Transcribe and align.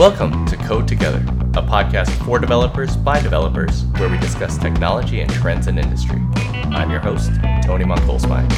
Welcome 0.00 0.46
to 0.46 0.56
Code 0.56 0.88
Together, 0.88 1.18
a 1.18 1.62
podcast 1.62 2.08
for 2.24 2.38
developers 2.38 2.96
by 2.96 3.20
developers 3.20 3.84
where 3.98 4.08
we 4.08 4.16
discuss 4.16 4.56
technology 4.56 5.20
and 5.20 5.30
trends 5.30 5.66
in 5.66 5.76
industry. 5.76 6.18
I'm 6.70 6.90
your 6.90 7.00
host, 7.00 7.30
Tony 7.62 7.84
Mongkolsmai. 7.84 8.48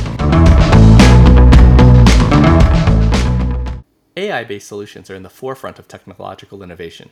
AI 4.17 4.45
based 4.45 4.69
solutions 4.69 5.11
are 5.11 5.17
in 5.17 5.25
the 5.25 5.29
forefront 5.29 5.81
of 5.81 5.89
technological 5.89 6.63
innovation. 6.63 7.11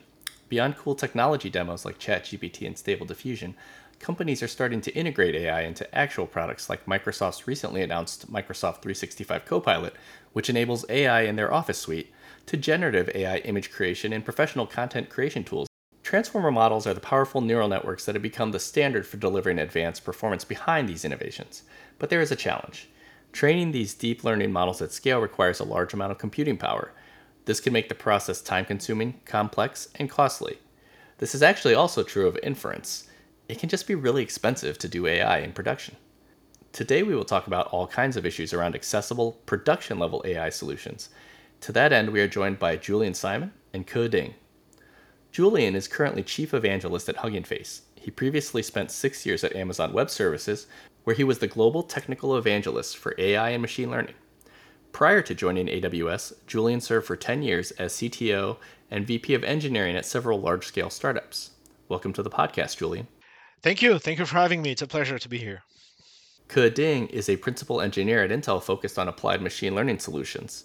Beyond 0.48 0.76
cool 0.76 0.94
technology 0.94 1.50
demos 1.50 1.84
like 1.84 1.98
ChatGPT 1.98 2.68
and 2.68 2.78
Stable 2.78 3.06
Diffusion, 3.06 3.56
companies 3.98 4.44
are 4.44 4.48
starting 4.48 4.80
to 4.82 4.94
integrate 4.94 5.34
AI 5.34 5.62
into 5.62 5.92
actual 5.92 6.28
products 6.28 6.70
like 6.70 6.86
Microsoft's 6.86 7.48
recently 7.48 7.82
announced 7.82 8.32
Microsoft 8.32 8.82
365 8.82 9.44
Copilot, 9.44 9.94
which 10.34 10.48
enables 10.48 10.84
AI 10.88 11.22
in 11.22 11.34
their 11.34 11.52
Office 11.52 11.80
suite 11.80 12.12
to 12.50 12.56
generative 12.56 13.08
AI 13.14 13.36
image 13.36 13.70
creation 13.70 14.12
and 14.12 14.24
professional 14.24 14.66
content 14.66 15.08
creation 15.08 15.44
tools. 15.44 15.68
Transformer 16.02 16.50
models 16.50 16.84
are 16.84 16.92
the 16.92 16.98
powerful 16.98 17.40
neural 17.40 17.68
networks 17.68 18.04
that 18.04 18.16
have 18.16 18.22
become 18.22 18.50
the 18.50 18.58
standard 18.58 19.06
for 19.06 19.18
delivering 19.18 19.60
advanced 19.60 20.04
performance 20.04 20.44
behind 20.44 20.88
these 20.88 21.04
innovations. 21.04 21.62
But 22.00 22.10
there 22.10 22.20
is 22.20 22.32
a 22.32 22.36
challenge. 22.36 22.88
Training 23.30 23.70
these 23.70 23.94
deep 23.94 24.24
learning 24.24 24.50
models 24.50 24.82
at 24.82 24.90
scale 24.90 25.20
requires 25.20 25.60
a 25.60 25.64
large 25.64 25.94
amount 25.94 26.10
of 26.10 26.18
computing 26.18 26.56
power. 26.56 26.90
This 27.44 27.60
can 27.60 27.72
make 27.72 27.88
the 27.88 27.94
process 27.94 28.42
time 28.42 28.64
consuming, 28.64 29.20
complex, 29.24 29.86
and 29.94 30.10
costly. 30.10 30.58
This 31.18 31.36
is 31.36 31.44
actually 31.44 31.74
also 31.74 32.02
true 32.02 32.26
of 32.26 32.36
inference. 32.42 33.06
It 33.48 33.60
can 33.60 33.68
just 33.68 33.86
be 33.86 33.94
really 33.94 34.24
expensive 34.24 34.76
to 34.78 34.88
do 34.88 35.06
AI 35.06 35.38
in 35.38 35.52
production. 35.52 35.94
Today, 36.72 37.04
we 37.04 37.14
will 37.14 37.24
talk 37.24 37.46
about 37.46 37.68
all 37.68 37.86
kinds 37.86 38.16
of 38.16 38.26
issues 38.26 38.52
around 38.52 38.74
accessible, 38.74 39.38
production 39.46 40.00
level 40.00 40.20
AI 40.26 40.50
solutions 40.50 41.10
to 41.60 41.72
that 41.72 41.92
end, 41.92 42.10
we 42.10 42.20
are 42.20 42.28
joined 42.28 42.58
by 42.58 42.76
Julien 42.76 43.14
Simon 43.14 43.52
and 43.72 43.86
Ke 43.86 44.10
Ding. 44.10 44.34
Julien 45.30 45.76
is 45.76 45.88
currently 45.88 46.22
Chief 46.22 46.54
Evangelist 46.54 47.08
at 47.08 47.16
Hugging 47.16 47.44
Face. 47.44 47.82
He 47.94 48.10
previously 48.10 48.62
spent 48.62 48.90
six 48.90 49.26
years 49.26 49.44
at 49.44 49.54
Amazon 49.54 49.92
Web 49.92 50.10
Services, 50.10 50.66
where 51.04 51.14
he 51.14 51.24
was 51.24 51.38
the 51.38 51.46
Global 51.46 51.82
Technical 51.82 52.36
Evangelist 52.36 52.96
for 52.96 53.14
AI 53.18 53.50
and 53.50 53.62
Machine 53.62 53.90
Learning. 53.90 54.14
Prior 54.92 55.22
to 55.22 55.34
joining 55.34 55.66
AWS, 55.66 56.32
Julien 56.46 56.80
served 56.80 57.06
for 57.06 57.16
10 57.16 57.42
years 57.42 57.70
as 57.72 57.92
CTO 57.92 58.56
and 58.90 59.06
VP 59.06 59.34
of 59.34 59.44
Engineering 59.44 59.96
at 59.96 60.06
several 60.06 60.40
large 60.40 60.66
scale 60.66 60.90
startups. 60.90 61.50
Welcome 61.88 62.12
to 62.14 62.22
the 62.22 62.30
podcast, 62.30 62.78
Julien. 62.78 63.06
Thank 63.62 63.82
you. 63.82 63.98
Thank 63.98 64.18
you 64.18 64.26
for 64.26 64.36
having 64.36 64.62
me. 64.62 64.72
It's 64.72 64.82
a 64.82 64.86
pleasure 64.86 65.18
to 65.18 65.28
be 65.28 65.38
here. 65.38 65.62
Ke 66.48 66.74
Ding 66.74 67.06
is 67.08 67.28
a 67.28 67.36
principal 67.36 67.80
engineer 67.80 68.24
at 68.24 68.30
Intel 68.30 68.60
focused 68.60 68.98
on 68.98 69.06
applied 69.06 69.40
machine 69.40 69.76
learning 69.76 70.00
solutions. 70.00 70.64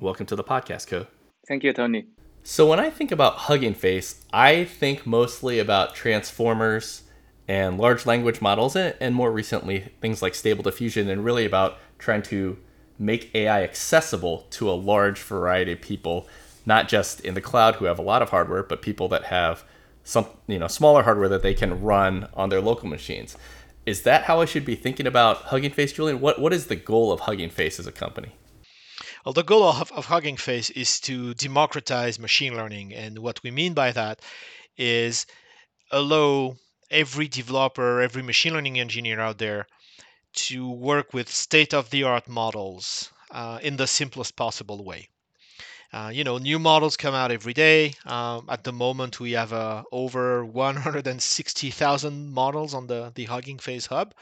Welcome 0.00 0.24
to 0.26 0.36
the 0.36 0.42
podcast, 0.42 0.86
Ke. 0.86 1.06
Thank 1.46 1.62
you, 1.62 1.74
Tony. 1.74 2.06
So 2.42 2.66
when 2.66 2.80
I 2.80 2.88
think 2.88 3.12
about 3.12 3.34
Hugging 3.34 3.74
Face, 3.74 4.24
I 4.32 4.64
think 4.64 5.06
mostly 5.06 5.58
about 5.58 5.94
transformers 5.94 7.02
and 7.46 7.76
large 7.76 8.06
language 8.06 8.40
models, 8.40 8.74
and 8.76 9.14
more 9.14 9.30
recently 9.30 9.92
things 10.00 10.22
like 10.22 10.34
Stable 10.34 10.62
Diffusion, 10.62 11.10
and 11.10 11.22
really 11.22 11.44
about 11.44 11.76
trying 11.98 12.22
to 12.22 12.56
make 12.98 13.34
AI 13.34 13.62
accessible 13.62 14.46
to 14.52 14.70
a 14.70 14.72
large 14.72 15.20
variety 15.20 15.72
of 15.72 15.82
people, 15.82 16.26
not 16.64 16.88
just 16.88 17.20
in 17.20 17.34
the 17.34 17.42
cloud 17.42 17.74
who 17.74 17.84
have 17.84 17.98
a 17.98 18.02
lot 18.02 18.22
of 18.22 18.30
hardware, 18.30 18.62
but 18.62 18.80
people 18.80 19.06
that 19.08 19.24
have 19.24 19.64
some 20.02 20.24
you 20.46 20.58
know 20.58 20.66
smaller 20.66 21.02
hardware 21.02 21.28
that 21.28 21.42
they 21.42 21.52
can 21.52 21.82
run 21.82 22.26
on 22.32 22.48
their 22.48 22.62
local 22.62 22.88
machines. 22.88 23.36
Is 23.84 24.00
that 24.02 24.24
how 24.24 24.40
I 24.40 24.46
should 24.46 24.64
be 24.64 24.76
thinking 24.76 25.06
about 25.06 25.42
Hugging 25.42 25.72
Face, 25.72 25.92
Julien? 25.92 26.22
What 26.22 26.40
what 26.40 26.54
is 26.54 26.68
the 26.68 26.76
goal 26.76 27.12
of 27.12 27.20
Hugging 27.20 27.50
Face 27.50 27.78
as 27.78 27.86
a 27.86 27.92
company? 27.92 28.32
Well, 29.24 29.34
the 29.34 29.42
goal 29.42 29.64
of, 29.64 29.92
of 29.92 30.06
Hugging 30.06 30.38
Face 30.38 30.70
is 30.70 30.98
to 31.00 31.34
democratize 31.34 32.18
machine 32.18 32.54
learning. 32.56 32.94
And 32.94 33.18
what 33.18 33.42
we 33.42 33.50
mean 33.50 33.74
by 33.74 33.92
that 33.92 34.20
is 34.78 35.26
allow 35.90 36.56
every 36.90 37.28
developer, 37.28 38.00
every 38.00 38.22
machine 38.22 38.54
learning 38.54 38.80
engineer 38.80 39.20
out 39.20 39.38
there 39.38 39.66
to 40.32 40.70
work 40.70 41.12
with 41.12 41.28
state 41.28 41.74
of 41.74 41.90
the 41.90 42.04
art 42.04 42.28
models 42.28 43.10
uh, 43.30 43.58
in 43.62 43.76
the 43.76 43.86
simplest 43.86 44.36
possible 44.36 44.82
way. 44.84 45.08
Uh, 45.92 46.10
you 46.14 46.22
know, 46.22 46.38
new 46.38 46.58
models 46.58 46.96
come 46.96 47.14
out 47.14 47.32
every 47.32 47.52
day. 47.52 47.94
Um, 48.06 48.46
at 48.48 48.62
the 48.64 48.72
moment, 48.72 49.18
we 49.18 49.32
have 49.32 49.52
uh, 49.52 49.82
over 49.90 50.44
160,000 50.44 52.32
models 52.32 52.74
on 52.74 52.86
the, 52.86 53.12
the 53.14 53.24
Hugging 53.24 53.58
Face 53.58 53.86
Hub. 53.86 54.14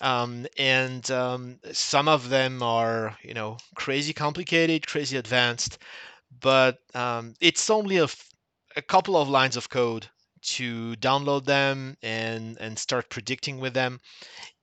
Um, 0.00 0.46
and 0.58 1.10
um, 1.10 1.58
some 1.72 2.08
of 2.08 2.28
them 2.30 2.62
are 2.62 3.18
you 3.22 3.34
know 3.34 3.58
crazy 3.74 4.12
complicated 4.14 4.86
crazy 4.86 5.16
advanced 5.16 5.78
but 6.40 6.78
um, 6.94 7.34
it's 7.40 7.70
only 7.70 7.98
a, 7.98 8.04
f- 8.04 8.30
a 8.76 8.82
couple 8.82 9.16
of 9.16 9.28
lines 9.28 9.56
of 9.56 9.68
code 9.68 10.08
to 10.42 10.94
download 10.96 11.44
them 11.44 11.96
and 12.02 12.58
and 12.60 12.78
start 12.78 13.10
predicting 13.10 13.58
with 13.60 13.74
them. 13.74 14.00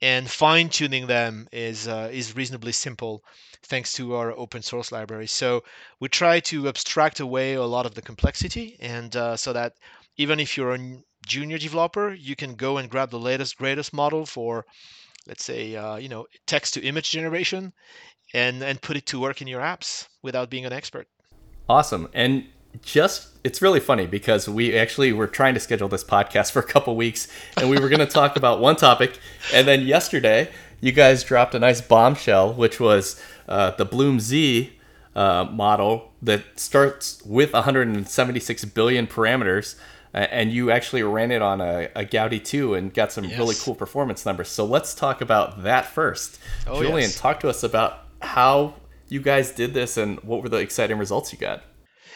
And 0.02 0.30
fine 0.30 0.70
tuning 0.70 1.06
them 1.08 1.48
is 1.52 1.88
uh, 1.88 2.10
is 2.12 2.36
reasonably 2.36 2.72
simple 2.72 3.24
thanks 3.64 3.94
to 3.94 4.16
our 4.16 4.32
open 4.32 4.62
source 4.64 4.92
library. 4.92 5.28
So 5.28 5.64
we 6.00 6.10
try 6.10 6.40
to 6.42 6.68
abstract 6.68 7.20
away 7.20 7.54
a 7.54 7.64
lot 7.64 7.86
of 7.86 7.94
the 7.96 8.02
complexity 8.02 8.78
and 8.80 9.16
uh, 9.16 9.38
so 9.38 9.54
that 9.54 9.74
even 10.18 10.40
if 10.40 10.58
you're 10.58 10.74
a 10.76 11.04
junior 11.28 11.58
developer 11.60 12.14
you 12.14 12.36
can 12.36 12.56
go 12.56 12.78
and 12.78 12.90
grab 12.90 13.10
the 13.12 13.20
latest 13.20 13.58
greatest 13.58 13.94
model 13.94 14.26
for 14.26 14.66
let's 15.28 15.44
say, 15.44 15.76
uh, 15.76 15.98
you 15.98 16.10
know, 16.10 16.26
text 16.46 16.74
to 16.76 16.82
image 16.82 17.12
generation 17.12 17.74
and, 18.34 18.64
and 18.64 18.82
put 18.82 18.98
it 18.98 19.06
to 19.08 19.20
work 19.20 19.42
in 19.42 19.48
your 19.48 19.62
apps 19.62 20.08
without 20.24 20.50
being 20.50 20.66
an 20.66 20.74
expert. 20.74 21.08
Awesome. 21.70 22.08
And 22.14 22.46
just 22.82 23.30
it's 23.44 23.62
really 23.62 23.80
funny 23.80 24.06
because 24.06 24.48
we 24.48 24.78
actually 24.78 25.12
were 25.12 25.28
trying 25.28 25.54
to 25.54 25.60
schedule 25.60 25.88
this 25.88 26.04
podcast 26.04 26.52
for 26.54 26.60
a 26.60 26.66
couple 26.66 26.96
weeks 26.96 27.28
and 27.58 27.70
we 27.70 27.80
were 27.80 27.90
going 27.90 28.00
to 28.00 28.06
talk 28.06 28.36
about 28.36 28.60
one 28.60 28.76
topic 28.76 29.20
and 29.54 29.68
then 29.68 29.82
yesterday 29.82 30.50
you 30.80 30.92
guys 30.92 31.24
dropped 31.24 31.56
a 31.56 31.60
nice 31.60 31.82
bombshell 31.82 32.54
which 32.54 32.80
was 32.80 33.20
uh, 33.48 33.72
the 33.72 33.86
BLOOMZ 33.86 34.72
uh, 35.16 35.46
model 35.46 36.14
that 36.22 36.44
starts 36.60 37.24
with 37.26 37.54
176 37.54 38.66
billion 38.66 39.08
parameters 39.08 39.76
and 40.14 40.52
you 40.52 40.72
actually 40.72 41.04
ran 41.04 41.32
it 41.32 41.42
on 41.42 41.62
a, 41.62 41.90
a 41.96 42.06
Gaudi 42.06 42.44
2 42.44 42.74
and 42.74 42.94
got 42.94 43.12
some 43.12 43.26
yes. 43.26 43.38
really 43.38 43.56
cool 43.56 43.76
performance 43.76 44.26
numbers. 44.26 44.50
So 44.50 44.66
let's 44.66 44.96
talk 44.96 45.22
about 45.22 45.64
that 45.64 45.86
first. 45.86 46.40
Oh, 46.66 46.82
Julien, 46.82 47.10
yes. 47.10 47.20
talk 47.20 47.40
to 47.42 47.50
us 47.50 47.64
about 47.64 48.00
how 48.22 48.76
you 49.10 49.22
guys 49.22 49.52
did 49.52 49.74
this 49.74 49.98
and 49.98 50.20
what 50.22 50.42
were 50.42 50.50
the 50.50 50.58
exciting 50.58 50.98
results 50.98 51.32
you 51.32 51.40
got. 51.40 51.64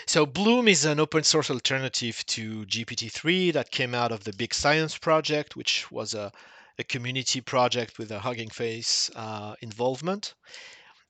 So 0.07 0.25
Bloom 0.25 0.67
is 0.67 0.83
an 0.83 0.99
open 0.99 1.23
source 1.23 1.51
alternative 1.51 2.25
to 2.27 2.65
GPT-3 2.65 3.53
that 3.53 3.71
came 3.71 3.93
out 3.93 4.11
of 4.11 4.23
the 4.23 4.33
Big 4.33 4.53
Science 4.53 4.97
project, 4.97 5.55
which 5.55 5.91
was 5.91 6.13
a, 6.13 6.31
a 6.79 6.83
community 6.83 7.39
project 7.39 7.99
with 7.99 8.11
a 8.11 8.19
Hugging 8.19 8.49
Face 8.49 9.11
uh, 9.15 9.55
involvement. 9.61 10.33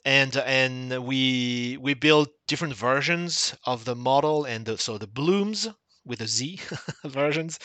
And 0.03 0.35
and 0.35 1.05
we 1.05 1.77
we 1.79 1.93
built 1.93 2.29
different 2.47 2.73
versions 2.73 3.55
of 3.65 3.85
the 3.85 3.95
model, 3.95 4.45
and 4.45 4.65
the, 4.65 4.77
so 4.79 4.97
the 4.97 5.05
Blooms 5.05 5.69
with 6.05 6.21
a 6.21 6.27
Z 6.27 6.59
versions 7.03 7.59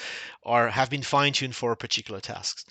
are 0.45 0.69
have 0.71 0.91
been 0.91 1.03
fine 1.03 1.33
tuned 1.33 1.57
for 1.57 1.75
particular 1.77 2.21
tasks. 2.21 2.65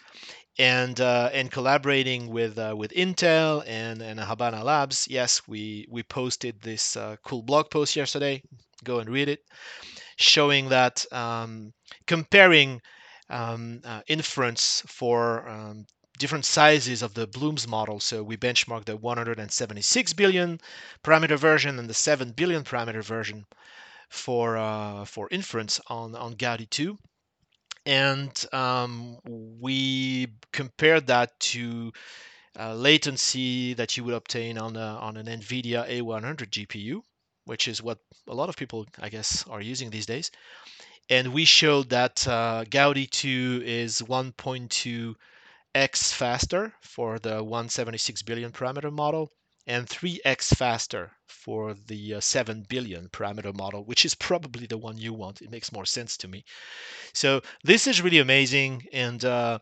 And 0.57 0.99
uh, 1.01 1.29
and 1.33 1.51
collaborating 1.51 2.27
with 2.27 2.57
uh, 2.57 2.75
with 2.77 2.91
Intel 2.91 3.63
and 3.67 4.01
and 4.01 4.19
Habana 4.19 4.63
Labs, 4.63 5.07
yes, 5.09 5.41
we 5.47 5.85
we 5.89 6.03
posted 6.03 6.61
this 6.61 6.95
uh, 6.95 7.17
cool 7.23 7.43
blog 7.43 7.69
post 7.69 7.95
yesterday. 7.95 8.41
Go 8.83 8.99
and 8.99 9.09
read 9.09 9.29
it, 9.29 9.43
showing 10.17 10.69
that 10.69 11.05
um, 11.11 11.73
comparing 12.07 12.81
um, 13.29 13.81
uh, 13.83 14.01
inference 14.07 14.83
for 14.87 15.47
um, 15.49 15.85
different 16.17 16.45
sizes 16.45 17.01
of 17.01 17.13
the 17.13 17.27
BLOOMZ 17.27 17.67
model. 17.67 17.99
So 17.99 18.23
we 18.23 18.37
benchmarked 18.37 18.85
the 18.85 18.95
176 18.95 20.13
billion 20.13 20.59
parameter 21.03 21.37
version 21.37 21.79
and 21.79 21.89
the 21.89 21.93
7 21.93 22.31
billion 22.31 22.63
parameter 22.63 23.03
version 23.03 23.45
for 24.09 24.57
uh, 24.57 25.05
for 25.05 25.27
inference 25.31 25.79
on 25.87 26.15
on 26.15 26.35
Gaudi 26.35 26.69
2 26.69 26.97
and 27.85 28.45
um, 28.51 29.19
we 29.25 30.27
compared 30.51 31.07
that 31.07 31.39
to 31.39 31.93
uh, 32.59 32.73
latency 32.73 33.73
that 33.75 33.95
you 33.95 34.03
would 34.03 34.15
obtain 34.15 34.57
on 34.57 34.75
a, 34.75 34.79
on 34.79 35.15
an 35.17 35.27
NVIDIA 35.27 35.87
A100 35.87 36.49
GPU, 36.49 37.01
which 37.45 37.67
is 37.67 37.83
what 37.83 37.99
a 38.27 38.33
lot 38.33 38.49
of 38.49 38.57
people, 38.57 38.87
I 38.99 39.09
guess, 39.09 39.45
are 39.47 39.61
using 39.61 39.91
these 39.91 40.07
days. 40.07 40.31
And 41.09 41.33
we 41.33 41.45
showed 41.45 41.89
that 41.89 42.27
uh, 42.27 42.63
Gaudi 42.67 43.07
2 43.07 43.61
is 43.63 44.01
1.2x 44.01 46.13
faster 46.13 46.73
for 46.81 47.19
the 47.19 47.43
176 47.43 48.23
billion 48.23 48.51
parameter 48.51 48.91
model 48.91 49.31
and 49.67 49.87
3x 49.87 50.55
faster 50.55 51.11
for 51.35 51.75
the 51.87 52.15
uh, 52.15 52.19
7 52.19 52.65
billion 52.69 53.09
parameter 53.09 53.53
model, 53.55 53.85
which 53.85 54.05
is 54.05 54.15
probably 54.15 54.65
the 54.65 54.77
one 54.77 54.97
you 54.97 55.13
want. 55.13 55.41
It 55.41 55.51
makes 55.51 55.71
more 55.71 55.85
sense 55.85 56.17
to 56.17 56.27
me. 56.27 56.43
So 57.13 57.41
this 57.63 57.87
is 57.87 58.01
really 58.01 58.19
amazing. 58.19 58.83
And 58.93 59.23
uh, 59.23 59.59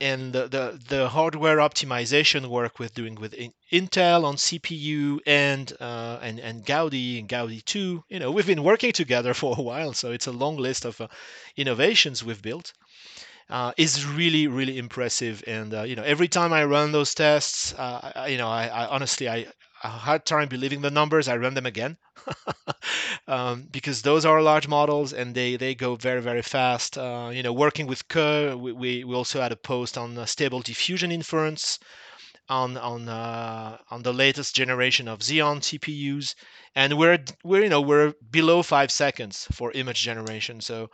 and 0.00 0.32
the, 0.32 0.48
the, 0.48 0.80
the 0.88 1.08
hardware 1.08 1.58
optimization 1.58 2.46
work 2.46 2.78
with 2.78 2.94
doing 2.94 3.14
with 3.14 3.34
Intel 3.72 4.24
on 4.24 4.36
CPU 4.36 5.18
and 5.26 5.72
uh, 5.80 6.18
and 6.20 6.38
and 6.40 6.66
Gaudi 6.66 7.18
and 7.18 7.28
Gaudi 7.28 7.64
2, 7.64 8.04
you 8.08 8.18
know, 8.18 8.30
we've 8.30 8.46
been 8.46 8.64
working 8.64 8.92
together 8.92 9.34
for 9.34 9.54
a 9.56 9.62
while, 9.62 9.92
so 9.92 10.10
it's 10.10 10.26
a 10.26 10.32
long 10.32 10.56
list 10.56 10.84
of 10.84 11.00
uh, 11.00 11.08
innovations 11.56 12.24
we've 12.24 12.42
built. 12.42 12.72
Uh, 13.50 13.72
is 13.76 14.06
really 14.06 14.46
really 14.46 14.78
impressive, 14.78 15.44
and 15.46 15.74
uh, 15.74 15.82
you 15.82 15.94
know, 15.96 16.02
every 16.02 16.28
time 16.28 16.52
I 16.52 16.64
run 16.64 16.92
those 16.92 17.14
tests, 17.14 17.74
uh, 17.74 18.12
I, 18.16 18.28
you 18.28 18.38
know, 18.38 18.48
I, 18.48 18.66
I 18.68 18.86
honestly 18.86 19.28
I, 19.28 19.46
a 19.84 19.88
hard 19.88 20.24
time 20.24 20.48
believing 20.48 20.80
the 20.80 20.90
numbers. 20.90 21.28
I 21.28 21.36
run 21.36 21.54
them 21.54 21.66
again 21.66 21.96
um, 23.28 23.68
because 23.70 24.02
those 24.02 24.24
are 24.24 24.42
large 24.42 24.66
models 24.66 25.12
and 25.12 25.34
they, 25.34 25.56
they 25.56 25.74
go 25.74 25.94
very 25.96 26.22
very 26.22 26.42
fast. 26.42 26.98
Uh, 26.98 27.30
you 27.32 27.42
know, 27.42 27.52
working 27.52 27.86
with 27.86 28.08
Ke, 28.08 28.56
we, 28.56 28.72
we, 28.72 29.04
we 29.04 29.14
also 29.14 29.40
had 29.40 29.52
a 29.52 29.56
post 29.56 29.98
on 29.98 30.26
stable 30.26 30.60
diffusion 30.62 31.12
inference 31.12 31.78
on 32.48 32.76
on 32.76 33.08
uh, 33.08 33.78
on 33.90 34.02
the 34.02 34.12
latest 34.12 34.54
generation 34.56 35.08
of 35.08 35.20
Xeon 35.20 35.62
CPUs, 35.62 36.34
and 36.74 36.98
we're 36.98 37.18
we're 37.42 37.62
you 37.62 37.68
know 37.68 37.80
we're 37.80 38.14
below 38.30 38.62
five 38.62 38.90
seconds 38.90 39.46
for 39.52 39.72
image 39.72 40.02
generation. 40.02 40.60
So 40.60 40.90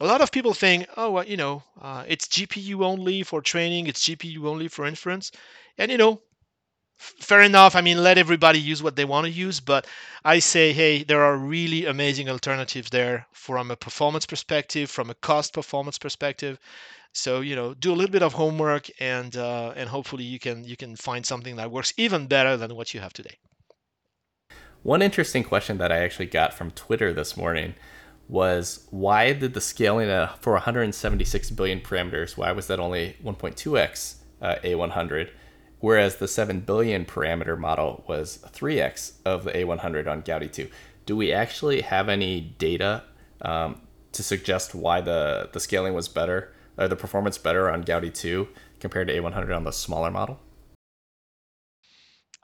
a 0.00 0.06
lot 0.06 0.20
of 0.20 0.30
people 0.30 0.54
think, 0.54 0.86
oh, 0.96 1.10
well, 1.10 1.24
you 1.26 1.36
know, 1.36 1.62
uh, 1.80 2.04
it's 2.06 2.26
GPU 2.28 2.84
only 2.84 3.22
for 3.24 3.40
training, 3.42 3.86
it's 3.88 4.04
GPU 4.08 4.46
only 4.46 4.68
for 4.68 4.86
inference, 4.86 5.32
and 5.76 5.90
you 5.90 5.98
know, 5.98 6.22
fair 6.98 7.42
enough. 7.42 7.76
I 7.76 7.80
mean, 7.80 8.02
let 8.02 8.18
everybody 8.18 8.58
use 8.58 8.82
what 8.82 8.96
they 8.96 9.04
want 9.04 9.26
to 9.26 9.30
use, 9.30 9.60
but 9.60 9.86
I 10.24 10.40
say, 10.40 10.72
hey, 10.72 11.04
there 11.04 11.22
are 11.22 11.36
really 11.36 11.86
amazing 11.86 12.28
alternatives 12.28 12.90
there 12.90 13.26
from 13.32 13.70
a 13.70 13.76
performance 13.76 14.26
perspective, 14.26 14.90
from 14.90 15.10
a 15.10 15.14
cost 15.14 15.52
performance 15.52 15.98
perspective. 15.98 16.58
So 17.12 17.40
you 17.40 17.56
know, 17.56 17.74
do 17.74 17.92
a 17.92 17.96
little 17.96 18.12
bit 18.12 18.22
of 18.22 18.34
homework, 18.34 18.90
and 19.00 19.36
uh, 19.36 19.72
and 19.76 19.88
hopefully 19.88 20.24
you 20.24 20.38
can 20.38 20.64
you 20.64 20.76
can 20.76 20.94
find 20.96 21.24
something 21.24 21.56
that 21.56 21.70
works 21.70 21.92
even 21.96 22.26
better 22.26 22.56
than 22.56 22.74
what 22.76 22.92
you 22.94 23.00
have 23.00 23.12
today. 23.12 23.38
One 24.82 25.02
interesting 25.02 25.42
question 25.42 25.78
that 25.78 25.90
I 25.90 25.98
actually 25.98 26.26
got 26.26 26.54
from 26.54 26.70
Twitter 26.70 27.12
this 27.12 27.36
morning 27.36 27.74
was 28.28 28.86
why 28.90 29.32
did 29.32 29.54
the 29.54 29.60
scaling 29.60 30.08
for 30.40 30.52
176 30.52 31.50
billion 31.50 31.80
parameters? 31.80 32.36
Why 32.36 32.52
was 32.52 32.66
that 32.68 32.78
only 32.78 33.16
1.2x 33.24 34.16
uh, 34.40 34.56
A100? 34.62 35.30
Whereas 35.80 36.16
the 36.16 36.28
7 36.28 36.60
billion 36.60 37.04
parameter 37.04 37.58
model 37.58 38.04
was 38.08 38.38
3x 38.52 39.12
of 39.24 39.44
the 39.44 39.52
A100 39.52 40.06
on 40.06 40.22
Gaudi 40.22 40.52
2. 40.52 40.68
Do 41.06 41.16
we 41.16 41.32
actually 41.32 41.80
have 41.82 42.08
any 42.08 42.40
data 42.40 43.04
um, 43.42 43.80
to 44.12 44.22
suggest 44.22 44.74
why 44.74 45.00
the, 45.00 45.48
the 45.52 45.60
scaling 45.60 45.94
was 45.94 46.08
better, 46.08 46.52
or 46.76 46.88
the 46.88 46.96
performance 46.96 47.38
better 47.38 47.70
on 47.70 47.84
Gaudi 47.84 48.12
2 48.12 48.48
compared 48.80 49.08
to 49.08 49.14
A100 49.14 49.54
on 49.54 49.64
the 49.64 49.72
smaller 49.72 50.10
model? 50.10 50.38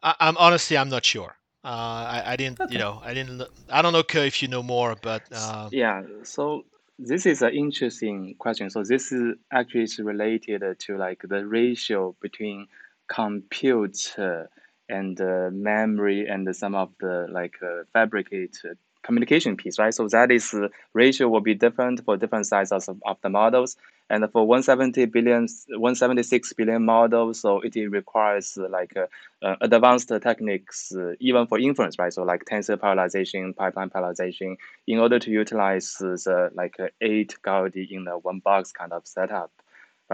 I, 0.03 0.15
am 0.21 0.37
honestly, 0.39 0.77
I'm 0.77 0.89
not 0.89 1.05
sure. 1.05 1.37
Uh, 1.65 1.69
I, 1.69 2.23
I, 2.27 2.37
didn't, 2.37 2.61
okay. 2.61 2.73
you 2.73 2.79
know, 2.79 3.01
I 3.03 3.15
didn't, 3.15 3.43
I 3.71 3.81
don't 3.81 3.95
know 3.95 4.03
if 4.07 4.43
you 4.43 4.49
know 4.49 4.63
more, 4.63 4.97
but 5.01 5.23
uh... 5.33 5.71
yeah. 5.73 6.03
So 6.23 6.65
this 6.99 7.25
is 7.25 7.41
an 7.43 7.55
interesting 7.55 8.35
question. 8.39 8.69
So 8.71 8.85
this 8.85 9.13
is 9.13 9.35
actually 9.51 9.85
is 9.85 9.99
related 9.99 10.63
to 10.79 10.97
like 10.99 11.23
the 11.27 11.47
ratio 11.47 12.15
between 12.21 12.69
compute 13.09 14.15
uh, 14.19 14.45
and 14.89 15.21
uh, 15.21 15.49
memory 15.51 16.27
and 16.29 16.55
some 16.55 16.75
of 16.75 16.91
the 17.01 17.27
like 17.31 17.55
uh, 17.63 17.85
fabricated 17.93 18.79
communication 19.03 19.57
piece, 19.57 19.79
right? 19.79 19.95
So 19.95 20.09
that 20.09 20.31
is 20.31 20.53
uh, 20.55 20.69
ratio 20.95 21.29
will 21.29 21.41
be 21.41 21.55
different 21.55 22.05
for 22.05 22.17
different 22.17 22.47
sizes 22.47 22.89
of, 22.89 23.01
of 23.05 23.19
the 23.23 23.29
models. 23.29 23.77
And 24.11 24.23
for 24.33 24.47
170 24.47 25.07
billion, 25.07 25.49
176 25.69 26.53
billion 26.55 26.85
models, 26.85 27.41
so 27.41 27.61
it 27.61 27.75
requires 27.75 28.59
uh, 28.59 28.69
like 28.69 28.95
uh, 28.97 29.07
uh, 29.43 29.57
advanced 29.63 30.09
techniques, 30.09 30.93
even 31.21 31.47
for 31.47 31.59
inference, 31.59 31.99
right? 31.99 32.13
So 32.13 32.23
like 32.23 32.45
tensor 32.45 32.77
parallelization, 32.77 33.57
pipeline 33.57 33.89
parallelization, 33.89 34.57
in 34.87 34.99
order 34.99 35.19
to 35.19 35.31
utilize 35.31 35.97
the 35.99 36.51
like 36.55 36.77
eight 37.01 37.35
Gaudi 37.43 37.91
in 37.91 38.05
the 38.05 38.19
one 38.19 38.41
box 38.41 38.73
kind 38.73 38.93
of 38.93 39.07
setup 39.07 39.51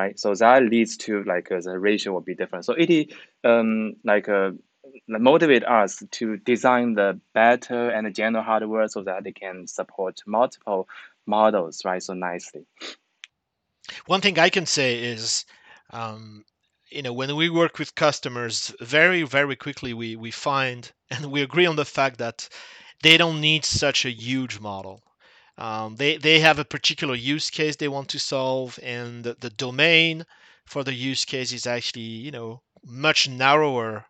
right? 0.01 0.19
So 0.19 0.35
that 0.35 0.63
leads 0.63 0.97
to 1.05 1.23
like 1.25 1.51
uh, 1.53 1.61
the 1.61 1.79
ratio 1.79 2.13
will 2.13 2.29
be 2.33 2.35
different. 2.35 2.65
So 2.65 2.75
it 2.85 3.13
um 3.45 3.95
like 4.05 4.29
uh, 4.29 4.51
motivate 5.09 5.65
us 5.65 6.03
to 6.19 6.37
design 6.39 6.95
the 6.95 7.21
better 7.35 7.91
and 7.91 8.15
general 8.15 8.45
hardware 8.45 8.89
so 8.89 9.03
that 9.03 9.25
they 9.25 9.33
can 9.33 9.67
support 9.67 10.21
multiple 10.27 10.89
models, 11.27 11.85
right? 11.85 12.03
So 12.03 12.15
nicely. 12.15 12.65
One 14.07 14.21
thing 14.21 14.39
I 14.39 14.51
can 14.51 14.67
say 14.67 14.91
is, 15.15 15.45
um, 15.91 16.45
you 16.91 17.03
know, 17.03 17.13
when 17.13 17.35
we 17.37 17.49
work 17.51 17.79
with 17.79 17.95
customers, 18.07 18.75
very 18.81 19.23
very 19.23 19.57
quickly 19.57 19.93
we 19.95 20.17
we 20.17 20.31
find 20.31 20.83
and 21.11 21.31
we 21.33 21.43
agree 21.43 21.67
on 21.67 21.77
the 21.77 21.85
fact 21.99 22.19
that 22.19 22.49
they 23.03 23.17
don't 23.17 23.41
need 23.41 23.65
such 23.65 24.05
a 24.05 24.11
huge 24.11 24.61
model 24.61 25.03
um, 25.61 25.97
they, 25.97 26.17
they 26.17 26.41
have 26.41 26.59
a 26.59 26.65
particular 26.65 27.15
use 27.15 27.51
case 27.51 27.77
they 27.77 27.89
want 27.89 28.09
to 28.09 28.19
solve, 28.19 28.79
and 28.83 29.23
the, 29.25 29.35
the 29.35 29.51
domain 29.51 30.25
for 30.65 30.83
the 30.83 30.95
use 30.95 31.27
case 31.27 31.53
is 31.53 31.67
actually, 31.67 32.01
you 32.01 32.31
know, 32.31 32.63
much 32.83 33.29
narrower 33.29 34.07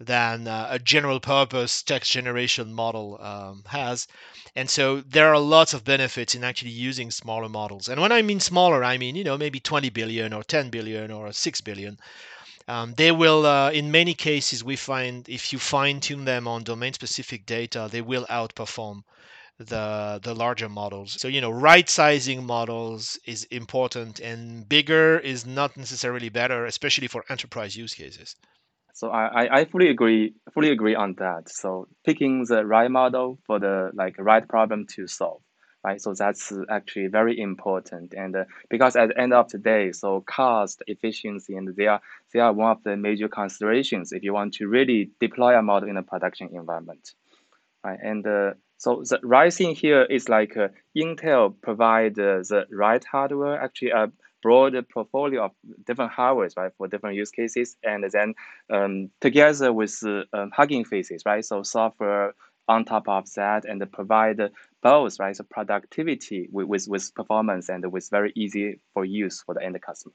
than 0.00 0.48
uh, 0.48 0.66
a 0.68 0.80
general 0.80 1.20
purpose 1.20 1.82
text 1.82 2.10
generation 2.10 2.72
model 2.72 3.18
um, 3.22 3.62
has. 3.68 4.08
And 4.56 4.68
so 4.68 5.02
there 5.02 5.32
are 5.32 5.38
lots 5.38 5.74
of 5.74 5.84
benefits 5.84 6.34
in 6.34 6.42
actually 6.42 6.72
using 6.72 7.12
smaller 7.12 7.48
models. 7.48 7.88
And 7.88 8.00
when 8.00 8.10
I 8.10 8.22
mean 8.22 8.40
smaller, 8.40 8.82
I 8.82 8.98
mean, 8.98 9.14
you 9.14 9.22
know, 9.22 9.38
maybe 9.38 9.60
20 9.60 9.90
billion 9.90 10.32
or 10.32 10.42
10 10.42 10.70
billion 10.70 11.12
or 11.12 11.32
6 11.32 11.60
billion. 11.60 11.98
Um, 12.66 12.94
they 12.94 13.12
will, 13.12 13.46
uh, 13.46 13.70
in 13.70 13.92
many 13.92 14.14
cases, 14.14 14.64
we 14.64 14.74
find 14.74 15.28
if 15.28 15.52
you 15.52 15.60
fine 15.60 16.00
tune 16.00 16.24
them 16.24 16.48
on 16.48 16.64
domain 16.64 16.94
specific 16.94 17.46
data, 17.46 17.88
they 17.90 18.00
will 18.00 18.26
outperform 18.30 19.04
the 19.60 20.18
the 20.22 20.34
larger 20.34 20.68
models. 20.68 21.20
So 21.20 21.28
you 21.28 21.40
know, 21.40 21.50
right 21.50 21.88
sizing 21.88 22.44
models 22.46 23.18
is 23.26 23.44
important, 23.44 24.18
and 24.20 24.68
bigger 24.68 25.18
is 25.18 25.46
not 25.46 25.76
necessarily 25.76 26.30
better, 26.30 26.64
especially 26.64 27.08
for 27.08 27.24
enterprise 27.28 27.76
use 27.76 27.94
cases. 27.94 28.36
So 28.94 29.10
I, 29.10 29.60
I 29.60 29.64
fully 29.66 29.88
agree 29.88 30.34
fully 30.52 30.70
agree 30.70 30.94
on 30.94 31.14
that. 31.18 31.48
So 31.48 31.88
picking 32.04 32.44
the 32.44 32.64
right 32.64 32.90
model 32.90 33.38
for 33.46 33.58
the 33.58 33.90
like 33.94 34.16
right 34.18 34.46
problem 34.46 34.86
to 34.94 35.06
solve, 35.06 35.42
right? 35.84 36.00
So 36.00 36.14
that's 36.14 36.52
actually 36.70 37.08
very 37.08 37.38
important. 37.38 38.14
And 38.14 38.34
uh, 38.34 38.44
because 38.68 38.96
at 38.96 39.08
the 39.08 39.20
end 39.20 39.32
of 39.32 39.50
the 39.50 39.58
day, 39.58 39.92
so 39.92 40.22
cost, 40.22 40.82
efficiency, 40.86 41.54
and 41.54 41.74
they 41.76 41.86
are 41.86 42.00
they 42.32 42.40
are 42.40 42.52
one 42.52 42.72
of 42.72 42.82
the 42.82 42.96
major 42.96 43.28
considerations 43.28 44.12
if 44.12 44.22
you 44.22 44.32
want 44.32 44.54
to 44.54 44.68
really 44.68 45.10
deploy 45.20 45.56
a 45.56 45.62
model 45.62 45.88
in 45.88 45.98
a 45.98 46.02
production 46.02 46.48
environment, 46.52 47.12
right? 47.84 47.98
And 48.02 48.26
uh, 48.26 48.52
so 48.80 49.02
the 49.06 49.20
right 49.22 49.52
thing 49.52 49.74
here 49.74 50.04
is 50.04 50.30
like 50.30 50.56
uh, 50.56 50.68
Intel 50.96 51.54
provide 51.60 52.18
uh, 52.18 52.38
the 52.38 52.64
right 52.70 53.04
hardware, 53.04 53.60
actually 53.60 53.90
a 53.90 54.10
broad 54.42 54.74
portfolio 54.88 55.44
of 55.44 55.50
different 55.86 56.12
hardwares, 56.12 56.56
right, 56.56 56.72
for 56.78 56.88
different 56.88 57.14
use 57.14 57.30
cases, 57.30 57.76
and 57.84 58.10
then 58.10 58.34
um, 58.72 59.10
together 59.20 59.70
with 59.70 60.02
uh, 60.02 60.22
um, 60.32 60.50
Hugging 60.50 60.86
Faces, 60.86 61.24
right, 61.26 61.44
so 61.44 61.62
software 61.62 62.32
on 62.68 62.86
top 62.86 63.06
of 63.06 63.30
that, 63.34 63.66
and 63.66 63.84
provide 63.92 64.40
both, 64.82 65.20
right, 65.20 65.36
so 65.36 65.44
productivity 65.44 66.48
with, 66.50 66.66
with, 66.66 66.88
with 66.88 67.14
performance 67.14 67.68
and 67.68 67.92
with 67.92 68.08
very 68.08 68.32
easy 68.34 68.80
for 68.94 69.04
use 69.04 69.42
for 69.42 69.54
the 69.54 69.62
end 69.62 69.78
customer. 69.82 70.14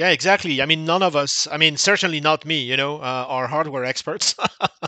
Yeah, 0.00 0.08
exactly. 0.12 0.62
I 0.62 0.66
mean, 0.66 0.86
none 0.86 1.02
of 1.02 1.14
us, 1.14 1.46
I 1.52 1.58
mean, 1.58 1.76
certainly 1.76 2.20
not 2.20 2.46
me, 2.46 2.58
you 2.62 2.74
know, 2.74 2.96
uh, 3.02 3.26
are 3.28 3.46
hardware 3.46 3.84
experts. 3.84 4.34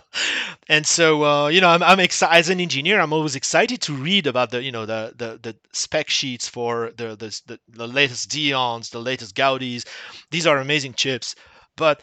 and 0.68 0.86
so, 0.86 1.22
uh, 1.24 1.48
you 1.48 1.60
know, 1.60 1.68
I'm, 1.68 1.82
I'm 1.82 2.00
excited 2.00 2.38
as 2.38 2.48
an 2.48 2.60
engineer, 2.60 2.98
I'm 2.98 3.12
always 3.12 3.36
excited 3.36 3.82
to 3.82 3.92
read 3.92 4.26
about 4.26 4.50
the, 4.50 4.62
you 4.62 4.72
know, 4.72 4.86
the, 4.86 5.12
the, 5.14 5.38
the 5.42 5.56
spec 5.74 6.08
sheets 6.08 6.48
for 6.48 6.92
the, 6.96 7.08
the, 7.14 7.40
the, 7.46 7.60
the 7.68 7.86
latest 7.86 8.30
Xeons, 8.30 8.88
the 8.90 9.00
latest 9.02 9.36
Gaudis. 9.36 9.84
These 10.30 10.46
are 10.46 10.56
amazing 10.58 10.94
chips. 10.94 11.34
But 11.76 12.00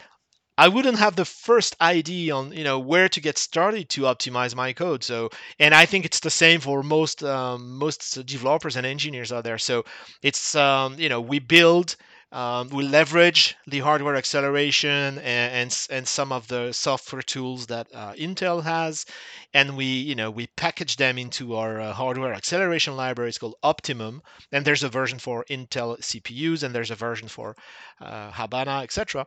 I 0.58 0.68
wouldn't 0.68 0.98
have 0.98 1.16
the 1.16 1.24
first 1.24 1.74
idea 1.80 2.34
on 2.36 2.52
you 2.52 2.62
know 2.64 2.78
where 2.78 3.08
to 3.08 3.20
get 3.20 3.38
started 3.38 3.88
to 3.90 4.02
optimize 4.02 4.54
my 4.54 4.72
code. 4.72 5.02
So, 5.02 5.30
and 5.58 5.74
I 5.74 5.86
think 5.86 6.04
it's 6.04 6.20
the 6.20 6.30
same 6.30 6.60
for 6.60 6.82
most 6.84 7.24
um, 7.24 7.78
most 7.78 8.24
developers 8.26 8.76
and 8.76 8.86
engineers 8.86 9.32
out 9.32 9.44
there. 9.44 9.58
So, 9.58 9.84
it's 10.22 10.54
um, 10.54 10.98
you 10.98 11.08
know 11.08 11.20
we 11.20 11.38
build 11.40 11.96
um, 12.32 12.68
we 12.68 12.84
leverage 12.84 13.56
the 13.66 13.80
hardware 13.80 14.14
acceleration 14.14 15.18
and, 15.18 15.52
and, 15.52 15.86
and 15.90 16.06
some 16.06 16.30
of 16.30 16.46
the 16.46 16.72
software 16.72 17.22
tools 17.22 17.66
that 17.66 17.88
uh, 17.92 18.12
Intel 18.12 18.62
has, 18.62 19.04
and 19.52 19.76
we 19.76 19.84
you 19.84 20.14
know 20.14 20.30
we 20.30 20.46
package 20.46 20.96
them 20.96 21.18
into 21.18 21.56
our 21.56 21.80
uh, 21.80 21.92
hardware 21.92 22.32
acceleration 22.32 22.96
library. 22.96 23.30
It's 23.30 23.38
called 23.38 23.56
Optimum, 23.64 24.22
and 24.52 24.64
there's 24.64 24.84
a 24.84 24.88
version 24.88 25.18
for 25.18 25.44
Intel 25.50 25.98
CPUs, 25.98 26.62
and 26.62 26.72
there's 26.72 26.92
a 26.92 26.94
version 26.94 27.26
for 27.26 27.56
uh, 28.00 28.30
Habana, 28.30 28.82
etc. 28.82 29.26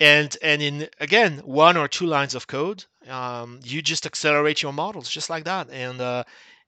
And 0.00 0.34
and 0.42 0.62
in 0.62 0.88
again 1.00 1.38
one 1.44 1.76
or 1.76 1.86
two 1.86 2.06
lines 2.06 2.34
of 2.34 2.46
code, 2.46 2.84
um, 3.08 3.60
you 3.62 3.82
just 3.82 4.06
accelerate 4.06 4.62
your 4.62 4.72
models 4.72 5.10
just 5.10 5.28
like 5.28 5.44
that, 5.44 5.68
and 5.70 6.00
uh, 6.00 6.24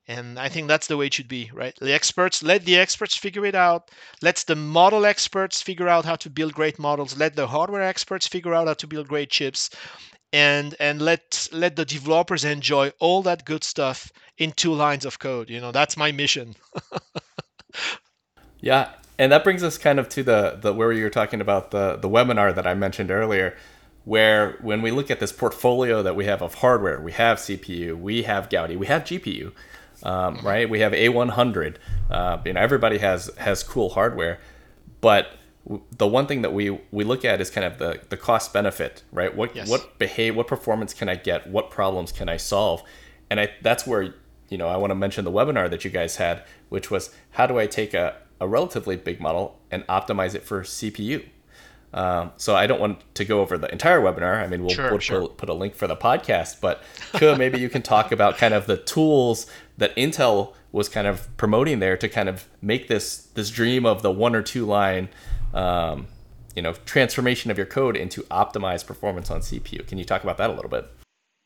and 0.09 0.39
i 0.39 0.49
think 0.49 0.69
that's 0.69 0.87
the 0.87 0.97
way 0.97 1.07
it 1.07 1.15
should 1.15 1.29
be 1.29 1.51
right? 1.55 1.75
The 1.81 1.93
experts 1.93 2.43
let 2.43 2.65
the 2.65 2.77
experts 2.77 3.17
figure 3.17 3.47
it 3.47 3.55
out. 3.55 3.91
Let 4.23 4.37
the 4.47 4.57
model 4.57 5.07
experts 5.07 5.63
figure 5.63 5.89
out 5.89 6.05
how 6.05 6.17
to 6.17 6.31
build 6.31 6.53
great 6.55 6.79
models. 6.79 7.17
Let 7.17 7.37
the 7.37 7.47
hardware 7.47 7.83
experts 7.83 8.27
figure 8.27 8.55
out 8.55 8.67
how 8.67 8.75
to 8.75 8.87
build 8.87 9.09
great 9.09 9.31
chips. 9.31 9.71
And 10.33 10.75
and 10.81 11.01
let 11.01 11.49
let 11.53 11.77
the 11.77 11.85
developers 11.85 12.45
enjoy 12.45 12.93
all 12.99 13.23
that 13.23 13.45
good 13.45 13.65
stuff 13.65 14.11
in 14.37 14.53
two 14.53 14.75
lines 14.75 15.05
of 15.05 15.19
code. 15.19 15.49
You 15.49 15.61
know 15.61 15.73
that's 15.73 15.97
my 15.97 16.13
mission. 16.13 16.55
Yeah 18.61 18.89
and 19.19 19.31
that 19.31 19.45
brings 19.45 19.63
us 19.63 19.79
kind 19.79 19.99
of 19.99 20.09
to 20.09 20.23
the 20.23 20.59
the 20.61 20.73
where 20.73 20.93
you 20.93 21.05
were 21.05 21.11
talking 21.11 21.41
about 21.41 21.71
the 21.71 21.97
the 21.97 22.09
webinar 22.09 22.55
that 22.55 22.67
i 22.67 22.75
mentioned 22.75 23.11
earlier 23.11 23.57
where 24.05 24.59
when 24.61 24.83
we 24.83 24.91
look 24.91 25.11
at 25.11 25.21
this 25.21 25.33
portfolio 25.33 26.03
that 26.03 26.17
we 26.17 26.25
have 26.25 26.43
of 26.43 26.55
hardware 26.55 27.01
we 27.01 27.13
have 27.13 27.39
cpu 27.39 27.97
we 27.97 28.23
have 28.23 28.49
gaudi 28.49 28.77
we 28.77 28.87
have 28.87 29.05
gpu 29.05 29.53
um, 30.05 30.39
right? 30.43 30.69
We 30.69 30.81
have 30.81 30.93
A100. 30.93 31.77
Uh, 32.11 32.39
you 32.45 32.53
know, 32.53 32.61
everybody 32.61 32.99
has 32.99 33.31
has 33.39 33.63
cool 33.63 33.91
hardware, 33.91 34.39
but 35.01 35.29
the 35.97 36.07
one 36.07 36.27
thing 36.27 36.43
that 36.43 36.53
we 36.53 36.79
we 36.91 37.05
look 37.05 37.25
at 37.25 37.41
is 37.41 37.51
kind 37.51 37.67
of 37.67 37.79
the 37.79 38.01
the 38.11 38.17
cost 38.17 38.53
benefit, 38.53 39.03
right? 39.13 39.35
What 39.35 39.57
yes. 39.57 39.69
what 39.69 39.99
behave 39.99 40.37
what 40.37 40.47
performance 40.47 40.93
can 40.93 41.09
I 41.09 41.17
get? 41.17 41.47
What 41.47 41.71
problems 41.71 42.13
can 42.13 42.29
I 42.29 42.37
solve? 42.37 42.83
And 43.31 43.41
I 43.41 43.51
that's 43.63 43.87
where 43.87 44.15
you 44.49 44.59
know 44.59 44.69
I 44.69 44.77
want 44.77 44.91
to 44.91 44.95
mention 44.95 45.25
the 45.25 45.33
webinar 45.33 45.71
that 45.71 45.85
you 45.85 45.91
guys 45.91 46.17
had, 46.17 46.45
which 46.69 46.91
was 46.91 47.11
how 47.33 47.47
do 47.47 47.59
I 47.59 47.67
take 47.67 47.95
a 47.95 48.17
a 48.41 48.49
relatively 48.49 48.97
big 48.97 49.21
model 49.21 49.59
and 49.71 49.87
optimize 49.87 50.35
it 50.35 50.43
for 50.43 50.63
CPU? 50.63 51.25
Um, 51.95 52.33
so 52.37 52.57
I 52.57 52.67
don't 52.67 52.81
want 52.81 53.03
to 53.15 53.25
go 53.25 53.41
over 53.41 53.57
the 53.57 53.71
entire 53.71 54.01
webinar. 54.01 54.43
I 54.43 54.49
mean, 54.49 54.65
we'll, 54.65 54.75
sure, 54.75 54.91
we'll 54.91 54.99
sure. 54.99 55.21
Put, 55.23 55.37
put, 55.37 55.49
a 55.49 55.55
link 55.55 55.77
for 55.77 55.87
the 55.87 55.95
podcast, 55.95 56.61
but 56.61 56.83
maybe 57.39 57.61
you 57.61 57.69
can 57.69 57.83
talk 57.83 58.11
about 58.11 58.37
kind 58.37 58.53
of 58.53 58.67
the 58.67 58.77
tools 58.77 59.47
that 59.79 59.95
Intel 59.97 60.55
was 60.73 60.89
kind 60.89 61.07
of 61.07 61.35
promoting 61.37 61.79
there 61.79 61.97
to 61.97 62.09
kind 62.09 62.29
of 62.29 62.47
make 62.63 62.89
this 62.89 63.29
this 63.35 63.51
dream 63.51 63.87
of 63.87 64.03
the 64.03 64.11
one 64.11 64.35
or 64.35 64.43
two 64.43 64.65
line, 64.65 65.09
um, 65.53 66.07
you 66.55 66.63
know, 66.63 66.73
transformation 66.85 67.51
of 67.51 67.57
your 67.57 67.67
code 67.67 67.97
into 67.97 68.23
optimized 68.25 68.87
performance 68.87 69.31
on 69.31 69.41
CPU. 69.41 69.87
Can 69.87 69.99
you 69.99 70.05
talk 70.05 70.23
about 70.23 70.39
that 70.39 70.51
a 70.51 70.53
little 70.53 70.71
bit? 70.71 70.87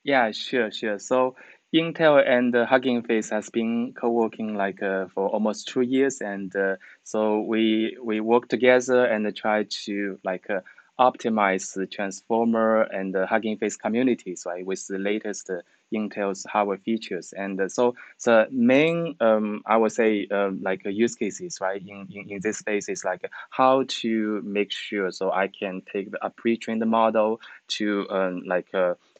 Yeah, 0.04 0.30
sure, 0.30 0.70
sure. 0.70 0.98
So 0.98 1.36
Intel 1.74 2.26
and 2.26 2.54
uh, 2.56 2.64
Hugging 2.64 3.02
Face 3.02 3.28
has 3.28 3.50
been 3.50 3.92
co-working 3.92 4.54
like 4.54 4.82
uh, 4.82 5.06
for 5.14 5.28
almost 5.28 5.68
two 5.68 5.82
years, 5.82 6.20
and 6.22 6.54
uh, 6.56 6.76
so 7.04 7.40
we 7.40 7.96
we 8.02 8.20
work 8.20 8.48
together 8.48 9.04
and 9.04 9.34
try 9.36 9.64
to 9.84 10.18
like 10.24 10.48
uh, 10.48 10.60
optimize 10.98 11.74
the 11.74 11.86
transformer 11.86 12.82
and 12.82 13.14
the 13.14 13.26
Hugging 13.26 13.58
Face 13.58 13.76
communities, 13.76 14.44
right, 14.46 14.64
with 14.64 14.86
the 14.86 14.98
latest 14.98 15.50
uh, 15.50 15.60
Intel's 15.92 16.44
hardware 16.44 16.78
features. 16.78 17.32
And 17.36 17.60
uh, 17.60 17.68
so 17.68 17.94
the 18.24 18.48
main, 18.50 19.16
um, 19.20 19.62
I 19.66 19.76
would 19.76 19.92
say, 19.92 20.26
um, 20.30 20.60
like 20.62 20.82
use 20.84 21.14
cases, 21.14 21.58
right, 21.60 21.82
in, 21.86 22.08
in, 22.12 22.30
in 22.30 22.40
this 22.40 22.58
space 22.58 22.88
is 22.88 23.04
like 23.04 23.30
how 23.50 23.84
to 23.88 24.42
make 24.42 24.70
sure 24.72 25.10
so 25.10 25.32
I 25.32 25.48
can 25.48 25.82
take 25.92 26.08
a 26.22 26.30
pre-trained 26.30 26.84
model 26.86 27.40
to 27.68 28.08
um, 28.10 28.42
like 28.46 28.68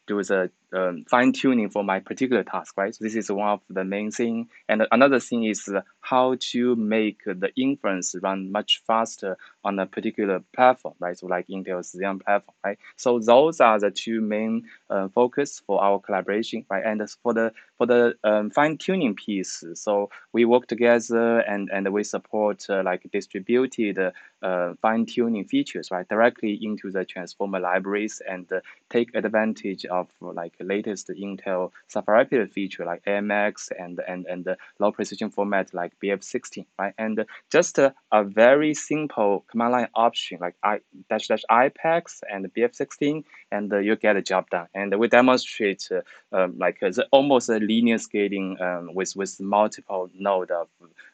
do 0.09 0.23
the 0.23 0.51
um, 0.73 1.05
fine 1.09 1.33
tuning 1.33 1.71
for 1.71 1.83
my 1.83 2.01
particular 2.01 2.45
task, 2.45 2.75
right? 2.77 2.95
So 2.95 3.05
this 3.05 3.15
is 3.17 3.31
one 3.31 3.49
of 3.49 3.61
the 3.71 3.85
main 3.85 4.11
thing. 4.11 4.49
And 4.69 4.87
another 4.93 5.21
thing 5.21 5.45
is 5.45 5.69
how 6.01 6.37
to 6.53 6.77
make 6.77 7.23
the 7.25 7.51
inference 7.57 8.15
run 8.23 8.53
much 8.53 8.83
faster 8.87 9.37
on 9.65 9.79
a 9.79 9.87
particular 9.87 10.41
platform, 10.55 10.95
right? 11.01 11.19
So 11.19 11.27
like 11.27 11.47
Intel's 11.49 11.95
Xeon 11.95 12.23
platform, 12.25 12.55
right? 12.65 12.79
So 12.97 13.19
those 13.19 13.61
are 13.61 13.79
the 13.79 13.91
two 13.91 14.21
main 14.21 14.65
uh, 14.91 15.09
focus 15.09 15.63
for 15.67 15.83
our 15.83 15.99
collaboration, 16.01 16.65
right? 16.71 16.85
And 16.85 17.03
for 17.23 17.35
the 17.35 17.53
for 17.77 17.87
the 17.87 18.15
um, 18.25 18.51
fine 18.51 18.77
tuning 18.77 19.15
piece, 19.15 19.63
so 19.75 20.11
we 20.33 20.45
work 20.45 20.67
together 20.67 21.39
and 21.41 21.71
and 21.73 21.93
we 21.93 22.03
support 22.05 22.69
uh, 22.69 22.83
like 22.85 23.09
distributed 23.13 24.13
uh, 24.43 24.75
fine 24.83 25.07
tuning 25.07 25.45
features, 25.45 25.91
right? 25.91 26.09
Directly 26.09 26.59
into 26.63 26.91
the 26.91 27.05
transformer 27.05 27.61
libraries 27.61 28.21
and 28.29 28.51
uh, 28.53 28.61
take 28.91 29.15
advantage 29.15 29.85
of 29.87 30.09
like 30.21 30.55
latest 30.65 31.09
Intel 31.09 31.71
Sapphire 31.89 32.17
Rapids 32.17 32.53
feature 32.53 32.85
like 32.85 33.05
AMX 33.05 33.71
and 33.79 34.01
and 34.07 34.27
and 34.27 34.45
the 34.45 34.57
low 34.79 34.93
precision 34.93 35.31
format 35.31 35.73
like 35.75 35.93
BF16, 36.03 36.67
right? 36.79 36.95
And 36.99 37.25
just 37.51 37.79
a, 37.79 37.95
a 38.13 38.25
very 38.25 38.75
simple 38.75 39.45
command 39.51 39.73
line 39.73 39.89
option 39.95 40.39
like 40.41 40.55
I 40.63 40.81
dash 41.09 41.29
dash 41.29 41.45
IPEX 41.51 42.23
and 42.31 42.53
BF16, 42.55 43.25
and 43.51 43.73
uh, 43.73 43.79
you 43.79 43.97
get 43.97 44.15
the 44.15 44.23
job 44.23 44.51
done. 44.51 44.69
And 44.75 44.99
we 44.99 45.09
demonstrate 45.09 45.89
uh, 45.91 46.37
um, 46.37 46.59
like 46.59 46.83
almost 47.11 47.49
a 47.49 47.59
linear 47.59 47.99
scaling 47.99 48.61
um, 48.61 48.95
with 48.95 49.17
with 49.17 49.41
multiple 49.41 50.11
node 50.15 50.51
of 50.51 50.69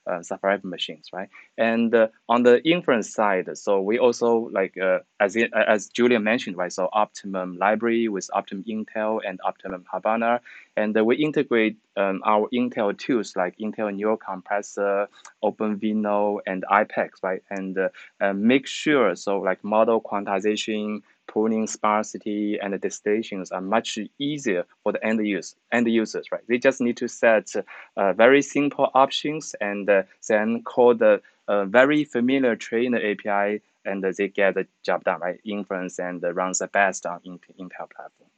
uh, 0.07 0.23
Sapphire 0.23 0.53
Rapids 0.53 0.71
machines, 0.71 1.09
right? 1.13 1.29
And 1.57 1.95
uh, 1.95 2.09
on 2.29 2.43
the 2.43 2.63
inference 2.69 3.13
side, 3.13 3.57
so 3.57 3.81
we 3.81 3.99
also 3.99 4.51
like 4.53 4.77
as 5.21 5.37
it, 5.37 5.53
as 5.55 5.89
Julien 5.89 6.23
mentioned, 6.23 6.57
right? 6.57 6.73
So 6.73 6.89
Optimum 6.93 7.57
library 7.57 8.09
with 8.09 8.29
Optimum 8.33 8.65
Intel 8.65 9.21
and 9.27 9.34
Optimum 9.45 9.85
Habana, 9.91 10.41
and 10.77 10.95
we 11.07 11.17
integrate 11.17 11.77
um, 11.97 12.23
our 12.25 12.49
Intel 12.53 12.97
tools 12.97 13.37
like 13.37 13.57
Intel 13.59 13.95
Neural 13.95 14.17
Compressor, 14.17 15.09
OpenVINO, 15.43 16.41
and 16.47 16.65
IPEX, 16.71 17.11
right? 17.23 17.43
And 17.51 17.79
uh, 18.21 18.33
make 18.33 18.67
sure 18.67 19.15
so 19.17 19.39
like 19.39 19.63
model 19.65 20.01
quantization, 20.01 21.03
pruning 21.27 21.67
sparsity, 21.67 22.59
and 22.61 22.73
the 22.73 22.79
distillations 22.79 23.51
are 23.51 23.61
much 23.61 23.99
easier 24.19 24.65
for 24.83 24.93
the 24.93 25.05
end 25.05 25.27
use 25.27 25.57
end 25.73 25.87
users, 25.87 26.31
right? 26.33 26.43
They 26.49 26.59
just 26.59 26.81
need 26.81 26.97
to 26.99 27.09
set 27.09 27.53
uh, 27.97 28.13
very 28.13 28.43
simple 28.43 28.91
options 28.95 29.55
and 29.61 29.89
uh, 29.89 30.03
then 30.29 30.63
call 30.63 30.95
the 30.95 31.21
uh, 31.49 31.65
very 31.67 32.05
familiar 32.05 32.57
trainer 32.57 32.99
API, 32.99 33.61
and 33.85 34.03
they 34.03 34.29
get 34.29 34.55
the 34.55 34.67
job 34.83 35.05
done, 35.05 35.21
right? 35.21 35.41
Inference 35.45 35.99
and 35.99 36.23
runs 36.23 36.59
the 36.59 36.69
best 36.69 37.07
on 37.07 37.21
Intel 37.21 37.91
platform. 37.91 38.31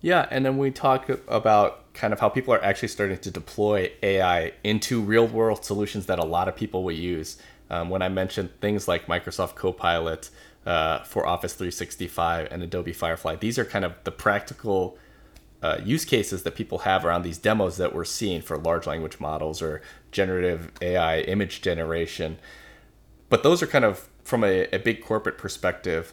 Yeah, 0.00 0.26
and 0.30 0.44
then 0.44 0.58
we 0.58 0.70
talk 0.70 1.08
about 1.26 1.92
kind 1.92 2.12
of 2.12 2.20
how 2.20 2.28
people 2.28 2.54
are 2.54 2.62
actually 2.62 2.88
starting 2.88 3.18
to 3.18 3.30
deploy 3.30 3.90
AI 4.02 4.52
into 4.62 5.00
real 5.00 5.26
world 5.26 5.64
solutions 5.64 6.06
that 6.06 6.18
a 6.18 6.24
lot 6.24 6.46
of 6.46 6.54
people 6.54 6.84
will 6.84 6.92
use. 6.92 7.36
Um, 7.70 7.90
when 7.90 8.00
I 8.00 8.08
mentioned 8.08 8.50
things 8.60 8.86
like 8.86 9.06
Microsoft 9.06 9.56
Copilot 9.56 10.30
uh, 10.64 11.02
for 11.02 11.26
Office 11.26 11.54
365 11.54 12.48
and 12.50 12.62
Adobe 12.62 12.92
Firefly, 12.92 13.36
these 13.36 13.58
are 13.58 13.64
kind 13.64 13.84
of 13.84 13.94
the 14.04 14.12
practical 14.12 14.96
uh, 15.60 15.78
use 15.84 16.04
cases 16.04 16.44
that 16.44 16.54
people 16.54 16.78
have 16.78 17.04
around 17.04 17.22
these 17.22 17.38
demos 17.38 17.76
that 17.78 17.92
we're 17.92 18.04
seeing 18.04 18.40
for 18.40 18.56
large 18.56 18.86
language 18.86 19.18
models 19.18 19.60
or 19.60 19.82
generative 20.12 20.70
AI 20.80 21.20
image 21.22 21.60
generation. 21.60 22.38
But 23.28 23.42
those 23.42 23.60
are 23.62 23.66
kind 23.66 23.84
of 23.84 24.08
from 24.22 24.44
a, 24.44 24.66
a 24.72 24.78
big 24.78 25.02
corporate 25.02 25.36
perspective. 25.36 26.12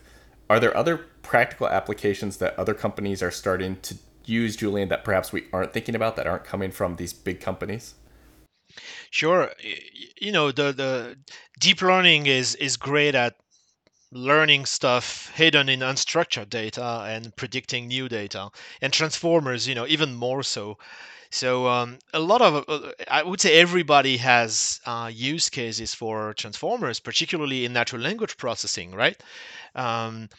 Are 0.50 0.60
there 0.60 0.76
other 0.76 1.06
practical 1.26 1.68
applications 1.68 2.38
that 2.38 2.58
other 2.58 2.74
companies 2.74 3.22
are 3.22 3.32
starting 3.32 3.78
to 3.82 3.96
use, 4.26 4.56
Julien, 4.56 4.90
that 4.90 5.04
perhaps 5.04 5.32
we 5.32 5.46
aren't 5.54 5.74
thinking 5.74 5.96
about 5.96 6.16
that 6.16 6.28
aren't 6.28 6.44
coming 6.44 6.72
from 6.72 6.96
these 6.96 7.14
big 7.14 7.40
companies? 7.40 7.96
Sure. 9.10 9.52
You 10.20 10.32
know, 10.32 10.52
the, 10.52 10.72
the 10.72 11.18
deep 11.60 11.82
learning 11.82 12.26
is, 12.26 12.56
is 12.56 12.78
great 12.78 13.16
at 13.16 13.36
learning 14.12 14.66
stuff 14.66 15.30
hidden 15.36 15.68
in 15.68 15.82
unstructured 15.82 16.50
data 16.50 17.04
and 17.08 17.36
predicting 17.36 17.88
new 17.88 18.08
data 18.08 18.50
and 18.82 18.94
transformers 18.94 19.68
you 19.68 19.76
know 19.76 19.86
even 19.88 20.14
more 20.14 20.42
so 20.42 20.78
so 21.32 21.68
um, 21.68 21.98
a 22.14 22.20
lot 22.20 22.42
of 22.42 22.64
uh, 22.70 22.92
i 23.10 23.22
would 23.22 23.42
say 23.42 23.60
everybody 23.60 24.16
has 24.16 24.80
uh, 24.86 25.12
use 25.14 25.50
cases 25.50 25.94
for 25.94 26.34
transformers 26.36 27.00
particularly 27.00 27.66
in 27.66 27.74
natural 27.74 28.02
language 28.02 28.38
processing 28.38 28.96
right 28.96 29.22
um, 29.76 30.30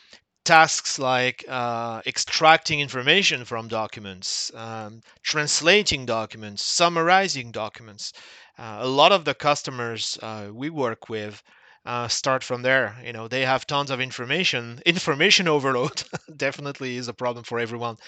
tasks 0.47 0.99
like 0.99 1.45
uh, 1.49 2.01
extracting 2.07 2.81
information 2.81 3.45
from 3.45 3.69
documents, 3.69 4.53
um, 4.55 5.03
translating 5.23 6.07
documents, 6.07 6.63
summarizing 6.63 7.51
documents. 7.53 8.13
Uh, 8.59 8.79
a 8.81 8.89
lot 8.89 9.13
of 9.13 9.25
the 9.25 9.35
customers 9.35 10.19
uh, 10.23 10.49
we 10.53 10.71
work 10.71 11.09
with 11.11 11.43
uh, 11.87 12.09
start 12.09 12.45
from 12.45 12.63
there. 12.63 12.97
You 13.05 13.13
know, 13.15 13.29
they 13.29 13.47
have 13.47 13.67
tons 13.67 13.91
of 13.91 14.01
information. 14.01 14.81
Information 14.87 15.49
overload 15.49 16.03
definitely 16.37 16.97
is 16.97 17.09
a 17.09 17.15
problem 17.15 17.45
for 17.45 17.59
everyone, 17.59 17.99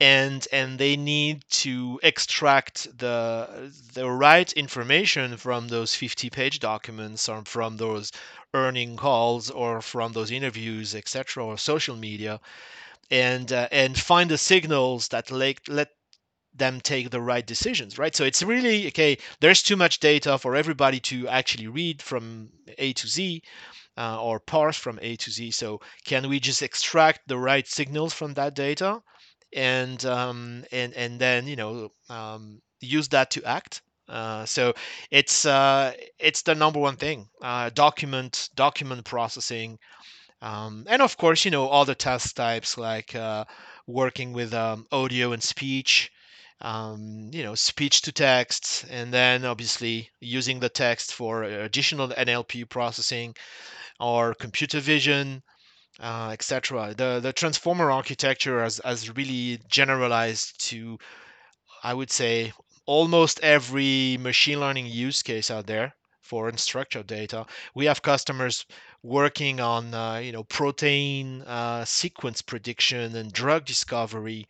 and 0.00 0.46
and 0.52 0.78
they 0.78 0.96
need 0.96 1.44
to 1.50 2.00
extract 2.02 2.98
the 2.98 3.72
the 3.94 4.10
right 4.10 4.52
information 4.54 5.36
from 5.36 5.68
those 5.68 5.94
50 5.94 6.30
page 6.30 6.58
documents 6.60 7.28
or 7.28 7.42
from 7.44 7.76
those 7.76 8.12
earning 8.54 8.96
calls 8.96 9.50
or 9.50 9.80
from 9.80 10.12
those 10.12 10.30
interviews, 10.30 10.94
etc., 10.94 11.44
or 11.44 11.58
social 11.58 11.96
media, 11.96 12.40
and 13.10 13.52
uh, 13.52 13.68
and 13.72 13.98
find 13.98 14.30
the 14.30 14.38
signals 14.38 15.08
that 15.08 15.30
let 15.30 15.68
let 15.68 15.88
them 16.54 16.80
take 16.80 17.10
the 17.10 17.20
right 17.20 17.46
decisions, 17.46 17.98
right? 17.98 18.14
So 18.14 18.24
it's 18.24 18.42
really 18.42 18.88
okay. 18.88 19.18
There's 19.40 19.62
too 19.62 19.76
much 19.76 20.00
data 20.00 20.38
for 20.38 20.56
everybody 20.56 21.00
to 21.00 21.28
actually 21.28 21.68
read 21.68 22.02
from 22.02 22.50
A 22.78 22.92
to 22.94 23.06
Z. 23.08 23.42
Uh, 23.98 24.22
or 24.22 24.40
parse 24.40 24.78
from 24.78 24.98
A 25.02 25.16
to 25.16 25.30
Z. 25.30 25.50
So 25.50 25.80
can 26.06 26.28
we 26.28 26.40
just 26.40 26.62
extract 26.62 27.28
the 27.28 27.36
right 27.36 27.66
signals 27.66 28.14
from 28.14 28.32
that 28.34 28.54
data, 28.54 29.02
and 29.52 30.02
um, 30.06 30.64
and 30.72 30.94
and 30.94 31.20
then 31.20 31.46
you 31.46 31.56
know 31.56 31.92
um, 32.08 32.62
use 32.80 33.08
that 33.08 33.30
to 33.32 33.44
act? 33.44 33.82
Uh, 34.08 34.44
so 34.46 34.74
it's 35.10 35.44
uh, 35.44 35.92
it's 36.18 36.42
the 36.42 36.54
number 36.54 36.80
one 36.80 36.96
thing. 36.96 37.28
Uh, 37.42 37.70
document 37.74 38.48
document 38.54 39.04
processing, 39.04 39.78
um, 40.42 40.84
and 40.88 41.02
of 41.02 41.16
course, 41.16 41.44
you 41.44 41.50
know, 41.50 41.66
all 41.66 41.84
the 41.84 41.94
task 41.94 42.34
types 42.34 42.78
like 42.78 43.14
uh, 43.14 43.44
working 43.86 44.32
with 44.32 44.54
um, 44.54 44.86
audio 44.90 45.32
and 45.32 45.42
speech, 45.42 46.10
um, 46.60 47.30
you 47.32 47.42
know, 47.42 47.54
speech 47.54 48.02
to 48.02 48.12
text, 48.12 48.84
and 48.90 49.12
then 49.12 49.44
obviously 49.44 50.10
using 50.20 50.60
the 50.60 50.68
text 50.68 51.14
for 51.14 51.42
additional 51.42 52.08
NLP 52.08 52.68
processing 52.68 53.34
or 53.98 54.34
computer 54.34 54.80
vision, 54.80 55.42
uh, 56.00 56.30
etc. 56.32 56.94
The 56.94 57.20
the 57.20 57.32
transformer 57.32 57.90
architecture 57.90 58.62
has, 58.62 58.80
has 58.84 59.14
really 59.16 59.60
generalized 59.68 60.60
to, 60.68 60.98
I 61.82 61.94
would 61.94 62.10
say, 62.10 62.52
almost 62.86 63.40
every 63.40 64.16
machine 64.18 64.60
learning 64.60 64.86
use 64.86 65.22
case 65.22 65.50
out 65.50 65.66
there 65.66 65.94
for 66.20 66.50
unstructured 66.50 67.06
data. 67.06 67.46
We 67.74 67.86
have 67.86 68.02
customers 68.02 68.66
working 69.02 69.60
on 69.60 69.94
uh, 69.94 70.16
you 70.18 70.32
know 70.32 70.44
protein 70.44 71.42
uh, 71.42 71.84
sequence 71.84 72.42
prediction 72.42 73.16
and 73.16 73.32
drug 73.32 73.64
discovery 73.64 74.46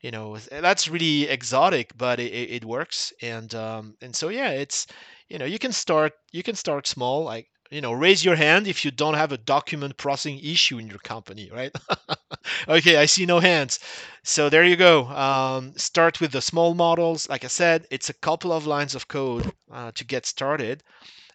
you 0.00 0.10
know 0.10 0.36
that's 0.50 0.88
really 0.88 1.28
exotic 1.28 1.92
but 1.96 2.20
it, 2.20 2.32
it 2.32 2.64
works. 2.64 3.12
And 3.22 3.54
um, 3.54 3.94
and 4.02 4.14
so 4.14 4.28
yeah 4.28 4.50
it's 4.50 4.86
you 5.28 5.38
know 5.38 5.44
you 5.44 5.58
can 5.58 5.72
start 5.72 6.12
you 6.32 6.42
can 6.42 6.54
start 6.54 6.86
small 6.86 7.24
like 7.24 7.48
you 7.70 7.80
know 7.80 7.92
raise 7.92 8.24
your 8.24 8.36
hand 8.36 8.66
if 8.66 8.84
you 8.84 8.90
don't 8.90 9.14
have 9.14 9.32
a 9.32 9.38
document 9.38 9.96
processing 9.96 10.38
issue 10.42 10.78
in 10.78 10.88
your 10.88 10.98
company 11.00 11.50
right? 11.52 11.74
Okay 12.68 12.96
i 12.96 13.06
see 13.06 13.26
no 13.26 13.38
hands. 13.40 13.78
So 14.24 14.48
there 14.48 14.64
you 14.64 14.76
go. 14.76 15.06
Um, 15.08 15.74
start 15.76 16.20
with 16.20 16.32
the 16.32 16.40
small 16.40 16.74
models. 16.74 17.28
Like 17.28 17.44
i 17.44 17.48
said 17.48 17.86
it's 17.90 18.08
a 18.10 18.14
couple 18.14 18.52
of 18.52 18.66
lines 18.66 18.94
of 18.94 19.08
code 19.08 19.52
uh, 19.70 19.92
to 19.92 20.04
get 20.04 20.26
started. 20.26 20.82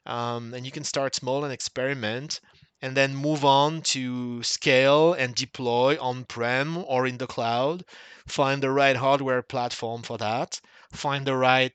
Um, 0.06 0.54
and 0.54 0.66
you 0.66 0.72
can 0.72 0.84
start 0.84 1.16
small 1.16 1.44
and 1.44 1.54
experiment 1.54 2.40
and 2.86 2.96
then 2.96 3.16
move 3.16 3.44
on 3.44 3.82
to 3.82 4.44
scale 4.44 5.14
and 5.14 5.34
deploy 5.34 5.98
on-prem 6.00 6.78
or 6.78 7.08
in 7.08 7.18
the 7.18 7.26
cloud. 7.26 7.84
Find 8.28 8.62
the 8.62 8.70
right 8.70 8.96
hardware 8.96 9.42
platform 9.42 10.04
for 10.04 10.20
that. 10.20 10.62
Find 10.92 11.26
the 11.26 11.36
right 11.36 11.74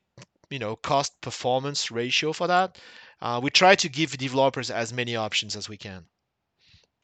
you 0.50 0.60
know 0.60 0.76
cost 0.76 1.20
performance 1.20 1.90
ratio 1.90 2.32
for 2.32 2.46
that. 2.46 2.78
Uh, 3.20 3.40
we 3.42 3.50
try 3.50 3.74
to 3.74 3.88
give 3.88 4.16
developers 4.16 4.70
as 4.70 4.92
many 4.92 5.16
options 5.16 5.56
as 5.56 5.68
we 5.68 5.76
can. 5.76 6.04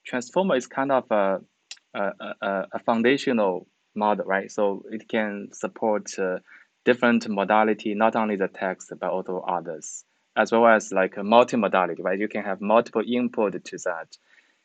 Transformer 0.06 0.54
is 0.54 0.68
kind 0.68 0.92
of 0.92 1.10
a, 1.10 1.40
a, 1.92 2.02
a, 2.40 2.66
a 2.74 2.78
foundational 2.86 3.66
model 3.96 4.24
right? 4.24 4.52
So 4.52 4.84
it 4.88 5.08
can 5.08 5.48
support 5.52 6.16
uh, 6.16 6.38
different 6.84 7.28
modality 7.28 7.94
not 7.96 8.14
only 8.14 8.36
the 8.36 8.46
text 8.46 8.92
but 9.00 9.10
also 9.10 9.40
others 9.40 10.04
as 10.36 10.52
well 10.52 10.66
as 10.66 10.92
like 10.92 11.16
a 11.16 11.20
multimodality, 11.20 12.02
right? 12.02 12.18
You 12.18 12.28
can 12.28 12.44
have 12.44 12.60
multiple 12.60 13.02
input 13.06 13.64
to 13.64 13.78
that. 13.78 14.16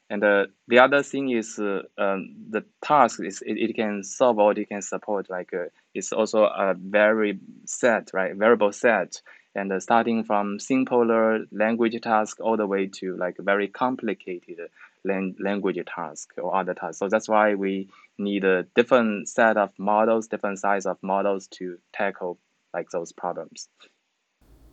And 0.09 0.23
uh, 0.25 0.47
the 0.67 0.79
other 0.79 1.03
thing 1.03 1.29
is 1.29 1.57
uh, 1.57 1.83
um, 1.97 2.35
the 2.49 2.65
task 2.83 3.21
is 3.23 3.41
it, 3.41 3.53
it 3.57 3.75
can 3.75 4.03
solve 4.03 4.39
or 4.39 4.51
it 4.51 4.67
can 4.67 4.81
support 4.81 5.29
like 5.29 5.53
uh, 5.53 5.69
it's 5.93 6.11
also 6.11 6.43
a 6.43 6.75
very 6.77 7.39
set, 7.65 8.09
right? 8.13 8.35
Variable 8.35 8.73
set. 8.73 9.21
And 9.55 9.71
uh, 9.71 9.79
starting 9.79 10.25
from 10.25 10.59
simpler 10.59 11.45
language 11.53 11.99
task 12.01 12.41
all 12.41 12.57
the 12.57 12.67
way 12.67 12.87
to 12.87 13.15
like 13.15 13.37
very 13.39 13.69
complicated 13.69 14.59
lang- 15.05 15.35
language 15.39 15.79
task 15.85 16.33
or 16.37 16.55
other 16.57 16.73
tasks. 16.73 16.99
So 16.99 17.07
that's 17.07 17.29
why 17.29 17.55
we 17.55 17.87
need 18.17 18.43
a 18.43 18.63
different 18.75 19.29
set 19.29 19.55
of 19.55 19.71
models, 19.79 20.27
different 20.27 20.59
size 20.59 20.85
of 20.85 20.97
models 21.01 21.47
to 21.59 21.77
tackle 21.93 22.37
like 22.73 22.89
those 22.89 23.13
problems 23.13 23.69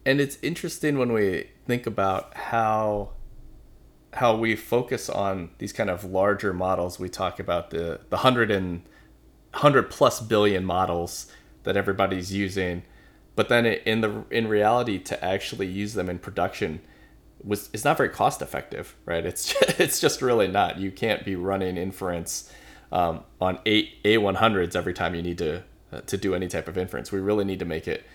and 0.09 0.23
it's 0.23 0.39
interesting 0.41 0.97
when 0.97 1.13
we 1.13 1.51
think 1.67 1.87
about 1.87 2.35
how 2.35 3.11
how 4.15 4.35
we 4.35 4.57
focus 4.57 5.11
on 5.11 5.51
these 5.59 5.71
kind 5.71 5.91
of 5.91 6.03
larger 6.03 6.55
models. 6.55 6.99
We 6.99 7.11
talk 7.11 7.39
about 7.39 7.69
the 7.69 8.01
the 8.09 8.17
hundred 8.19 8.51
and 8.51 8.81
hundred 9.53 9.91
plus 9.91 10.23
billion 10.23 10.65
models 10.65 11.31
that 11.65 11.77
everybody's 11.77 12.33
using, 12.33 12.85
but 13.37 13.51
then 13.51 13.67
in 13.67 14.01
the 14.01 14.25
in 14.31 14.49
reality, 14.49 14.99
to 14.99 15.23
actually 15.23 15.67
use 15.67 15.93
them 15.93 16.09
in 16.09 16.19
production 16.19 16.81
was 17.45 17.69
it's 17.75 17.85
not 17.85 17.99
very 17.99 18.09
cost 18.09 18.41
effective, 18.41 18.97
right? 19.05 19.27
It's 19.27 19.53
just, 19.53 19.63
it's 19.81 20.01
just 20.01 20.23
really 20.23 20.49
not. 20.49 20.79
You 20.79 20.91
can't 20.91 21.23
be 21.23 21.37
running 21.37 21.77
inference 21.77 22.51
um, 22.91 23.25
on 23.43 23.59
eight 23.67 23.97
A 24.07 24.17
one 24.17 24.37
hundreds 24.37 24.75
every 24.75 24.95
time 24.95 25.15
you 25.15 25.21
need 25.21 25.37
to 25.37 25.65
uh, 25.93 26.01
to 26.01 26.17
do 26.17 26.35
any 26.35 26.49
type 26.49 26.67
of 26.67 26.79
inference. 26.79 27.13
We 27.13 27.21
really 27.21 27.45
need 27.45 27.59
to 27.59 27.67
make 27.67 27.87
it 27.87 28.07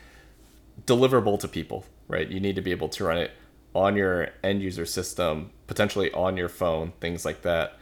deliverable 0.86 1.40
to 1.40 1.48
people, 1.48 1.86
right? 2.08 2.28
You 2.28 2.40
need 2.40 2.56
to 2.56 2.62
be 2.62 2.72
able 2.72 2.90
to 2.90 3.04
run 3.04 3.18
it 3.18 3.32
on 3.76 3.96
your 3.96 4.30
end 4.44 4.62
user 4.62 4.86
system, 4.86 5.52
potentially 5.68 6.12
on 6.12 6.38
your 6.38 6.50
phone, 6.50 6.94
things 7.00 7.26
like 7.26 7.42
that. 7.42 7.78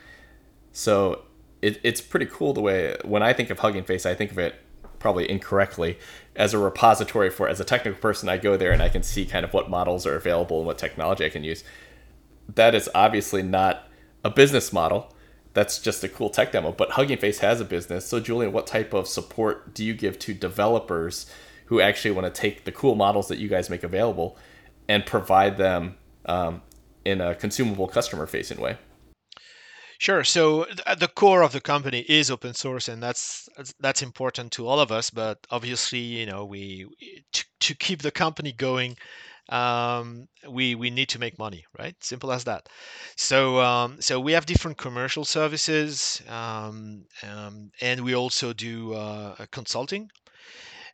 So 0.72 1.24
it, 1.62 1.80
it's 1.84 2.02
pretty 2.02 2.26
cool 2.26 2.54
the 2.54 2.62
way 2.62 2.96
when 3.04 3.24
I 3.24 3.34
think 3.34 3.50
of 3.50 3.60
Hugging 3.60 3.84
Face, 3.84 4.06
I 4.06 4.16
think 4.16 4.32
of 4.32 4.40
it 4.40 4.56
probably 5.00 5.30
incorrectly 5.30 5.98
as 6.36 6.54
a 6.54 6.58
repository 6.58 7.30
for 7.30 7.50
as 7.50 7.60
a 7.60 7.66
technical 7.66 8.00
person. 8.00 8.30
I 8.30 8.38
go 8.38 8.56
there 8.56 8.72
and 8.72 8.82
I 8.82 8.90
can 8.90 9.04
see 9.04 9.26
kind 9.26 9.44
of 9.44 9.54
what 9.54 9.70
models 9.70 10.06
are 10.06 10.16
available 10.16 10.60
and 10.60 10.68
what 10.68 10.78
technology 10.78 11.26
I 11.26 11.30
can 11.30 11.44
use. 11.44 11.64
That 12.54 12.76
is 12.76 12.90
obviously 12.94 13.44
not 13.44 13.88
a 14.24 14.30
business 14.30 14.72
model. 14.72 15.14
That's 15.54 15.80
just 15.80 16.04
a 16.04 16.10
cool 16.10 16.30
tech 16.30 16.52
demo. 16.52 16.72
But 16.72 16.92
Hugging 16.92 17.18
Face 17.18 17.40
has 17.40 17.60
a 17.60 17.66
business. 17.66 18.06
So 18.06 18.20
Julien, 18.20 18.54
what 18.54 18.68
type 18.68 18.94
of 18.94 19.08
support 19.08 19.74
do 19.74 19.84
you 19.84 19.94
give 19.94 20.18
to 20.20 20.34
developers? 20.34 21.26
Who 21.72 21.80
actually 21.80 22.12
want 22.12 22.28
to 22.28 22.42
take 22.42 22.66
the 22.66 22.72
cool 22.72 22.96
models 22.96 23.30
that 23.30 23.40
you 23.40 23.48
guys 23.48 23.70
make 23.70 23.82
available 23.82 24.38
and 24.90 25.06
provide 25.06 25.56
them 25.56 25.96
um, 26.26 26.62
in 27.06 27.22
a 27.22 27.34
consumable 27.34 27.88
customer 27.88 28.28
facing 28.28 28.60
way 28.60 28.78
Sure. 30.00 30.24
So 30.24 30.66
at 30.88 31.00
the 31.00 31.08
core 31.08 31.44
of 31.44 31.52
the 31.52 31.62
company 31.62 32.00
is 32.00 32.32
open 32.32 32.56
source, 32.56 32.88
and 32.88 33.04
that's 33.04 33.48
that's 33.80 34.02
important 34.02 34.52
to 34.54 34.68
all 34.68 34.80
of 34.80 34.92
us. 34.92 35.12
But 35.12 35.38
obviously, 35.52 36.00
you 36.00 36.26
know, 36.26 36.44
we 36.44 36.88
to, 37.34 37.46
to 37.60 37.76
keep 37.76 38.02
the 38.02 38.10
company 38.10 38.52
going, 38.52 38.98
um, 39.50 40.28
we 40.50 40.74
we 40.74 40.90
need 40.90 41.10
to 41.10 41.20
make 41.20 41.38
money, 41.38 41.66
right? 41.78 41.96
Simple 42.04 42.32
as 42.32 42.46
that. 42.46 42.68
So 43.16 43.62
um, 43.62 44.02
so 44.02 44.20
we 44.20 44.32
have 44.32 44.48
different 44.48 44.80
commercial 44.80 45.24
services, 45.24 46.20
um, 46.28 47.06
um 47.22 47.70
and 47.80 48.02
we 48.02 48.16
also 48.16 48.54
do 48.54 48.96
uh, 48.96 49.36
consulting. 49.52 50.10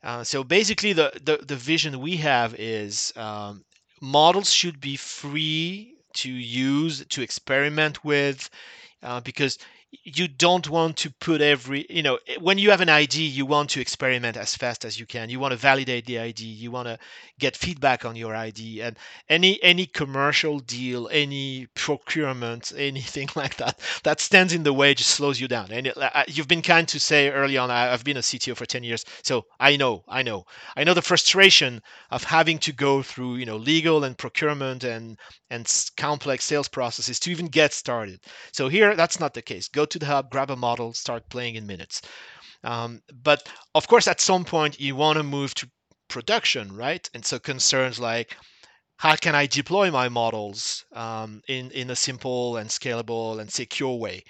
Uh, 0.04 0.24
so 0.24 0.44
basically, 0.44 0.94
the, 0.94 1.12
the, 1.24 1.38
the 1.46 1.56
vision 1.56 2.00
we 2.00 2.18
have 2.18 2.56
is 2.56 3.12
um, 3.16 3.64
models 4.02 4.52
should 4.52 4.80
be 4.80 4.96
free 4.96 5.96
to 6.14 6.32
use, 6.32 7.06
to 7.08 7.22
experiment 7.22 8.04
with, 8.04 8.50
uh, 9.04 9.20
because 9.22 9.58
you 10.04 10.28
don't 10.28 10.70
want 10.70 10.98
to 10.98 11.10
put 11.20 11.42
every 11.42 11.86
you 11.90 12.04
know 12.04 12.20
when 12.42 12.58
you 12.58 12.72
have 12.72 12.82
an 12.82 12.90
id 12.90 13.16
you 13.22 13.46
want 13.46 13.70
to 13.70 13.80
experiment 13.80 14.36
as 14.36 14.54
fast 14.56 14.84
as 14.84 15.00
you 15.00 15.06
can. 15.06 15.30
You 15.30 15.40
want 15.40 15.54
to 15.54 15.58
validate 15.58 16.06
the 16.06 16.20
id 16.20 16.44
you 16.44 16.72
want 16.72 16.88
to 16.88 16.98
get 17.40 17.56
feedback 17.56 18.04
on 18.04 18.16
your 18.16 18.36
id 18.36 18.82
and 18.82 18.98
any 19.30 19.62
any 19.64 19.86
commercial 19.86 20.60
deal 20.60 21.08
any 21.12 21.68
procurement 21.74 22.74
anything 22.78 23.30
like 23.36 23.56
that 23.58 23.80
that 24.04 24.20
stands 24.20 24.54
in 24.54 24.64
the 24.64 24.74
way 24.74 24.94
just 24.94 25.12
slows 25.12 25.40
you 25.40 25.48
down. 25.48 25.72
And 25.72 25.88
it, 25.88 25.98
you've 26.28 26.48
been 26.48 26.62
kind 26.62 26.88
to 26.90 27.00
say 27.00 27.30
early 27.30 27.58
on 27.58 27.72
i've 27.72 28.04
been 28.04 28.18
a 28.18 28.22
cto 28.22 28.56
for 28.56 28.66
10 28.66 28.84
years 28.84 29.06
so 29.24 29.46
i 29.60 29.76
know 29.78 30.04
i 30.08 30.22
know. 30.22 30.46
I 30.76 30.84
know 30.84 30.94
the 30.94 31.02
frustration 31.02 31.82
of 32.12 32.24
having 32.24 32.58
to 32.60 32.74
go 32.74 33.02
through 33.02 33.38
you 33.38 33.46
know 33.46 33.58
legal 33.58 34.04
and 34.04 34.18
procurement 34.18 34.84
and 34.84 35.18
and 35.50 35.66
complex 35.96 36.44
sales 36.44 36.68
processes 36.68 37.20
to 37.22 37.32
even 37.32 37.48
get 37.48 37.74
started. 37.74 38.20
So 38.52 38.68
here 38.68 38.96
that's 38.96 39.20
not 39.20 39.34
the 39.34 39.42
case 39.42 39.70
go 39.78 39.86
to 39.86 40.00
the 40.00 40.06
hub, 40.14 40.30
grab 40.34 40.50
a 40.52 40.56
model, 40.56 40.94
start 40.94 41.30
playing 41.30 41.56
in 41.56 41.66
minutes. 41.74 42.02
Um, 42.64 43.02
but 43.24 43.40
of 43.80 43.88
course, 43.88 44.08
at 44.08 44.22
some 44.22 44.44
point, 44.46 44.80
you 44.80 44.96
want 44.96 45.18
to 45.18 45.24
move 45.38 45.54
to 45.56 45.70
production, 46.16 46.76
right? 46.76 47.10
And 47.14 47.24
so 47.26 47.40
concerns 47.40 48.00
like, 48.00 48.30
how 48.98 49.16
can 49.16 49.36
I 49.36 49.46
deploy 49.48 49.92
my 49.92 50.10
models 50.10 50.86
um, 50.94 51.42
in, 51.48 51.72
in 51.72 51.90
a 51.92 51.96
simple 51.96 52.58
and 52.58 52.70
scalable 52.70 53.40
and 53.40 53.50
secure 53.52 53.96
way? 54.06 54.24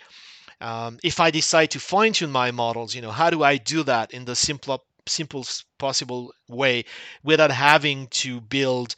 Um, 0.59 0.97
if 1.03 1.19
I 1.19 1.31
decide 1.31 1.71
to 1.71 1.79
fine 1.79 2.13
tune 2.13 2.31
my 2.31 2.51
models, 2.51 2.95
you 2.95 3.01
know, 3.01 3.11
how 3.11 3.29
do 3.29 3.43
I 3.43 3.57
do 3.57 3.83
that 3.83 4.11
in 4.11 4.25
the 4.25 4.35
simple, 4.35 4.83
simplest 5.07 5.65
possible 5.77 6.33
way 6.47 6.85
without 7.23 7.51
having 7.51 8.07
to 8.23 8.41
build 8.41 8.95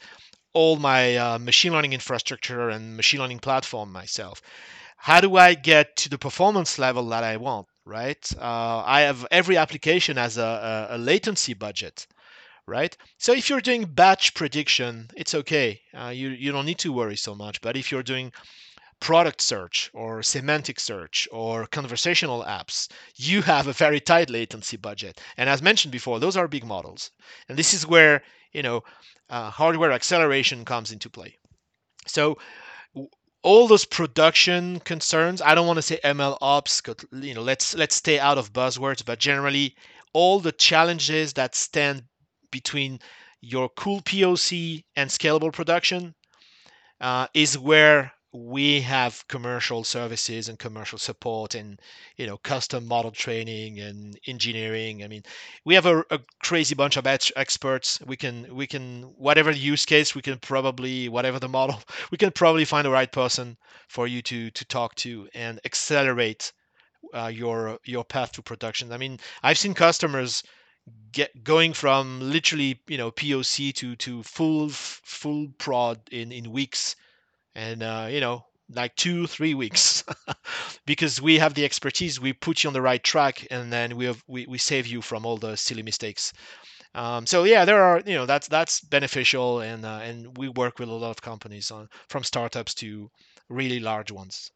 all 0.54 0.76
my 0.76 1.16
uh, 1.16 1.38
machine 1.38 1.72
learning 1.72 1.92
infrastructure 1.92 2.70
and 2.70 2.96
machine 2.96 3.20
learning 3.20 3.40
platform 3.40 3.92
myself? 3.92 4.42
How 5.02 5.18
do 5.22 5.36
I 5.36 5.54
get 5.54 5.96
to 5.96 6.10
the 6.10 6.18
performance 6.18 6.78
level 6.78 7.08
that 7.08 7.24
I 7.24 7.38
want, 7.38 7.66
right? 7.86 8.30
Uh, 8.38 8.82
I 8.84 9.00
have 9.00 9.26
every 9.30 9.56
application 9.56 10.18
has 10.18 10.36
a, 10.36 10.88
a, 10.90 10.96
a, 10.96 10.98
latency 10.98 11.54
budget, 11.54 12.06
right? 12.66 12.94
So 13.16 13.32
if 13.32 13.48
you're 13.48 13.62
doing 13.62 13.86
batch 13.86 14.34
prediction, 14.34 15.08
it's 15.16 15.34
okay. 15.34 15.80
Uh, 15.94 16.08
you, 16.08 16.28
you 16.28 16.52
don't 16.52 16.66
need 16.66 16.80
to 16.80 16.92
worry 16.92 17.16
so 17.16 17.34
much. 17.34 17.62
But 17.62 17.78
if 17.78 17.90
you're 17.90 18.02
doing 18.02 18.30
product 19.00 19.40
search 19.40 19.90
or 19.94 20.22
semantic 20.22 20.78
search 20.78 21.26
or 21.32 21.66
conversational 21.66 22.44
apps, 22.44 22.86
you 23.16 23.40
have 23.40 23.68
a 23.68 23.72
very 23.72 24.00
tight 24.00 24.28
latency 24.28 24.76
budget. 24.76 25.18
And 25.38 25.48
as 25.48 25.62
mentioned 25.62 25.92
before, 25.92 26.20
those 26.20 26.36
are 26.36 26.46
big 26.46 26.66
models. 26.66 27.10
And 27.48 27.58
this 27.58 27.72
is 27.72 27.86
where, 27.86 28.22
you 28.52 28.62
know, 28.62 28.84
uh, 29.30 29.48
hardware 29.48 29.92
acceleration 29.92 30.66
comes 30.66 30.92
into 30.92 31.08
play. 31.08 31.38
So 32.06 32.36
all 33.42 33.66
those 33.66 33.84
production 33.84 34.80
concerns, 34.80 35.40
I 35.40 35.54
don't 35.54 35.66
want 35.66 35.78
to 35.78 35.82
say 35.82 35.98
ML 36.04 36.38
ops, 36.40 36.82
you 37.12 37.34
know, 37.34 37.42
let's 37.42 37.74
let's 37.74 37.96
stay 37.96 38.18
out 38.18 38.38
of 38.38 38.52
buzzwords, 38.52 39.04
but 39.04 39.18
generally 39.18 39.74
all 40.12 40.40
the 40.40 40.52
challenges 40.52 41.34
that 41.34 41.54
stand 41.54 42.04
between 42.50 43.00
your 43.40 43.68
cool 43.70 44.00
POC 44.02 44.84
and 44.96 45.08
scalable 45.08 45.52
production 45.52 46.14
uh, 47.00 47.28
is 47.32 47.56
where 47.56 48.12
we 48.32 48.80
have 48.80 49.26
commercial 49.26 49.82
services 49.82 50.48
and 50.48 50.58
commercial 50.58 50.98
support 50.98 51.56
and 51.56 51.80
you 52.16 52.26
know 52.26 52.36
custom 52.36 52.86
model 52.86 53.10
training 53.10 53.80
and 53.80 54.18
engineering. 54.26 55.02
I 55.02 55.08
mean 55.08 55.24
we 55.64 55.74
have 55.74 55.86
a, 55.86 56.04
a 56.10 56.20
crazy 56.42 56.76
bunch 56.76 56.96
of 56.96 57.06
experts. 57.06 58.00
We 58.06 58.16
can 58.16 58.54
we 58.54 58.68
can 58.68 59.02
whatever 59.16 59.50
use 59.50 59.84
case 59.84 60.14
we 60.14 60.22
can 60.22 60.38
probably 60.38 61.08
whatever 61.08 61.40
the 61.40 61.48
model 61.58 61.80
we 62.12 62.18
can 62.18 62.30
probably 62.30 62.64
find 62.64 62.84
the 62.86 62.90
right 62.90 63.10
person 63.10 63.56
for 63.88 64.06
you 64.06 64.22
to 64.22 64.50
to 64.52 64.64
talk 64.64 64.94
to 64.96 65.28
and 65.34 65.58
accelerate 65.64 66.52
uh, 67.12 67.32
your 67.34 67.78
your 67.84 68.04
path 68.04 68.32
to 68.32 68.42
production. 68.42 68.92
I 68.92 68.96
mean 68.96 69.18
i've 69.42 69.58
seen 69.58 69.74
customers 69.74 70.44
get 71.12 71.42
going 71.42 71.72
from 71.72 72.20
literally 72.20 72.80
you 72.86 72.96
know 72.96 73.10
poc 73.10 73.74
to 73.74 73.96
to 73.96 74.22
full 74.22 74.68
full 74.68 75.48
prod 75.58 76.00
in 76.12 76.30
in 76.30 76.52
weeks 76.52 76.94
and 77.54 77.82
uh, 77.82 78.08
you 78.10 78.20
know 78.20 78.44
like 78.74 78.94
two 78.96 79.26
three 79.26 79.54
weeks. 79.54 80.04
Because 80.86 81.22
we 81.22 81.38
have 81.38 81.54
the 81.54 81.64
expertise 81.64 82.20
we 82.20 82.32
put 82.32 82.64
you 82.64 82.68
on 82.68 82.74
the 82.74 82.82
right 82.82 83.02
track 83.02 83.46
and 83.50 83.72
then 83.72 83.96
we 83.96 84.06
have 84.06 84.22
we, 84.26 84.46
we 84.46 84.58
save 84.58 84.86
you 84.86 85.00
from 85.00 85.24
all 85.24 85.36
the 85.36 85.56
silly 85.56 85.82
mistakes. 85.82 86.32
Um, 86.94 87.26
so 87.26 87.44
yeah 87.44 87.64
there 87.64 87.82
are 87.82 88.02
you 88.04 88.14
know 88.14 88.26
that's 88.26 88.48
that's 88.48 88.80
beneficial 88.80 89.60
and 89.60 89.84
uh, 89.84 90.00
and 90.02 90.36
we 90.36 90.48
work 90.48 90.78
with 90.78 90.88
a 90.88 90.92
lot 90.92 91.10
of 91.10 91.22
companies 91.22 91.70
on 91.70 91.88
from 92.08 92.24
startups 92.24 92.74
to 92.76 93.10
really 93.48 93.78
large 93.78 94.10
ones. 94.10 94.50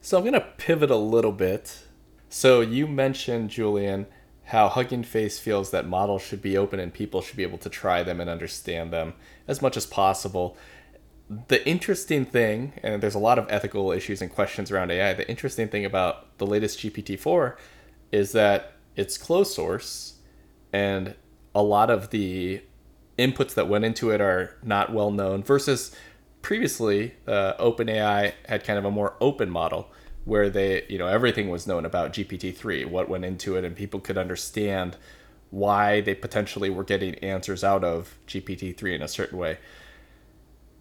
So 0.00 0.18
i'm 0.18 0.22
going 0.22 0.34
to 0.34 0.52
pivot 0.56 0.90
a 0.90 0.96
little 0.96 1.32
bit. 1.32 1.82
So 2.28 2.60
you 2.60 2.86
mentioned 2.86 3.50
julien 3.50 4.06
how 4.44 4.68
hugging 4.68 5.02
face 5.02 5.40
feels 5.40 5.72
that 5.72 5.88
models 5.88 6.22
should 6.22 6.40
be 6.40 6.56
open 6.56 6.78
and 6.78 6.94
people 6.94 7.20
should 7.20 7.36
be 7.36 7.42
able 7.42 7.58
to 7.58 7.68
try 7.68 8.04
them 8.04 8.20
and 8.20 8.30
understand 8.30 8.92
them 8.92 9.14
as 9.48 9.60
much 9.60 9.76
as 9.76 9.86
possible 9.86 10.56
the 11.48 11.66
interesting 11.66 12.24
thing, 12.24 12.74
and 12.82 13.02
there's 13.02 13.14
a 13.14 13.20
lot 13.20 13.38
of 13.38 13.46
ethical 13.48 13.90
issues 13.90 14.22
and 14.22 14.30
questions 14.30 14.70
around 14.70 14.90
AI, 14.90 15.12
the 15.12 15.28
interesting 15.28 15.68
thing 15.68 15.84
about 15.84 16.38
the 16.38 16.46
latest 16.46 16.78
GPT 16.78 17.18
4 17.18 17.56
is 18.12 18.32
that 18.32 18.74
it's 18.94 19.18
closed 19.18 19.52
source 19.52 20.14
and 20.72 21.14
a 21.54 21.62
lot 21.62 21.90
of 21.90 22.10
the 22.10 22.62
inputs 23.18 23.54
that 23.54 23.68
went 23.68 23.84
into 23.84 24.10
it 24.10 24.20
are 24.20 24.56
not 24.62 24.92
well 24.92 25.10
known 25.10 25.42
versus 25.42 25.94
previously 26.42 27.14
uh, 27.26 27.54
OpenAI 27.54 28.32
had 28.46 28.62
kind 28.62 28.78
of 28.78 28.84
a 28.84 28.90
more 28.90 29.16
open 29.20 29.50
model 29.50 29.90
where 30.24 30.48
they, 30.48 30.84
you 30.88 30.98
know, 30.98 31.06
everything 31.06 31.48
was 31.48 31.66
known 31.66 31.84
about 31.84 32.12
GPT-3, 32.12 32.86
what 32.86 33.08
went 33.08 33.24
into 33.24 33.56
it, 33.56 33.64
and 33.64 33.74
people 33.74 34.00
could 34.00 34.18
understand 34.18 34.96
why 35.50 36.00
they 36.00 36.14
potentially 36.14 36.68
were 36.68 36.84
getting 36.84 37.14
answers 37.16 37.64
out 37.64 37.82
of 37.84 38.16
GPT-3 38.26 38.94
in 38.94 39.02
a 39.02 39.08
certain 39.08 39.38
way 39.38 39.58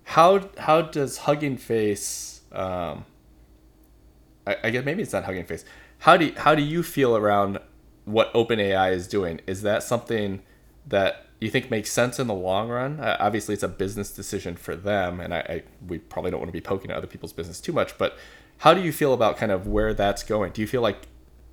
how 0.06 0.50
how 0.58 0.82
does 0.82 1.18
Hugging 1.20 1.58
Face? 1.58 2.42
Um, 2.52 3.06
I, 4.48 4.56
I 4.64 4.70
guess 4.70 4.86
maybe 4.86 5.02
it's 5.02 5.14
not 5.14 5.26
Hugging 5.26 5.46
Face. 5.46 5.66
How 6.00 6.16
do 6.18 6.26
you, 6.26 6.34
how 6.38 6.56
do 6.56 6.62
you 6.62 6.84
feel 6.84 7.18
around 7.18 7.60
what 8.06 8.34
OpenAI 8.34 8.94
is 8.94 9.08
doing? 9.08 9.42
Is 9.48 9.64
that 9.64 9.82
something 9.82 10.42
that 10.86 11.26
you 11.42 11.50
think 11.50 11.72
makes 11.72 11.92
sense 11.92 12.20
in 12.20 12.28
the 12.28 12.34
long 12.34 12.70
run? 12.70 13.00
Uh, 13.00 13.18
obviously, 13.20 13.54
it's 13.54 13.64
a 13.64 13.68
business 13.68 14.12
decision 14.12 14.56
for 14.56 14.76
them, 14.76 15.20
and 15.20 15.34
I, 15.34 15.40
I 15.40 15.64
we 15.88 15.98
probably 15.98 16.32
don't 16.32 16.40
want 16.40 16.50
to 16.50 16.54
be 16.54 16.62
poking 16.62 16.92
at 16.92 16.98
other 16.98 17.08
people's 17.08 17.34
business 17.34 17.60
too 17.60 17.74
much. 17.74 17.98
But 17.98 18.16
how 18.60 18.76
do 18.76 18.82
you 18.82 18.92
feel 18.92 19.14
about 19.14 19.38
kind 19.38 19.52
of 19.52 19.68
where 19.68 19.94
that's 19.94 20.24
going? 20.24 20.52
Do 20.52 20.62
you 20.62 20.68
feel 20.68 20.82
like 20.82 21.08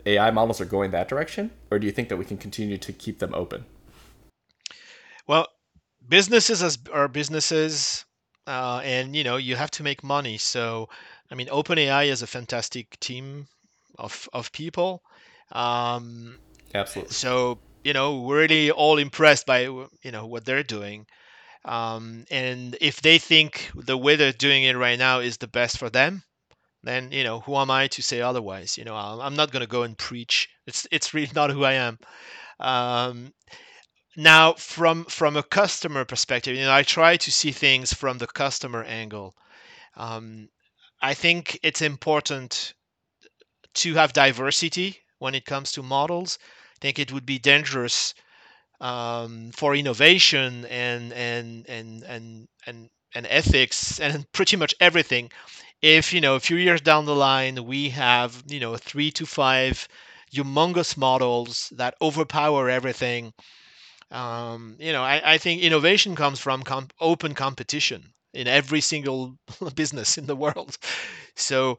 AI 0.05 0.31
models 0.31 0.61
are 0.61 0.67
going 0.67 0.91
that 0.91 1.09
direction, 1.09 1.53
or 1.71 1.79
do 1.79 1.87
you 1.87 1.93
think 1.93 2.11
that 2.11 2.19
we 2.19 2.27
can 2.27 2.37
continue 2.37 2.77
to 2.77 2.93
keep 2.93 3.19
them 3.19 3.35
open? 3.35 3.65
Well, 5.27 5.49
businesses 6.07 6.63
as 6.63 6.79
are 6.93 7.09
businesses 7.09 8.05
uh, 8.47 8.81
and 8.85 9.15
you 9.15 9.25
know 9.25 9.37
you 9.37 9.57
have 9.57 9.71
to 9.73 9.83
make 9.83 10.03
money. 10.03 10.39
So, 10.39 10.89
I 11.31 11.35
mean, 11.35 11.49
OpenAI 11.49 12.07
is 12.07 12.23
a 12.23 12.27
fantastic 12.27 12.99
team 13.01 13.47
of 13.99 14.29
of 14.33 14.53
people. 14.53 15.03
Um, 15.53 16.39
Absolutely. 16.75 17.13
So 17.13 17.59
you 17.85 17.93
know, 17.93 18.21
we're 18.21 18.39
really 18.39 18.71
all 18.71 18.99
impressed 18.99 19.47
by 19.47 19.63
you 19.63 19.89
know 20.11 20.27
what 20.27 20.45
they're 20.45 20.63
doing. 20.63 21.07
Um, 21.65 22.25
and 22.31 22.77
if 22.81 23.03
they 23.03 23.19
think 23.19 23.71
the 23.75 23.97
way 23.97 24.17
they're 24.17 24.33
doing 24.33 24.65
it 24.65 24.77
right 24.77 24.99
now 24.99 25.21
is 25.21 25.37
the 25.37 25.47
best 25.47 25.79
for 25.79 25.91
them, 25.91 26.25
then 26.83 27.13
you 27.13 27.25
know 27.25 27.41
who 27.41 27.57
am 27.57 27.71
I 27.71 27.89
to 27.89 28.03
say 28.03 28.21
otherwise? 28.21 28.77
You 28.77 28.85
know, 28.85 28.97
I'm 28.97 29.37
not 29.37 29.53
going 29.53 29.61
to 29.61 29.69
go 29.69 29.83
and 29.83 29.97
preach. 29.97 30.49
It's 30.67 30.87
it's 30.91 31.15
really 31.15 31.31
not 31.35 31.51
who 31.51 31.65
I 31.65 31.75
am. 31.75 31.99
Um, 32.59 33.33
now 34.17 34.55
from 34.55 35.05
from 35.07 35.37
a 35.37 35.43
customer 35.43 36.05
perspective 36.05 36.57
you 36.57 36.63
know 36.63 36.73
i 36.73 36.83
try 36.83 37.17
to 37.17 37.31
see 37.31 37.53
things 37.53 37.93
from 37.93 38.19
the 38.19 38.27
customer 38.27 38.83
angle. 38.85 39.35
Um, 39.97 40.49
i 41.03 41.15
think 41.15 41.59
it's 41.63 41.83
important 41.83 42.75
to 43.75 43.95
have 43.95 44.13
diversity 44.13 44.99
when 45.19 45.35
it 45.35 45.45
comes 45.45 45.73
to 45.73 45.83
models. 45.83 46.39
I 46.43 46.79
think 46.81 46.99
it 46.99 47.13
would 47.13 47.27
be 47.27 47.39
dangerous 47.39 48.15
um, 48.81 49.53
for 49.53 49.75
innovation 49.77 50.67
and 50.67 51.13
and 51.13 51.67
and 51.69 52.05
and 52.05 52.49
and 52.67 52.91
and 53.15 53.27
ethics 53.29 54.01
and 54.01 54.31
pretty 54.33 54.57
much 54.57 54.75
everything 54.81 55.31
if 55.83 56.13
you 56.13 56.21
know 56.21 56.37
a 56.37 56.41
few 56.41 56.57
years 56.57 56.81
down 56.83 57.07
the 57.07 57.15
line 57.17 57.65
we 57.67 57.91
have 57.91 58.45
you 58.49 58.61
know 58.61 58.77
three 58.77 59.11
to 59.13 59.27
five 59.27 59.89
humongous 60.35 60.97
models 60.97 61.73
that 61.77 61.95
overpower 62.03 62.71
everything 62.71 63.33
um, 64.13 64.77
you 64.79 64.93
know, 64.93 65.03
I, 65.03 65.35
I, 65.35 65.39
think 65.39 65.63
innovation 65.63 66.15
comes 66.15 66.39
from 66.39 66.63
comp- 66.63 66.93
open 67.01 67.35
competition 67.35 68.13
in 68.35 68.47
every 68.47 68.81
single 68.83 69.39
business 69.75 70.19
in 70.19 70.27
the 70.27 70.37
world. 70.37 70.77
So 71.35 71.79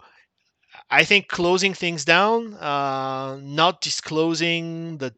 I 0.90 1.04
think 1.04 1.28
closing 1.28 1.74
things 1.76 2.06
down, 2.06 2.56
uh, 2.56 3.38
not 3.42 3.82
disclosing 3.82 4.98
the, 4.98 5.14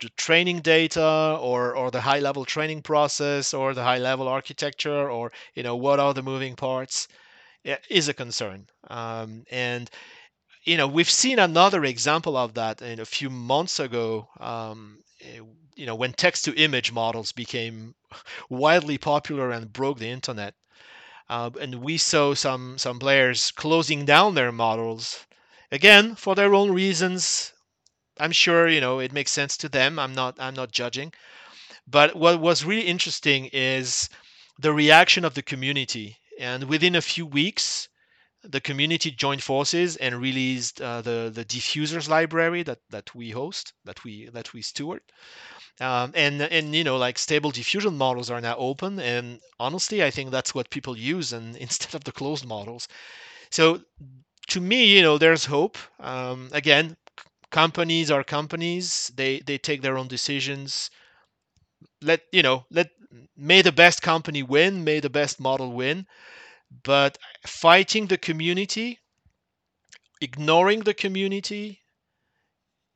the 0.00 0.10
training 0.16 0.60
data 0.60 1.36
or, 1.40 1.74
or 1.74 1.90
the 1.90 2.00
high 2.00 2.20
level 2.20 2.44
training 2.44 2.82
process 2.82 3.52
or 3.52 3.74
the 3.74 3.82
high 3.82 3.98
level 3.98 4.28
architecture 4.28 5.10
or 5.10 5.32
you 5.54 5.62
know 5.64 5.76
what 5.76 5.98
are 6.00 6.14
the 6.14 6.22
moving 6.22 6.54
parts 6.56 7.08
is 7.88 8.08
a 8.08 8.14
concern. 8.14 8.66
Um, 8.88 9.44
and 9.50 9.90
you 10.64 10.76
know 10.76 10.86
we've 10.88 11.10
seen 11.10 11.38
another 11.38 11.84
example 11.84 12.36
of 12.36 12.54
that 12.54 12.82
in 12.82 13.00
a 13.00 13.04
few 13.04 13.30
months 13.30 13.80
ago 13.80 14.28
um, 14.40 14.98
eh, 15.20 15.40
you 15.80 15.86
know 15.86 15.94
when 15.96 16.12
text 16.12 16.44
to 16.44 16.54
image 16.56 16.92
models 16.92 17.32
became 17.32 17.94
widely 18.50 18.98
popular 18.98 19.50
and 19.50 19.72
broke 19.72 19.98
the 19.98 20.10
internet 20.10 20.54
uh, 21.30 21.48
and 21.60 21.76
we 21.76 21.96
saw 21.96 22.34
some 22.34 22.76
some 22.76 22.98
players 22.98 23.52
closing 23.52 24.04
down 24.04 24.34
their 24.34 24.52
models 24.52 25.26
again 25.70 26.16
for 26.16 26.34
their 26.34 26.54
own 26.54 26.72
reasons. 26.72 27.52
I'm 28.18 28.32
sure 28.32 28.68
you 28.68 28.80
know 28.80 28.98
it 28.98 29.12
makes 29.12 29.30
sense 29.30 29.56
to 29.58 29.68
them. 29.68 29.98
I'm 29.98 30.12
not 30.14 30.36
i'm 30.40 30.54
not 30.54 30.72
judging. 30.72 31.12
But 31.86 32.16
what 32.16 32.40
was 32.40 32.64
really 32.64 32.86
interesting 32.88 33.50
is 33.52 34.08
the 34.58 34.72
reaction 34.72 35.24
of 35.24 35.34
the 35.34 35.42
community. 35.42 36.18
And 36.40 36.64
within 36.64 36.96
a 36.96 37.02
few 37.02 37.26
weeks 37.26 37.89
the 38.42 38.60
community 38.60 39.10
joined 39.10 39.42
forces 39.42 39.96
and 39.96 40.20
released 40.20 40.80
uh, 40.80 41.00
the 41.02 41.30
the 41.34 41.44
diffusers 41.44 42.08
library 42.08 42.62
that 42.62 42.80
that 42.90 43.14
we 43.14 43.30
host 43.30 43.72
that 43.84 44.04
we 44.04 44.26
that 44.30 44.52
we 44.54 44.62
steward. 44.62 45.02
Um, 45.80 46.12
and 46.14 46.42
and 46.42 46.74
you 46.74 46.84
know 46.84 46.96
like 46.98 47.18
stable 47.18 47.50
diffusion 47.50 47.96
models 47.98 48.30
are 48.30 48.40
now 48.40 48.56
open 48.56 49.00
and 49.00 49.40
honestly 49.58 50.02
i 50.04 50.10
think 50.10 50.30
that's 50.30 50.54
what 50.54 50.70
people 50.70 50.96
use 50.96 51.32
and 51.32 51.56
instead 51.66 51.94
of 51.94 52.04
the 52.04 52.12
closed 52.12 52.46
models. 52.46 52.88
So 53.50 53.82
to 54.48 54.60
me 54.60 54.86
you 54.96 55.02
know 55.02 55.18
there's 55.18 55.46
hope. 55.46 55.78
Um, 56.00 56.50
again 56.52 56.96
companies 57.50 58.10
are 58.10 58.24
companies. 58.24 59.12
They 59.16 59.40
they 59.40 59.58
take 59.58 59.82
their 59.82 59.98
own 59.98 60.08
decisions. 60.08 60.90
Let 62.02 62.22
you 62.32 62.42
know 62.42 62.66
let 62.70 62.90
may 63.36 63.62
the 63.62 63.72
best 63.72 64.02
company 64.02 64.42
win 64.42 64.84
may 64.84 65.00
the 65.00 65.08
best 65.10 65.40
model 65.40 65.72
win 65.72 66.06
but 66.84 67.18
fighting 67.46 68.06
the 68.06 68.18
community 68.18 68.98
ignoring 70.20 70.80
the 70.80 70.94
community 70.94 71.82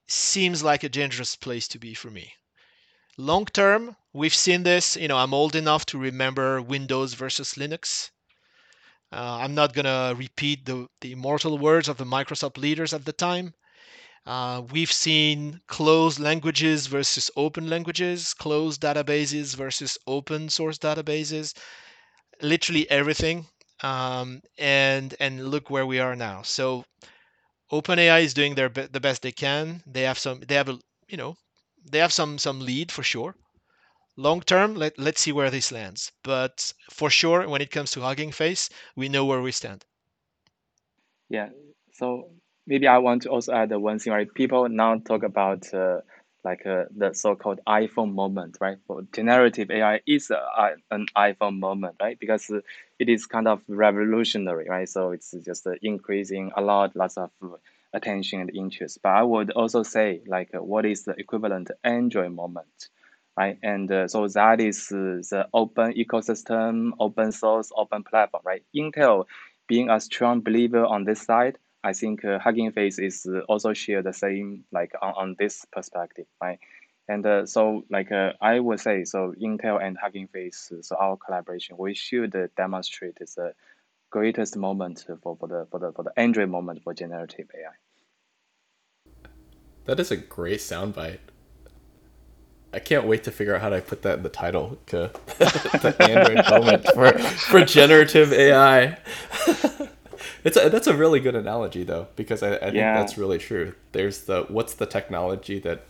seems 0.08 0.62
like 0.62 0.82
a 0.82 0.88
dangerous 0.88 1.36
place 1.36 1.68
to 1.68 1.78
be 1.78 1.94
for 1.94 2.10
me 2.10 2.32
long 3.16 3.44
term, 3.46 3.96
we've 4.12 4.34
seen 4.34 4.62
this. 4.62 4.96
You 4.96 5.08
know, 5.08 5.16
I'm 5.16 5.34
old 5.34 5.54
enough 5.54 5.86
to 5.86 5.98
remember 5.98 6.60
Windows 6.60 7.14
versus 7.14 7.54
Linux. 7.54 8.10
Uh, 9.12 9.38
I'm 9.40 9.54
not 9.54 9.72
going 9.74 9.84
to 9.84 10.14
repeat 10.16 10.66
the, 10.66 10.88
the 11.00 11.12
immortal 11.12 11.58
words 11.58 11.88
of 11.88 11.96
the 11.96 12.04
Microsoft 12.04 12.58
leaders 12.58 12.92
at 12.92 13.04
the 13.04 13.12
time. 13.12 13.54
Uh, 14.26 14.62
we've 14.72 14.90
seen 14.90 15.60
closed 15.68 16.18
languages 16.18 16.86
versus 16.86 17.30
open 17.36 17.68
languages, 17.68 18.34
closed 18.34 18.80
databases 18.80 19.54
versus 19.54 19.98
open 20.06 20.48
source 20.48 20.78
databases, 20.78 21.54
literally 22.42 22.90
everything. 22.90 23.46
Um, 23.84 24.42
and 24.58 25.14
and 25.20 25.50
look 25.50 25.70
where 25.70 25.86
we 25.86 26.00
are 26.00 26.16
now. 26.16 26.42
So 26.42 26.84
OpenAI 27.72 28.22
is 28.24 28.34
doing 28.34 28.54
their 28.54 28.68
the 28.68 29.00
best 29.00 29.22
they 29.22 29.32
can. 29.32 29.82
They 29.86 30.02
have 30.02 30.18
some 30.18 30.40
they 30.40 30.54
have 30.56 30.68
a 30.68 30.78
you 31.08 31.16
know 31.16 31.36
they 31.90 31.98
have 31.98 32.12
some 32.12 32.38
some 32.38 32.60
lead 32.60 32.90
for 32.92 33.02
sure. 33.02 33.34
Long 34.16 34.40
term, 34.42 34.74
let 34.74 34.98
let's 34.98 35.20
see 35.22 35.32
where 35.32 35.50
this 35.50 35.72
lands. 35.72 36.12
But 36.24 36.72
for 36.90 37.10
sure, 37.10 37.48
when 37.48 37.62
it 37.62 37.70
comes 37.70 37.90
to 37.92 38.00
Hugging 38.02 38.32
Face, 38.32 38.70
we 38.96 39.08
know 39.08 39.24
where 39.26 39.42
we 39.42 39.52
stand. 39.52 39.84
Yeah. 41.28 41.50
So 41.92 42.30
maybe 42.66 42.86
I 42.86 42.98
want 42.98 43.22
to 43.22 43.30
also 43.30 43.52
add 43.52 43.70
one 43.72 43.98
thing, 43.98 44.12
right? 44.12 44.32
People 44.34 44.68
now 44.68 44.98
talk 44.98 45.22
about 45.22 45.72
uh, 45.74 46.00
like 46.44 46.66
uh, 46.66 46.84
the 46.96 47.12
so-called 47.14 47.60
iPhone 47.66 48.14
moment, 48.14 48.58
right? 48.60 48.78
For 48.86 49.02
generative 49.14 49.70
AI 49.70 50.00
is 50.06 50.30
an 50.90 51.06
iPhone 51.16 51.58
moment, 51.58 51.96
right? 52.00 52.18
Because 52.18 52.50
it 52.98 53.08
is 53.08 53.26
kind 53.26 53.48
of 53.48 53.60
revolutionary, 53.68 54.66
right? 54.68 54.88
So 54.88 55.10
it's 55.12 55.32
just 55.44 55.66
increasing 55.82 56.52
a 56.56 56.60
lot, 56.62 56.94
lots 56.96 57.16
of 57.16 57.30
attention 57.92 58.40
and 58.40 58.50
interest. 58.54 58.98
But 59.02 59.10
I 59.10 59.22
would 59.22 59.50
also 59.52 59.82
say 59.82 60.22
like 60.26 60.50
what 60.52 60.84
is 60.86 61.04
the 61.04 61.14
equivalent 61.18 61.70
Android 61.82 62.32
moment, 62.32 62.88
right? 63.36 63.58
And 63.62 63.90
uh, 63.90 64.08
so 64.08 64.26
that 64.28 64.60
is 64.60 64.90
uh, 64.92 65.22
the 65.30 65.48
open 65.52 65.94
ecosystem, 65.94 66.90
open 66.98 67.32
source, 67.32 67.70
open 67.76 68.04
platform, 68.04 68.42
right? 68.44 68.62
Intel 68.76 69.24
being 69.68 69.90
a 69.90 70.00
strong 70.00 70.40
believer 70.40 70.84
on 70.84 71.04
this 71.04 71.22
side, 71.22 71.58
I 71.82 71.92
think 71.92 72.24
uh, 72.24 72.38
Hugging 72.38 72.72
Face 72.72 72.98
is 72.98 73.26
uh, 73.26 73.40
also 73.48 73.72
share 73.72 74.02
the 74.02 74.12
same 74.12 74.64
like 74.72 74.92
on, 75.00 75.14
on 75.16 75.36
this 75.38 75.64
perspective, 75.72 76.26
right? 76.42 76.58
And 77.08 77.26
uh, 77.26 77.46
so 77.46 77.84
like 77.90 78.10
uh, 78.10 78.32
I 78.40 78.60
would 78.60 78.80
say, 78.80 79.04
so 79.04 79.34
Intel 79.40 79.82
and 79.82 79.96
Hugging 79.98 80.28
Face, 80.28 80.72
so 80.80 80.96
our 80.96 81.16
collaboration, 81.16 81.76
we 81.78 81.94
should 81.94 82.34
demonstrate 82.56 83.16
the 83.16 83.54
greatest 84.10 84.56
moment 84.56 85.04
for, 85.22 85.36
for 85.36 85.48
the 85.48 85.66
for 85.70 85.80
the 85.80 85.92
for 85.92 86.02
the 86.02 86.12
Android 86.16 86.48
moment 86.48 86.82
for 86.82 86.94
generative 86.94 87.48
AI. 87.54 89.20
That 89.84 90.00
is 90.00 90.10
a 90.10 90.16
great 90.16 90.60
soundbite. 90.60 91.18
I 92.72 92.78
can't 92.78 93.06
wait 93.06 93.22
to 93.24 93.30
figure 93.30 93.54
out 93.54 93.60
how 93.60 93.68
to 93.68 93.80
put 93.80 94.02
that 94.02 94.18
in 94.18 94.22
the 94.22 94.28
title. 94.28 94.78
the 94.86 95.96
Android 96.00 96.50
moment 96.50 96.86
for 96.94 97.12
for 97.18 97.64
generative 97.64 98.32
AI. 98.32 98.98
it's 100.44 100.56
a, 100.56 100.70
that's 100.70 100.86
a 100.86 100.96
really 100.96 101.20
good 101.20 101.34
analogy 101.34 101.84
though, 101.84 102.08
because 102.16 102.42
I, 102.42 102.56
I 102.56 102.58
think 102.58 102.74
yeah. 102.74 102.94
that's 102.94 103.18
really 103.18 103.38
true. 103.38 103.74
There's 103.92 104.22
the 104.22 104.44
what's 104.48 104.74
the 104.74 104.86
technology 104.86 105.58
that 105.60 105.84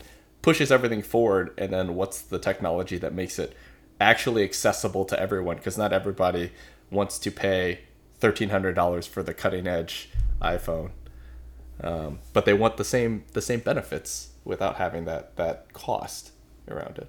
pushes 0.45 0.71
everything 0.71 1.01
forward, 1.01 1.55
and 1.57 1.73
then 1.73 1.95
what's 1.95 2.21
the 2.21 2.39
technology 2.39 2.99
that 2.99 3.15
makes 3.15 3.39
it 3.39 3.57
actually 3.99 4.45
accessible 4.45 5.07
to 5.07 5.19
everyone? 5.19 5.57
Because 5.57 5.79
not 5.79 5.91
everybody 5.91 6.53
wants 6.91 7.19
to 7.21 7.31
pay 7.31 7.81
thirteen 8.19 8.51
hundred 8.51 8.75
dollars 8.75 9.07
for 9.07 9.23
the 9.23 9.33
cutting 9.33 9.67
edge 9.67 10.11
iPhone, 10.43 10.91
um, 11.83 12.19
but 12.35 12.45
they 12.45 12.53
want 12.53 12.77
the 12.77 12.85
same 12.85 13.25
the 13.33 13.41
same 13.41 13.61
benefits 13.61 14.33
without 14.45 14.77
having 14.77 15.07
that 15.07 15.35
that 15.37 15.73
cost 15.73 16.33
around 16.69 16.99
it. 16.99 17.09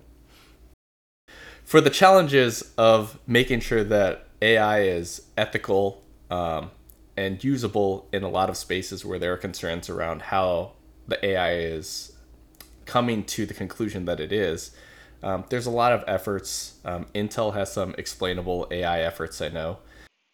For 1.66 1.82
the 1.82 1.90
challenges 1.90 2.72
of 2.78 3.20
making 3.28 3.60
sure 3.60 3.84
that 3.84 4.28
AI 4.42 4.84
is 4.84 5.24
ethical 5.36 6.06
um, 6.32 6.72
and 7.18 7.44
usable 7.44 8.08
in 8.14 8.24
a 8.24 8.30
lot 8.30 8.50
of 8.50 8.56
spaces 8.56 9.04
where 9.04 9.20
there 9.20 9.34
are 9.34 9.38
concerns 9.38 9.90
around 9.90 10.22
how 10.22 10.72
the 11.06 11.24
AI 11.26 11.56
is 11.58 12.15
coming 12.86 13.24
to 13.24 13.46
the 13.46 13.54
conclusion 13.54 14.06
that 14.06 14.20
it 14.20 14.32
is, 14.32 14.72
um, 15.24 15.46
there's 15.50 15.66
a 15.66 15.72
lot 15.72 15.92
of 15.92 16.04
efforts. 16.08 16.76
Um, 16.86 17.08
Intel 17.16 17.54
has 17.54 17.74
some 17.74 17.96
explainable 17.98 18.68
AI 18.72 19.02
efforts, 19.02 19.42
I 19.42 19.50
know. 19.50 19.80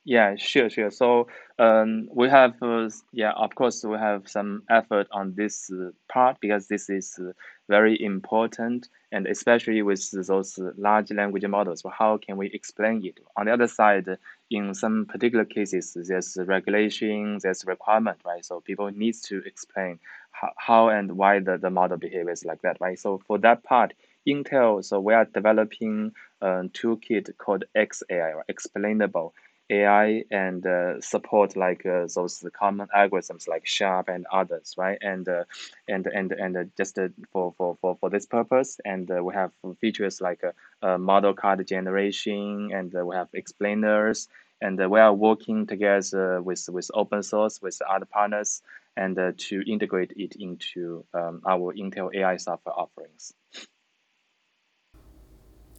Yeah, 0.03 0.35
sure, 0.35 0.69
sure. 0.69 0.89
So 0.89 1.27
um, 1.59 2.09
we 2.11 2.27
have, 2.27 2.55
uh, 2.61 2.89
yeah, 3.11 3.33
of 3.33 3.53
course, 3.53 3.83
we 3.83 3.97
have 3.97 4.27
some 4.27 4.63
effort 4.67 5.07
on 5.11 5.35
this 5.35 5.71
uh, 5.71 5.91
part 6.11 6.37
because 6.41 6.67
this 6.67 6.89
is 6.89 7.19
uh, 7.21 7.33
very 7.69 8.01
important, 8.01 8.89
and 9.11 9.27
especially 9.27 9.83
with 9.83 10.09
those 10.27 10.57
large 10.75 11.11
language 11.11 11.45
models. 11.45 11.81
So 11.81 11.89
how 11.89 12.17
can 12.17 12.37
we 12.37 12.47
explain 12.47 13.05
it? 13.05 13.19
On 13.37 13.45
the 13.45 13.53
other 13.53 13.67
side, 13.67 14.17
in 14.49 14.73
some 14.73 15.05
particular 15.05 15.45
cases, 15.45 15.95
there's 15.95 16.35
regulation, 16.47 17.37
there's 17.41 17.63
requirement, 17.65 18.17
right? 18.25 18.43
So 18.43 18.59
people 18.59 18.89
need 18.89 19.15
to 19.25 19.43
explain 19.45 19.99
how, 20.31 20.51
how 20.57 20.89
and 20.89 21.17
why 21.17 21.39
the, 21.39 21.57
the 21.57 21.69
model 21.69 21.97
behaves 21.97 22.45
like 22.45 22.61
that, 22.61 22.77
right? 22.79 22.97
So 22.99 23.21
for 23.27 23.37
that 23.39 23.63
part, 23.63 23.93
Intel, 24.27 24.83
so 24.83 24.99
we 24.99 25.13
are 25.13 25.25
developing 25.25 26.13
a 26.41 26.63
toolkit 26.73 27.37
called 27.37 27.65
XAI, 27.75 28.33
or 28.35 28.45
explainable 28.47 29.33
AI 29.69 30.23
and 30.31 30.65
uh, 30.65 30.99
support 31.01 31.55
like 31.55 31.85
uh, 31.85 32.05
those 32.13 32.43
common 32.53 32.87
algorithms 32.95 33.47
like 33.47 33.65
SHAP 33.65 34.09
and 34.09 34.25
others, 34.31 34.75
right? 34.77 34.97
And 35.01 35.27
uh, 35.27 35.45
and 35.87 36.07
and 36.07 36.31
and 36.31 36.57
uh, 36.57 36.63
just 36.77 36.99
uh, 36.99 37.07
for, 37.31 37.53
for 37.57 37.77
for 37.81 37.97
for 37.99 38.09
this 38.09 38.25
purpose, 38.25 38.79
and 38.85 39.09
uh, 39.09 39.23
we 39.23 39.33
have 39.33 39.51
features 39.79 40.21
like 40.21 40.41
model 40.83 41.33
card 41.33 41.65
generation, 41.67 42.71
and 42.73 42.93
we 42.93 43.15
have 43.15 43.29
explainers, 43.33 44.27
and 44.61 44.77
we 44.89 44.99
are 44.99 45.13
working 45.13 45.67
together 45.67 46.41
with 46.41 46.67
with 46.69 46.89
open 46.93 47.23
source 47.23 47.61
with 47.61 47.81
other 47.89 48.05
partners, 48.05 48.61
and 48.97 49.17
to 49.37 49.63
integrate 49.71 50.13
it 50.15 50.35
into 50.39 51.05
um, 51.13 51.41
our 51.47 51.73
Intel 51.73 52.13
AI 52.15 52.37
software 52.37 52.77
offerings. 52.77 53.33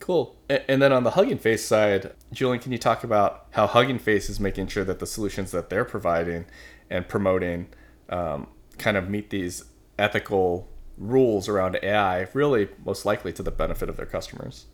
Cool. 0.03 0.37
And 0.49 0.83
then 0.83 0.93
on 0.93 1.05
the 1.05 1.13
Hugging 1.13 1.39
Face 1.39 1.65
side, 1.65 2.13
Julien, 2.33 2.59
can 2.59 2.73
you 2.73 2.79
talk 2.79 3.05
about 3.05 3.47
how 3.51 3.69
Hugging 3.69 4.01
Face 4.01 4.29
is 4.29 4.41
making 4.41 4.67
sure 4.67 4.83
that 4.83 4.99
the 4.99 5.07
solutions 5.07 5.53
that 5.53 5.71
they're 5.71 5.85
providing 5.85 6.47
and 6.91 7.07
promoting 7.07 7.69
um, 8.09 8.49
kind 8.79 8.97
of 8.97 9.09
meet 9.09 9.31
these 9.31 9.65
ethical 10.01 10.69
rules 10.99 11.49
around 11.49 11.79
AI, 11.83 12.27
really 12.35 12.69
most 12.85 13.07
likely 13.07 13.33
to 13.33 13.43
the 13.43 13.53
benefit 13.53 13.89
of 13.89 13.97
their 13.97 14.07
customers? 14.07 14.67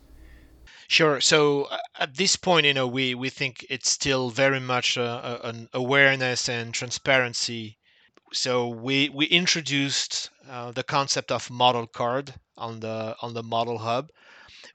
Sure. 0.87 1.21
So 1.21 1.63
uh, 1.65 1.77
at 1.99 2.15
this 2.15 2.35
point, 2.35 2.65
you 2.65 2.73
know, 2.73 2.87
we, 2.87 3.13
we 3.13 3.29
think 3.29 3.65
it's 3.69 3.91
still 3.91 4.31
very 4.31 4.59
much 4.59 4.97
a, 4.97 5.03
a, 5.45 5.49
an 5.49 5.69
awareness 5.73 6.49
and 6.49 6.73
transparency. 6.73 7.77
So 8.33 8.69
we 8.69 9.09
we 9.09 9.25
introduced 9.27 10.29
uh, 10.49 10.71
the 10.71 10.83
concept 10.83 11.31
of 11.31 11.49
model 11.51 11.87
card 11.87 12.33
on 12.57 12.79
the 12.79 13.15
on 13.21 13.33
the 13.33 13.43
Model 13.43 13.77
Hub, 13.79 14.11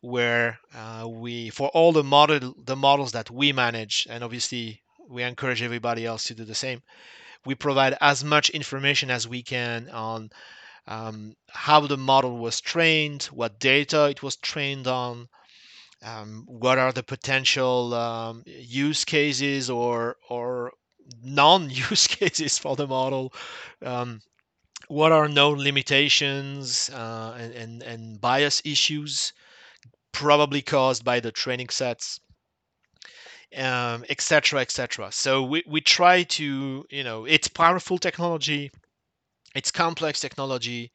where 0.00 0.60
uh, 0.74 1.06
we 1.08 1.50
for 1.50 1.68
all 1.70 1.92
the 1.92 2.04
model 2.04 2.54
the 2.58 2.76
models 2.76 3.12
that 3.12 3.30
we 3.30 3.52
manage 3.52 4.06
and 4.10 4.22
obviously 4.22 4.82
we 5.08 5.22
encourage 5.22 5.62
everybody 5.62 6.06
else 6.06 6.24
to 6.24 6.34
do 6.34 6.44
the 6.44 6.54
same 6.54 6.82
we 7.46 7.54
provide 7.54 7.96
as 8.00 8.24
much 8.24 8.50
information 8.50 9.10
as 9.10 9.28
we 9.28 9.42
can 9.42 9.88
on 9.90 10.30
um, 10.86 11.34
how 11.50 11.80
the 11.80 11.96
model 11.96 12.38
was 12.38 12.60
trained 12.60 13.24
what 13.24 13.58
data 13.58 14.06
it 14.10 14.22
was 14.22 14.36
trained 14.36 14.86
on 14.86 15.28
um, 16.02 16.44
what 16.46 16.78
are 16.78 16.92
the 16.92 17.02
potential 17.02 17.94
um, 17.94 18.42
use 18.46 19.04
cases 19.04 19.70
or 19.70 20.16
or 20.28 20.72
non-use 21.22 22.06
cases 22.18 22.58
for 22.58 22.76
the 22.76 22.86
model. 22.86 23.32
Um, 23.82 24.20
what 24.88 25.12
are 25.12 25.28
known 25.28 25.58
limitations 25.58 26.90
uh, 26.90 27.36
and, 27.38 27.54
and, 27.54 27.82
and 27.82 28.20
bias 28.20 28.60
issues 28.64 29.32
probably 30.12 30.62
caused 30.62 31.04
by 31.04 31.20
the 31.20 31.32
training 31.32 31.70
sets 31.70 32.20
um, 33.56 34.04
etc 34.10 34.60
etc 34.60 35.10
so 35.10 35.42
we, 35.42 35.62
we 35.66 35.80
try 35.80 36.22
to 36.22 36.84
you 36.90 37.02
know 37.02 37.24
it's 37.24 37.48
powerful 37.48 37.98
technology 37.98 38.70
it's 39.54 39.70
complex 39.70 40.18
technology. 40.20 40.90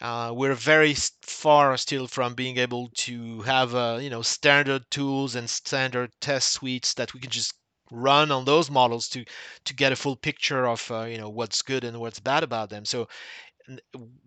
Uh, 0.00 0.32
we're 0.34 0.54
very 0.54 0.94
far 1.20 1.76
still 1.76 2.06
from 2.06 2.32
being 2.34 2.56
able 2.56 2.88
to 2.94 3.42
have 3.42 3.74
uh, 3.74 3.98
you 4.00 4.08
know 4.08 4.22
standard 4.22 4.90
tools 4.90 5.34
and 5.34 5.50
standard 5.50 6.10
test 6.20 6.52
suites 6.52 6.94
that 6.94 7.12
we 7.12 7.20
can 7.20 7.30
just 7.30 7.52
run 7.90 8.30
on 8.32 8.44
those 8.44 8.70
models 8.70 9.08
to 9.08 9.24
to 9.64 9.74
get 9.74 9.92
a 9.92 9.96
full 9.96 10.16
picture 10.16 10.66
of 10.66 10.90
uh, 10.90 11.02
you 11.04 11.18
know 11.18 11.28
what's 11.30 11.62
good 11.62 11.84
and 11.84 11.98
what's 12.00 12.20
bad 12.20 12.42
about 12.42 12.70
them. 12.70 12.84
So 12.84 13.08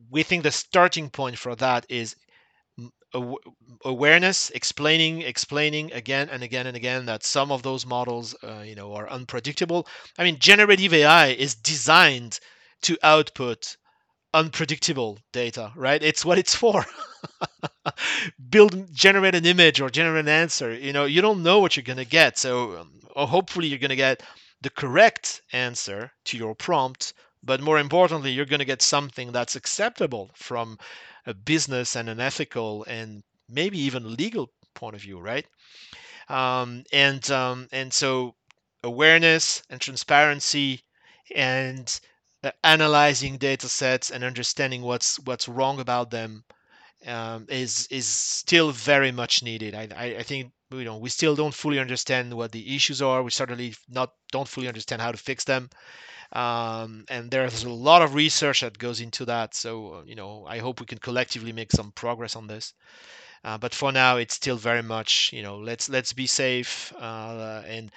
we 0.09 0.23
think 0.23 0.43
the 0.43 0.51
starting 0.51 1.09
point 1.09 1.37
for 1.37 1.55
that 1.55 1.85
is 1.89 2.15
awareness 3.85 4.49
explaining 4.51 5.21
explaining 5.21 5.91
again 5.93 6.29
and 6.29 6.43
again 6.43 6.67
and 6.67 6.75
again 6.75 7.05
that 7.05 7.23
some 7.23 7.51
of 7.51 7.61
those 7.63 7.85
models 7.85 8.35
uh, 8.43 8.63
you 8.65 8.75
know 8.75 8.93
are 8.93 9.09
unpredictable. 9.09 9.87
I 10.17 10.23
mean 10.23 10.39
generative 10.39 10.93
ai 10.93 11.27
is 11.27 11.55
designed 11.55 12.39
to 12.83 12.97
output 13.03 13.77
unpredictable 14.33 15.19
data 15.31 15.71
right? 15.75 16.01
It's 16.03 16.25
what 16.25 16.37
it's 16.39 16.55
for. 16.55 16.85
Build 18.49 18.93
generate 18.93 19.35
an 19.35 19.45
image 19.45 19.81
or 19.81 19.89
generate 19.89 20.21
an 20.25 20.29
answer. 20.29 20.73
You 20.73 20.93
know 20.93 21.05
you 21.05 21.21
don't 21.21 21.43
know 21.43 21.59
what 21.59 21.75
you're 21.75 21.83
going 21.83 21.97
to 21.97 22.05
get. 22.05 22.37
So 22.37 22.77
um, 22.79 22.91
hopefully 23.15 23.67
you're 23.67 23.79
going 23.79 23.89
to 23.89 23.95
get 23.95 24.23
the 24.61 24.69
correct 24.69 25.41
answer 25.51 26.11
to 26.25 26.37
your 26.37 26.55
prompt, 26.55 27.13
but 27.43 27.61
more 27.61 27.79
importantly, 27.79 28.31
you're 28.31 28.45
going 28.45 28.59
to 28.59 28.65
get 28.65 28.81
something 28.81 29.31
that's 29.31 29.55
acceptable 29.55 30.31
from 30.35 30.77
a 31.25 31.33
business 31.33 31.95
and 31.95 32.09
an 32.09 32.19
ethical 32.19 32.83
and 32.85 33.23
maybe 33.49 33.77
even 33.79 34.15
legal 34.15 34.51
point 34.73 34.95
of 34.95 35.01
view, 35.01 35.19
right? 35.19 35.45
Um, 36.29 36.83
and 36.91 37.29
um, 37.31 37.67
and 37.71 37.93
so 37.93 38.35
awareness 38.83 39.63
and 39.69 39.79
transparency 39.81 40.81
and 41.35 41.99
analyzing 42.63 43.37
data 43.37 43.69
sets 43.69 44.11
and 44.11 44.23
understanding 44.23 44.81
what's 44.81 45.19
what's 45.19 45.47
wrong 45.47 45.79
about 45.79 46.11
them 46.11 46.43
um, 47.07 47.45
is 47.49 47.87
is 47.91 48.07
still 48.07 48.71
very 48.71 49.11
much 49.11 49.43
needed. 49.43 49.75
I, 49.75 49.89
I, 49.95 50.05
I 50.19 50.23
think 50.23 50.51
you 50.71 50.83
know 50.85 50.97
we 50.97 51.09
still 51.09 51.35
don't 51.35 51.53
fully 51.53 51.79
understand 51.79 52.33
what 52.33 52.51
the 52.51 52.75
issues 52.75 53.01
are. 53.01 53.23
We 53.23 53.31
certainly 53.31 53.75
not 53.89 54.13
don't 54.31 54.47
fully 54.47 54.67
understand 54.67 55.01
how 55.01 55.11
to 55.11 55.17
fix 55.17 55.43
them. 55.45 55.69
Um, 56.33 57.05
and 57.09 57.31
there's 57.31 57.63
a 57.63 57.69
lot 57.69 58.01
of 58.01 58.15
research 58.15 58.61
that 58.61 58.77
goes 58.79 59.01
into 59.01 59.25
that. 59.25 59.55
So 59.55 59.95
uh, 59.95 60.03
you 60.05 60.15
know 60.15 60.45
I 60.47 60.59
hope 60.59 60.79
we 60.79 60.85
can 60.87 60.99
collectively 60.99 61.53
make 61.53 61.71
some 61.71 61.91
progress 61.93 62.35
on 62.35 62.47
this. 62.47 62.73
Uh, 63.43 63.57
but 63.57 63.73
for 63.75 63.91
now, 63.91 64.17
it's 64.17 64.35
still 64.35 64.57
very 64.57 64.83
much 64.83 65.31
you 65.33 65.41
know 65.43 65.57
let's 65.57 65.89
let's 65.89 66.13
be 66.13 66.27
safe 66.27 66.93
uh, 66.99 67.63
and 67.67 67.91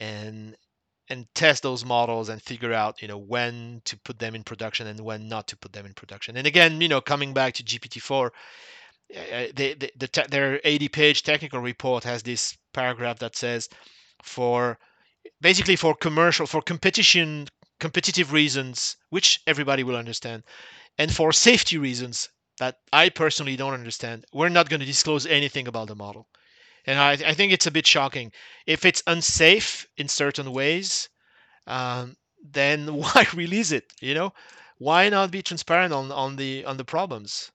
and 0.00 0.56
and 1.08 1.26
test 1.34 1.62
those 1.62 1.84
models 1.84 2.28
and 2.28 2.42
figure 2.42 2.72
out 2.72 3.00
you 3.02 3.08
know 3.08 3.18
when 3.18 3.80
to 3.84 3.96
put 3.98 4.18
them 4.18 4.34
in 4.34 4.42
production 4.42 4.86
and 4.86 5.00
when 5.00 5.28
not 5.28 5.46
to 5.48 5.56
put 5.56 5.72
them 5.72 5.86
in 5.86 5.94
production. 5.94 6.36
And 6.36 6.46
again 6.46 6.80
you 6.80 6.88
know 6.88 7.00
coming 7.00 7.32
back 7.32 7.54
to 7.54 7.62
gpt-4 7.62 8.30
uh, 9.14 9.46
the, 9.54 9.74
the, 9.74 9.92
the 9.96 10.08
te- 10.08 10.26
their 10.30 10.60
80 10.64 10.88
page 10.88 11.22
technical 11.22 11.60
report 11.60 12.02
has 12.04 12.22
this 12.22 12.56
paragraph 12.72 13.20
that 13.20 13.36
says 13.36 13.68
for 14.22 14.78
basically 15.40 15.76
for 15.76 15.94
commercial 15.94 16.46
for 16.46 16.60
competition 16.60 17.46
competitive 17.78 18.32
reasons 18.32 18.96
which 19.10 19.40
everybody 19.46 19.84
will 19.84 19.96
understand 19.96 20.42
and 20.98 21.14
for 21.14 21.32
safety 21.32 21.78
reasons 21.78 22.28
that 22.58 22.78
i 22.92 23.08
personally 23.08 23.54
don't 23.54 23.74
understand 23.74 24.24
we're 24.32 24.48
not 24.48 24.68
going 24.68 24.80
to 24.80 24.86
disclose 24.86 25.26
anything 25.26 25.68
about 25.68 25.86
the 25.86 25.94
model 25.94 26.26
and 26.86 26.98
I, 26.98 27.12
I 27.12 27.34
think 27.34 27.52
it's 27.52 27.66
a 27.66 27.70
bit 27.70 27.86
shocking. 27.86 28.32
If 28.66 28.84
it's 28.84 29.02
unsafe 29.06 29.88
in 29.96 30.08
certain 30.08 30.52
ways, 30.52 31.08
um, 31.66 32.16
then 32.42 32.94
why 32.94 33.26
release 33.34 33.72
it? 33.72 33.92
You 34.00 34.14
know, 34.14 34.32
why 34.78 35.08
not 35.08 35.30
be 35.30 35.42
transparent 35.42 35.92
on, 35.92 36.12
on 36.12 36.36
the 36.36 36.64
on 36.64 36.76
the 36.76 36.84
problems, 36.84 37.50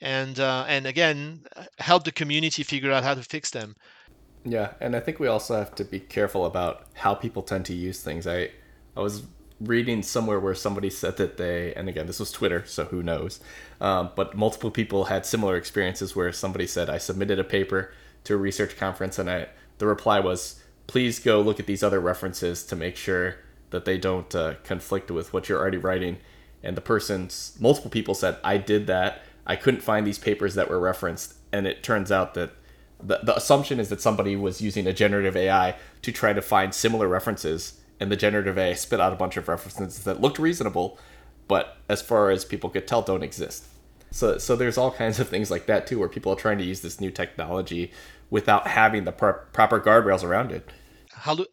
and 0.00 0.38
uh, 0.38 0.64
and 0.68 0.86
again 0.86 1.44
help 1.78 2.04
the 2.04 2.12
community 2.12 2.62
figure 2.62 2.92
out 2.92 3.04
how 3.04 3.14
to 3.14 3.22
fix 3.22 3.50
them. 3.50 3.76
Yeah, 4.44 4.72
and 4.80 4.94
I 4.94 5.00
think 5.00 5.18
we 5.18 5.26
also 5.26 5.56
have 5.56 5.74
to 5.76 5.84
be 5.84 6.00
careful 6.00 6.44
about 6.44 6.86
how 6.92 7.14
people 7.14 7.42
tend 7.42 7.64
to 7.66 7.74
use 7.74 8.02
things. 8.02 8.26
I 8.26 8.50
I 8.96 9.00
was 9.00 9.22
reading 9.60 10.02
somewhere 10.02 10.40
where 10.40 10.54
somebody 10.54 10.90
said 10.90 11.16
that 11.16 11.36
they, 11.36 11.72
and 11.74 11.88
again, 11.88 12.06
this 12.06 12.20
was 12.20 12.30
Twitter, 12.30 12.64
so 12.66 12.84
who 12.84 13.02
knows, 13.02 13.40
um, 13.80 14.10
but 14.14 14.36
multiple 14.36 14.70
people 14.70 15.06
had 15.06 15.24
similar 15.24 15.56
experiences 15.56 16.14
where 16.14 16.32
somebody 16.32 16.66
said, 16.66 16.90
I 16.90 16.98
submitted 16.98 17.38
a 17.38 17.44
paper 17.44 17.92
to 18.24 18.34
a 18.34 18.38
research 18.38 18.76
conference, 18.76 19.18
and 19.18 19.30
I 19.30 19.48
the 19.78 19.86
reply 19.86 20.20
was, 20.20 20.60
"Please 20.86 21.18
go 21.18 21.40
look 21.40 21.60
at 21.60 21.66
these 21.66 21.82
other 21.82 22.00
references 22.00 22.64
to 22.64 22.76
make 22.76 22.96
sure 22.96 23.36
that 23.70 23.84
they 23.84 23.98
don't 23.98 24.34
uh, 24.34 24.54
conflict 24.64 25.10
with 25.10 25.32
what 25.32 25.48
you're 25.48 25.60
already 25.60 25.78
writing." 25.78 26.18
And 26.62 26.76
the 26.76 26.80
person's 26.80 27.56
multiple 27.60 27.90
people 27.90 28.14
said, 28.14 28.38
"I 28.42 28.56
did 28.56 28.86
that. 28.86 29.22
I 29.46 29.56
couldn't 29.56 29.82
find 29.82 30.06
these 30.06 30.18
papers 30.18 30.54
that 30.54 30.68
were 30.68 30.80
referenced." 30.80 31.34
And 31.52 31.66
it 31.66 31.82
turns 31.82 32.10
out 32.10 32.34
that 32.34 32.50
the, 33.02 33.20
the 33.22 33.36
assumption 33.36 33.78
is 33.78 33.88
that 33.90 34.00
somebody 34.00 34.36
was 34.36 34.60
using 34.60 34.86
a 34.86 34.92
generative 34.92 35.36
AI 35.36 35.76
to 36.02 36.12
try 36.12 36.32
to 36.32 36.42
find 36.42 36.74
similar 36.74 37.08
references, 37.08 37.80
and 38.00 38.10
the 38.10 38.16
generative 38.16 38.58
AI 38.58 38.74
spit 38.74 39.00
out 39.00 39.12
a 39.12 39.16
bunch 39.16 39.36
of 39.36 39.48
references 39.48 40.04
that 40.04 40.20
looked 40.20 40.38
reasonable, 40.38 40.98
but 41.48 41.76
as 41.88 42.02
far 42.02 42.30
as 42.30 42.44
people 42.44 42.70
could 42.70 42.86
tell, 42.86 43.02
don't 43.02 43.22
exist. 43.22 43.66
So, 44.14 44.38
so 44.38 44.54
there's 44.54 44.78
all 44.78 44.92
kinds 44.92 45.18
of 45.18 45.28
things 45.28 45.50
like 45.50 45.66
that 45.66 45.88
too, 45.88 45.98
where 45.98 46.08
people 46.08 46.32
are 46.32 46.36
trying 46.36 46.58
to 46.58 46.64
use 46.64 46.82
this 46.82 47.00
new 47.00 47.10
technology 47.10 47.90
without 48.30 48.68
having 48.68 49.02
the 49.02 49.10
pro- 49.10 49.40
proper 49.52 49.80
guardrails 49.80 50.22
around 50.22 50.52
it. 50.52 50.70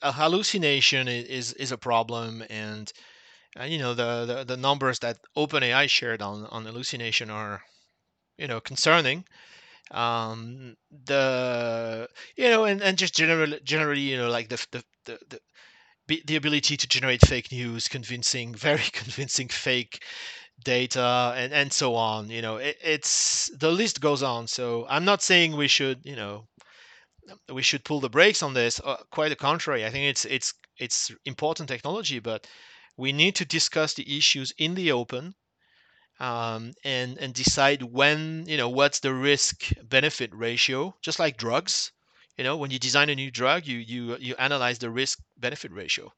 Hallucination 0.03 1.07
is 1.07 1.53
is 1.53 1.71
a 1.71 1.77
problem, 1.77 2.43
and 2.51 2.93
uh, 3.59 3.63
you 3.63 3.79
know 3.79 3.95
the, 3.95 4.25
the 4.25 4.43
the 4.43 4.57
numbers 4.57 4.99
that 4.99 5.17
OpenAI 5.35 5.89
shared 5.89 6.21
on 6.21 6.45
on 6.51 6.65
hallucination 6.65 7.31
are 7.31 7.63
you 8.37 8.47
know 8.47 8.59
concerning. 8.59 9.25
Um, 9.89 10.75
the 11.05 12.07
you 12.35 12.47
know 12.47 12.65
and, 12.65 12.79
and 12.83 12.95
just 12.95 13.15
generally 13.15 13.59
generally 13.63 14.01
you 14.01 14.17
know 14.17 14.29
like 14.29 14.49
the 14.49 14.63
the, 14.71 14.83
the, 15.05 15.19
the 15.29 15.39
the 16.27 16.35
ability 16.35 16.77
to 16.77 16.87
generate 16.87 17.25
fake 17.25 17.51
news, 17.51 17.87
convincing, 17.87 18.53
very 18.69 18.89
convincing 18.91 19.47
fake 19.47 20.03
data, 20.63 21.33
and, 21.35 21.53
and 21.53 21.71
so 21.73 21.95
on. 21.95 22.29
You 22.29 22.41
know, 22.41 22.57
it, 22.57 22.77
it's 22.83 23.49
the 23.57 23.71
list 23.71 24.01
goes 24.01 24.23
on. 24.23 24.47
So 24.47 24.85
I'm 24.89 25.05
not 25.05 25.21
saying 25.21 25.55
we 25.55 25.67
should, 25.67 26.01
you 26.05 26.15
know, 26.15 26.47
we 27.53 27.61
should 27.61 27.83
pull 27.85 27.99
the 27.99 28.09
brakes 28.09 28.43
on 28.43 28.53
this. 28.53 28.79
Uh, 28.83 28.97
quite 29.11 29.29
the 29.29 29.35
contrary, 29.35 29.85
I 29.85 29.89
think 29.89 30.05
it's 30.05 30.25
it's 30.25 30.53
it's 30.77 31.11
important 31.25 31.69
technology, 31.69 32.19
but 32.19 32.47
we 32.97 33.11
need 33.13 33.35
to 33.35 33.45
discuss 33.45 33.93
the 33.93 34.17
issues 34.17 34.53
in 34.57 34.75
the 34.75 34.91
open 34.91 35.35
um, 36.19 36.73
and 36.83 37.17
and 37.17 37.33
decide 37.33 37.81
when 37.81 38.45
you 38.47 38.57
know 38.57 38.69
what's 38.69 38.99
the 38.99 39.13
risk 39.13 39.71
benefit 39.83 40.33
ratio. 40.33 40.95
Just 41.01 41.19
like 41.19 41.37
drugs, 41.37 41.91
you 42.37 42.43
know, 42.43 42.57
when 42.57 42.71
you 42.71 42.79
design 42.79 43.09
a 43.09 43.15
new 43.15 43.31
drug, 43.31 43.65
you 43.65 43.77
you 43.79 44.17
you 44.17 44.35
analyze 44.37 44.79
the 44.79 44.89
risk 44.89 45.19
benefit 45.37 45.71
ratio, 45.71 46.13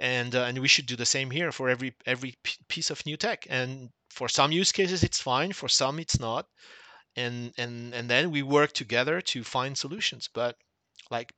and 0.00 0.34
uh, 0.34 0.44
and 0.44 0.58
we 0.58 0.66
should 0.66 0.86
do 0.86 0.96
the 0.96 1.06
same 1.06 1.30
here 1.30 1.52
for 1.52 1.68
every 1.68 1.94
every 2.06 2.34
piece 2.68 2.90
of 2.90 3.04
new 3.06 3.16
tech. 3.16 3.46
And 3.50 3.90
for 4.08 4.28
some 4.28 4.50
use 4.50 4.72
cases, 4.72 5.04
it's 5.04 5.20
fine. 5.20 5.52
For 5.52 5.68
some, 5.68 6.00
it's 6.00 6.18
not. 6.18 6.46
And 7.16 7.52
and 7.58 7.94
and 7.94 8.08
then 8.08 8.30
we 8.30 8.42
work 8.42 8.72
together 8.72 9.20
to 9.20 9.44
find 9.44 9.76
solutions. 9.76 10.28
But 10.32 10.56
like 11.10 11.32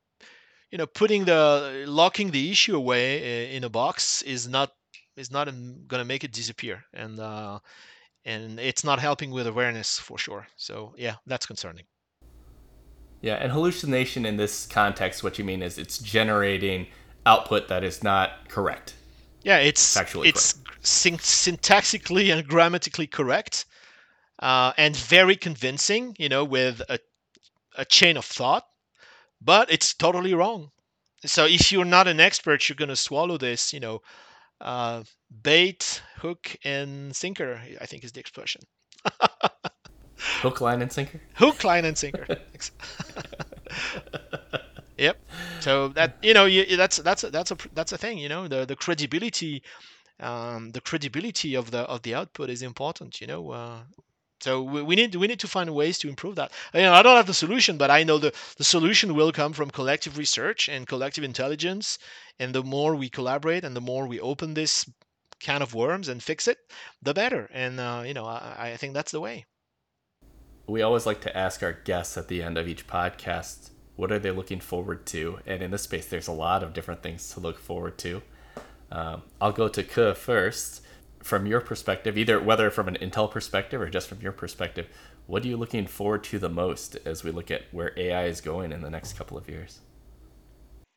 you 0.71 0.79
know 0.79 0.87
putting 0.87 1.25
the 1.25 1.85
locking 1.89 2.31
the 2.31 2.51
issue 2.51 2.77
away 2.77 3.55
in 3.55 3.65
a 3.65 3.69
box 3.69 4.23
is 4.23 4.49
not 4.49 4.71
is 5.17 5.31
not 5.31 5.47
going 5.47 6.01
to 6.01 6.05
make 6.05 6.23
it 6.23 6.33
disappear. 6.33 6.85
And 6.95 7.19
uh, 7.19 7.59
and 8.25 8.61
it's 8.61 8.85
not 8.85 9.01
helping 9.01 9.33
with 9.33 9.49
awareness 9.49 9.99
for 9.99 10.19
sure. 10.19 10.47
So 10.57 10.95
yeah 10.97 11.17
that's 11.27 11.47
concerning. 11.47 11.85
Yeah 13.23 13.35
and 13.35 13.51
hallucination 13.51 14.25
in 14.25 14.37
this 14.37 14.67
context 14.67 15.25
what 15.25 15.37
you 15.37 15.45
mean 15.45 15.63
is 15.63 15.79
it's 15.79 15.99
generating 15.99 16.87
output 17.27 17.69
that 17.69 17.85
is 17.85 18.03
not 18.03 18.49
correct 18.49 18.95
yeah 19.43 19.59
it's 19.59 19.97
Actually 19.97 20.29
it's 20.29 20.55
syntactically 20.83 22.33
and 22.33 22.47
grammatically 22.47 23.07
correct 23.07 23.67
uh, 24.43 24.73
and 24.77 24.97
very 24.97 25.37
convincing, 25.37 26.17
you 26.19 26.29
know, 26.29 26.45
with 26.45 26.83
a, 26.89 26.99
a 27.79 27.85
chain 27.85 28.17
of 28.17 28.25
thought, 28.25 28.65
but 29.41 29.71
it's 29.71 29.95
totally 29.95 30.35
wrong. 30.35 30.71
So 31.25 31.47
if 31.47 31.71
you're 31.71 31.85
not 31.85 32.09
an 32.09 32.19
expert, 32.19 32.69
you're 32.69 32.77
going 32.77 32.89
to 32.89 32.97
swallow 32.97 33.39
this, 33.39 33.73
you 33.73 33.79
know, 33.79 34.03
uh, 34.61 35.05
bait, 35.43 36.03
hook, 36.17 36.57
and 36.65 37.15
sinker, 37.15 37.61
I 37.81 37.87
think 37.87 38.03
is 38.03 38.13
the 38.13 38.21
expression. 38.21 38.63
hook, 40.17 40.61
line, 40.61 40.83
and 40.83 40.93
sinker? 40.93 41.21
Hook, 41.35 41.63
line, 41.63 41.85
and 41.85 41.97
sinker. 41.97 42.27
yep. 44.97 45.19
So 45.61 45.89
that 45.89 46.17
you 46.23 46.35
know, 46.35 46.47
you, 46.47 46.77
that's 46.77 46.97
that's 46.99 47.25
a, 47.25 47.31
that's 47.31 47.51
a 47.51 47.57
that's 47.75 47.93
a 47.93 47.99
thing. 47.99 48.19
You 48.19 48.29
know, 48.29 48.49
the 48.49 48.65
the 48.65 48.77
credibility, 48.77 49.63
um, 50.21 50.71
the 50.71 50.81
credibility 50.81 51.55
of 51.55 51.71
the 51.71 51.81
of 51.81 52.03
the 52.03 52.15
output 52.15 52.51
is 52.51 52.63
important. 52.63 53.21
You 53.21 53.27
know, 53.27 53.51
uh, 53.51 53.79
so 54.43 54.61
we, 54.61 54.83
we 54.83 54.97
need 54.97 55.15
we 55.15 55.29
need 55.29 55.41
to 55.41 55.49
find 55.49 55.73
ways 55.73 55.99
to 55.99 56.09
improve 56.09 56.35
that. 56.35 56.51
You 56.75 56.83
know, 56.83 56.93
I 56.93 57.03
don't 57.03 57.17
have 57.17 57.29
the 57.29 57.35
solution, 57.35 57.79
but 57.79 57.91
I 57.91 58.03
know 58.03 58.19
the, 58.19 58.35
the 58.57 58.65
solution 58.65 59.15
will 59.15 59.31
come 59.31 59.53
from 59.53 59.71
collective 59.71 60.19
research 60.19 60.69
and 60.69 60.87
collective 60.87 61.23
intelligence. 61.23 61.99
And 62.41 62.53
the 62.53 62.65
more 62.65 62.97
we 62.97 63.09
collaborate 63.09 63.65
and 63.65 63.77
the 63.77 63.81
more 63.81 64.07
we 64.07 64.19
open 64.19 64.55
this 64.55 64.91
can 65.39 65.63
of 65.63 65.75
worms 65.75 66.09
and 66.09 66.23
fix 66.23 66.49
it, 66.49 66.59
the 67.03 67.15
better. 67.15 67.49
And 67.53 67.79
uh, 67.79 68.03
you 68.05 68.15
know, 68.15 68.25
I, 68.25 68.73
I 68.73 68.77
think 68.77 68.95
that's 68.95 69.13
the 69.13 69.21
way. 69.21 69.47
We 70.67 70.83
always 70.83 71.07
like 71.07 71.21
to 71.23 71.37
ask 71.37 71.63
our 71.63 71.73
guests 71.73 72.17
at 72.17 72.29
the 72.29 72.43
end 72.43 72.57
of 72.57 72.67
each 72.67 72.87
podcast, 72.87 73.71
what 73.97 74.11
are 74.11 74.19
they 74.19 74.31
looking 74.31 74.61
forward 74.61 75.07
to? 75.07 75.39
And 75.47 75.63
in 75.63 75.71
this 75.71 75.83
space, 75.83 76.07
there's 76.07 76.29
a 76.29 76.33
lot 76.33 76.63
of 76.63 76.73
different 76.73 77.03
things 77.03 77.29
to 77.35 77.41
look 77.41 77.59
forward 77.59 77.99
to. 77.99 78.23
Um, 78.91 79.23
I'll 79.41 79.53
go 79.53 79.69
to 79.69 79.83
Ke 79.83 80.17
first 80.17 80.83
from 81.23 81.47
your 81.47 81.61
perspective, 81.61 82.19
either 82.19 82.41
whether 82.41 82.71
from 82.71 82.89
an 82.89 82.97
Intel 82.97 83.31
perspective 83.31 83.81
or 83.81 83.89
just 83.89 84.09
from 84.09 84.21
your 84.21 84.33
perspective, 84.33 84.89
what 85.27 85.45
are 85.45 85.49
you 85.49 85.57
looking 85.57 85.87
forward 85.87 86.25
to 86.25 86.39
the 86.39 86.49
most 86.49 86.97
as 87.05 87.23
we 87.23 87.31
look 87.31 87.51
at 87.51 87.63
where 87.71 87.93
AI 87.97 88.25
is 88.25 88.41
going 88.41 88.73
in 88.73 88.81
the 88.81 88.91
next 88.91 89.15
couple 89.15 89.39
of 89.39 89.49
years? 89.49 89.81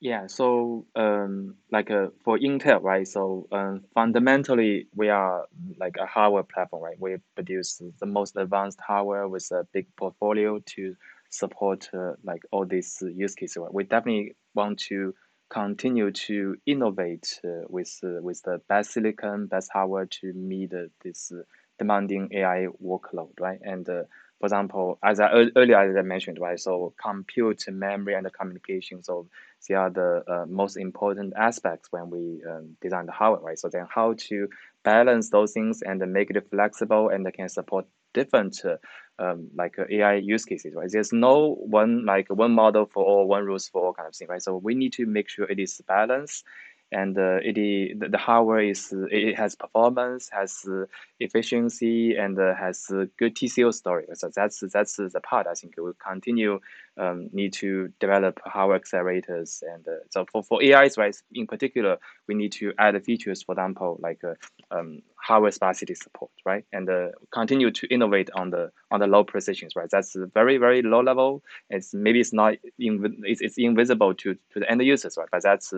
Yeah, 0.01 0.27
so 0.27 0.85
um, 0.95 1.55
like 1.71 1.89
uh, 1.89 2.07
for 2.23 2.37
Intel, 2.37 2.81
right? 2.81 3.07
So 3.07 3.47
um, 3.51 3.85
fundamentally, 3.93 4.87
we 4.93 5.09
are 5.09 5.45
like 5.79 5.95
a 5.99 6.05
hardware 6.05 6.43
platform, 6.43 6.83
right? 6.83 6.99
We 6.99 7.17
produce 7.33 7.81
the 7.99 8.05
most 8.05 8.35
advanced 8.35 8.79
hardware 8.85 9.27
with 9.27 9.49
a 9.51 9.65
big 9.71 9.87
portfolio 9.95 10.59
to 10.59 10.95
support 11.37 11.89
uh, 11.93 12.13
like 12.23 12.43
all 12.51 12.65
these 12.65 13.01
use 13.13 13.35
cases. 13.35 13.57
We 13.71 13.83
definitely 13.83 14.35
want 14.53 14.79
to 14.89 15.13
continue 15.49 16.11
to 16.11 16.55
innovate 16.65 17.39
uh, 17.45 17.65
with 17.69 17.99
uh, 18.03 18.21
with 18.21 18.41
the 18.43 18.61
best 18.67 18.91
silicon, 18.91 19.47
best 19.47 19.69
hardware 19.71 20.07
to 20.21 20.33
meet 20.33 20.71
this 21.03 21.31
demanding 21.77 22.29
AI 22.33 22.67
workload, 22.83 23.31
right? 23.39 23.59
And 23.63 23.85
for 23.85 24.47
example, 24.47 24.99
as 25.03 25.19
I 25.19 25.29
earlier 25.55 25.79
as 25.79 25.95
I 25.95 26.01
mentioned, 26.01 26.39
right? 26.39 26.59
So 26.59 26.93
compute, 27.01 27.63
memory, 27.69 28.15
and 28.15 28.25
the 28.25 28.29
communication. 28.29 29.03
So 29.03 29.27
they 29.67 29.75
are 29.75 29.89
the 29.89 30.23
uh, 30.27 30.45
most 30.47 30.77
important 30.77 31.33
aspects 31.37 31.91
when 31.91 32.09
we 32.09 32.41
um, 32.49 32.75
design 32.81 33.05
the 33.05 33.11
hardware, 33.11 33.41
right? 33.41 33.59
So 33.59 33.69
then 33.69 33.87
how 33.89 34.13
to 34.29 34.47
balance 34.83 35.29
those 35.29 35.53
things 35.53 35.81
and 35.81 35.99
make 36.11 36.29
it 36.29 36.49
flexible 36.49 37.09
and 37.09 37.31
can 37.33 37.49
support 37.49 37.85
different 38.15 38.53
uh, 38.65 38.77
um, 39.23 39.49
like 39.55 39.77
uh, 39.79 39.85
AI 39.89 40.15
use 40.15 40.45
cases, 40.45 40.73
right? 40.75 40.89
There's 40.91 41.13
no 41.13 41.55
one 41.79 42.05
like 42.05 42.27
one 42.29 42.53
model 42.53 42.85
for 42.93 43.03
all, 43.03 43.27
one 43.27 43.45
rules 43.45 43.67
for 43.69 43.85
all 43.85 43.93
kind 43.93 44.07
of 44.07 44.15
thing, 44.15 44.27
right? 44.29 44.41
So 44.41 44.57
we 44.57 44.75
need 44.75 44.93
to 44.93 45.05
make 45.05 45.29
sure 45.29 45.45
it 45.49 45.59
is 45.59 45.81
balanced 45.87 46.43
and 46.91 47.17
uh, 47.17 47.39
it 47.43 47.57
is, 47.57 47.99
the 47.99 48.17
hardware 48.17 48.59
is 48.61 48.93
it 49.11 49.35
has 49.35 49.55
performance, 49.55 50.29
has 50.31 50.65
uh, 50.69 50.85
efficiency, 51.19 52.15
and 52.15 52.39
uh, 52.39 52.53
has 52.55 52.87
good 53.17 53.35
TCO 53.35 53.71
story. 53.71 54.05
So 54.13 54.29
that's 54.35 54.63
that's 54.71 54.95
the 54.97 55.21
part 55.21 55.47
I 55.47 55.53
think 55.55 55.73
will 55.77 55.93
continue 56.11 56.59
um, 56.97 57.29
need 57.33 57.53
to 57.53 57.91
develop 57.99 58.39
hardware 58.45 58.79
accelerators, 58.79 59.61
and 59.61 59.87
uh, 59.87 60.03
so 60.09 60.25
for 60.31 60.43
for 60.43 60.61
AIs, 60.63 60.97
right, 60.97 61.15
in 61.33 61.47
particular, 61.47 61.97
we 62.27 62.35
need 62.35 62.51
to 62.53 62.73
add 62.77 63.01
features, 63.03 63.43
for 63.43 63.53
example, 63.53 63.97
like 64.01 64.21
uh, 64.23 64.33
um, 64.71 65.01
hardware 65.15 65.51
sparsity 65.51 65.95
support, 65.95 66.31
right, 66.45 66.65
and 66.71 66.89
uh, 66.89 67.09
continue 67.31 67.71
to 67.71 67.87
innovate 67.87 68.29
on 68.35 68.49
the 68.49 68.71
on 68.91 68.99
the 68.99 69.07
low 69.07 69.23
precisions, 69.23 69.75
right. 69.75 69.89
That's 69.91 70.15
very 70.33 70.57
very 70.57 70.81
low 70.81 71.01
level. 71.01 71.43
It's 71.69 71.93
maybe 71.93 72.19
it's 72.19 72.33
not 72.33 72.53
inv- 72.79 73.21
it's, 73.23 73.41
it's 73.41 73.57
invisible 73.57 74.13
to 74.15 74.33
to 74.33 74.59
the 74.59 74.69
end 74.69 74.81
users, 74.81 75.17
right, 75.17 75.27
but 75.31 75.43
that's 75.43 75.71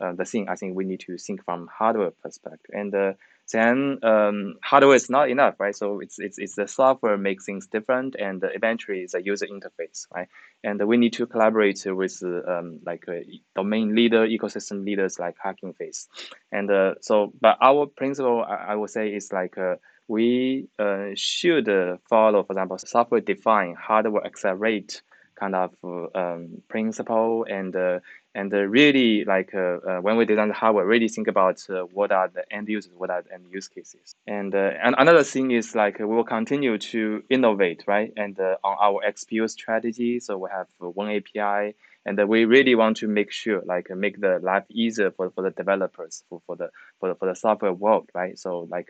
the 0.00 0.24
thing 0.24 0.48
I 0.48 0.56
think 0.56 0.76
we 0.76 0.84
need 0.84 1.00
to 1.00 1.18
think 1.18 1.44
from 1.44 1.68
hardware 1.72 2.10
perspective, 2.10 2.70
and 2.72 3.14
then 3.52 3.98
um, 4.02 4.54
hardware 4.62 4.96
is 4.96 5.10
not 5.10 5.30
enough, 5.30 5.60
right? 5.60 5.76
So 5.76 6.00
it's, 6.00 6.18
it's, 6.18 6.38
it's 6.38 6.54
the 6.54 6.66
software 6.66 7.16
makes 7.16 7.44
things 7.44 7.66
different, 7.66 8.16
and 8.18 8.42
eventually 8.54 9.00
it's 9.00 9.14
a 9.14 9.22
user 9.22 9.46
interface, 9.46 10.06
right? 10.14 10.28
And 10.62 10.82
we 10.86 10.96
need 10.96 11.12
to 11.14 11.26
collaborate 11.26 11.82
with 11.86 12.22
um, 12.22 12.80
like 12.84 13.04
uh, 13.08 13.20
domain 13.54 13.94
leader, 13.94 14.26
ecosystem 14.26 14.84
leaders 14.84 15.18
like 15.18 15.36
Hugging 15.42 15.74
Face. 15.74 16.08
And 16.52 16.70
uh, 16.70 16.94
so, 17.00 17.32
but 17.40 17.58
our 17.60 17.86
principle, 17.86 18.42
I, 18.42 18.72
I 18.72 18.74
would 18.76 18.90
say, 18.90 19.08
is 19.14 19.32
like 19.32 19.58
uh, 19.58 19.76
we 20.08 20.68
uh, 20.78 21.08
should 21.14 21.68
follow, 22.08 22.42
for 22.44 22.52
example, 22.52 22.78
software 22.78 23.20
defined 23.20 23.76
hardware 23.76 24.26
accelerate 24.26 25.02
kind 25.34 25.54
of 25.54 25.72
um, 26.14 26.62
principle 26.68 27.46
and 27.48 27.74
uh, 27.74 28.00
and 28.34 28.52
uh, 28.52 28.62
really 28.62 29.24
like 29.24 29.54
uh, 29.54 29.78
uh, 29.88 30.00
when 30.00 30.16
we 30.16 30.24
design 30.24 30.48
the 30.48 30.54
hardware, 30.54 30.84
really 30.84 31.08
think 31.08 31.28
about 31.28 31.62
uh, 31.70 31.82
what 31.92 32.10
are 32.10 32.28
the 32.28 32.42
end 32.52 32.68
users, 32.68 32.92
what 32.96 33.10
are 33.10 33.22
the 33.22 33.32
end 33.32 33.44
use 33.52 33.68
cases. 33.68 34.14
And 34.26 34.54
uh, 34.54 34.72
and 34.82 34.94
another 34.98 35.22
thing 35.22 35.52
is 35.52 35.74
like 35.74 35.98
we 35.98 36.06
will 36.06 36.24
continue 36.24 36.76
to 36.78 37.22
innovate, 37.30 37.84
right? 37.86 38.12
And 38.16 38.38
uh, 38.38 38.56
on 38.64 38.76
our 38.80 39.00
XPU 39.08 39.48
strategy, 39.48 40.20
so 40.20 40.36
we 40.38 40.48
have 40.50 40.66
oneAPI, 40.80 41.74
and 42.04 42.28
we 42.28 42.44
really 42.44 42.74
want 42.74 42.96
to 42.98 43.08
make 43.08 43.30
sure 43.30 43.62
like 43.64 43.88
make 43.90 44.20
the 44.20 44.40
life 44.42 44.64
easier 44.70 45.12
for, 45.12 45.30
for 45.30 45.42
the 45.42 45.50
developers 45.50 46.24
for, 46.28 46.42
for 46.46 46.56
the 46.56 46.70
for 46.98 47.10
the 47.10 47.14
for 47.14 47.28
the 47.28 47.36
software 47.36 47.72
world, 47.72 48.10
right? 48.14 48.38
So 48.38 48.66
like 48.70 48.88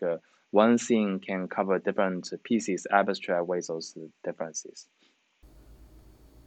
one 0.52 0.78
thing 0.78 1.20
can 1.20 1.48
cover 1.48 1.78
different 1.80 2.32
pieces, 2.44 2.86
abstract 2.90 3.44
ways 3.46 3.66
those 3.66 3.98
differences. 4.22 4.86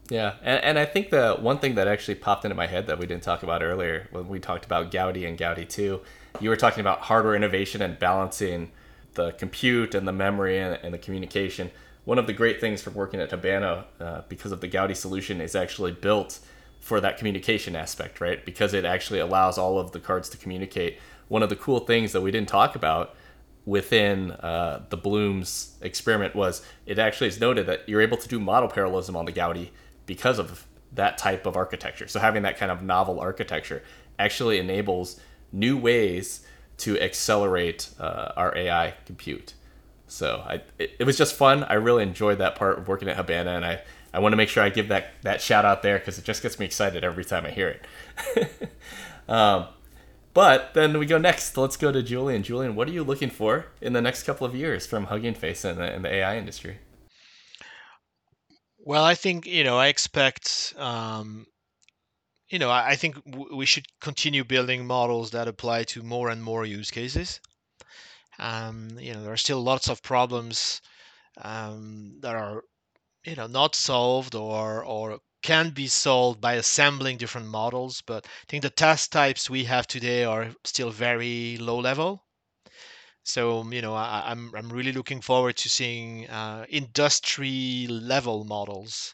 Yeah, 0.09 0.35
and, 0.41 0.63
and 0.63 0.79
I 0.79 0.85
think 0.85 1.09
the 1.09 1.35
one 1.39 1.59
thing 1.59 1.75
that 1.75 1.87
actually 1.87 2.15
popped 2.15 2.45
into 2.45 2.55
my 2.55 2.67
head 2.67 2.87
that 2.87 2.97
we 2.97 3.05
didn't 3.05 3.23
talk 3.23 3.43
about 3.43 3.61
earlier 3.61 4.07
when 4.11 4.27
we 4.27 4.39
talked 4.39 4.65
about 4.65 4.91
Gaudi 4.91 5.27
and 5.27 5.37
Gaudi 5.37 5.67
2, 5.67 5.99
you 6.39 6.49
were 6.49 6.55
talking 6.55 6.81
about 6.81 7.01
hardware 7.01 7.35
innovation 7.35 7.81
and 7.81 7.99
balancing 7.99 8.71
the 9.15 9.31
compute 9.33 9.95
and 9.95 10.07
the 10.07 10.13
memory 10.13 10.59
and, 10.59 10.79
and 10.81 10.93
the 10.93 10.97
communication. 10.97 11.71
One 12.05 12.17
of 12.17 12.27
the 12.27 12.33
great 12.33 12.61
things 12.61 12.81
from 12.81 12.93
working 12.93 13.19
at 13.19 13.31
Habana, 13.31 13.85
uh, 13.99 14.21
because 14.29 14.53
of 14.53 14.61
the 14.61 14.69
Gaudi 14.69 14.95
solution, 14.95 15.41
is 15.41 15.55
actually 15.55 15.91
built 15.91 16.39
for 16.79 17.01
that 17.01 17.17
communication 17.17 17.75
aspect, 17.75 18.21
right? 18.21 18.45
Because 18.45 18.73
it 18.73 18.85
actually 18.85 19.19
allows 19.19 19.57
all 19.57 19.77
of 19.77 19.91
the 19.91 19.99
cards 19.99 20.29
to 20.29 20.37
communicate. 20.37 20.99
One 21.27 21.43
of 21.43 21.49
the 21.49 21.57
cool 21.57 21.79
things 21.79 22.13
that 22.13 22.21
we 22.21 22.31
didn't 22.31 22.47
talk 22.47 22.75
about 22.75 23.13
within 23.65 24.31
uh, 24.31 24.85
the 24.87 24.97
BLOOMZ 24.97 25.73
experiment 25.81 26.33
was 26.33 26.61
it 26.85 26.97
actually 26.97 27.27
is 27.27 27.41
noted 27.41 27.65
that 27.65 27.89
you're 27.89 27.99
able 27.99 28.15
to 28.15 28.27
do 28.29 28.39
model 28.39 28.69
parallelism 28.69 29.17
on 29.17 29.25
the 29.25 29.33
Gaudi 29.33 29.71
because 30.07 30.39
of 30.39 30.65
that 30.93 31.19
type 31.19 31.45
of 31.45 31.55
architecture. 31.55 32.07
So 32.07 32.19
having 32.19 32.41
that 32.41 32.57
kind 32.57 32.71
of 32.71 32.81
novel 32.81 33.19
architecture 33.19 33.83
actually 34.17 34.57
enables 34.57 35.19
new 35.51 35.77
ways 35.77 36.45
to 36.77 36.99
accelerate 36.99 37.89
uh, 37.99 38.31
our 38.35 38.57
AI 38.57 38.95
compute. 39.05 39.53
So 40.07 40.43
I, 40.47 40.61
it, 40.79 40.95
it, 40.99 41.03
was 41.03 41.17
just 41.17 41.35
fun. 41.35 41.63
I 41.65 41.73
really 41.73 42.03
enjoyed 42.03 42.37
that 42.39 42.55
part 42.55 42.79
of 42.79 42.87
working 42.87 43.09
at 43.09 43.17
Habana, 43.17 43.51
and 43.51 43.65
I, 43.65 43.81
I 44.13 44.19
want 44.19 44.33
to 44.33 44.37
make 44.37 44.49
sure 44.49 44.63
I 44.63 44.69
give 44.69 44.87
that, 44.87 45.13
that 45.23 45.41
shout 45.41 45.65
out 45.65 45.81
there 45.81 45.99
because 45.99 46.17
it 46.17 46.23
just 46.23 46.41
gets 46.41 46.57
me 46.59 46.65
excited 46.65 47.03
every 47.03 47.25
time 47.25 47.45
I 47.45 47.51
hear 47.51 47.79
it. 48.27 48.69
um, 49.29 49.67
but 50.33 50.73
then 50.73 50.97
we 50.97 51.05
go 51.05 51.17
next. 51.17 51.57
Let's 51.57 51.77
go 51.77 51.91
to 51.91 52.01
Julien. 52.01 52.43
Julien, 52.43 52.75
what 52.75 52.87
are 52.87 52.91
you 52.91 53.03
looking 53.03 53.29
for 53.29 53.65
in 53.81 53.93
the 53.93 54.01
next 54.01 54.23
couple 54.23 54.47
of 54.47 54.55
years 54.55 54.85
from 54.85 55.05
Hugging 55.05 55.33
Face 55.33 55.65
in 55.65 55.77
the, 55.77 55.93
in 55.93 56.03
the 56.03 56.13
AI 56.13 56.37
industry? 56.37 56.77
Well, 58.87 59.03
I 59.03 59.13
think 59.13 59.45
you 59.45 59.63
know 59.63 59.77
I 59.77 59.85
expect 59.87 60.73
um, 60.77 61.45
you 62.49 62.59
know 62.59 62.69
I, 62.69 62.89
I 62.89 62.95
think 62.97 63.23
w- 63.23 63.55
we 63.55 63.65
should 63.65 63.85
continue 64.01 64.43
building 64.43 64.85
models 64.85 65.31
that 65.31 65.47
apply 65.47 65.85
to 65.85 66.03
more 66.03 66.29
and 66.29 66.43
more 66.43 66.65
use 66.65 66.91
cases. 66.91 67.39
Um, 68.39 68.99
you 68.99 69.13
know 69.13 69.23
there 69.23 69.33
are 69.33 69.37
still 69.37 69.61
lots 69.63 69.89
of 69.89 70.03
problems 70.03 70.81
um, 71.41 72.19
that 72.21 72.35
are 72.35 72.63
you 73.25 73.35
know 73.35 73.47
not 73.47 73.75
solved 73.75 74.35
or 74.35 74.85
or 74.85 75.21
can 75.43 75.71
be 75.71 75.87
solved 75.89 76.41
by 76.41 76.55
assembling 76.55 77.17
different 77.17 77.47
models, 77.49 78.03
but 78.03 78.25
I 78.27 78.45
think 78.49 78.63
the 78.63 78.71
task 78.71 79.11
types 79.11 79.49
we 79.49 79.65
have 79.65 79.87
today 79.87 80.25
are 80.25 80.55
still 80.65 80.91
very 80.91 81.57
low 81.57 81.79
level. 81.79 82.26
So 83.27 83.63
you 83.71 83.81
know, 83.81 83.93
I, 83.93 84.31
am 84.31 84.51
I'm, 84.55 84.55
I'm 84.55 84.69
really 84.73 84.93
looking 84.93 85.21
forward 85.21 85.57
to 85.57 85.69
seeing 85.69 86.27
uh, 86.29 86.65
industry 86.69 87.85
level 87.89 88.43
models. 88.45 89.13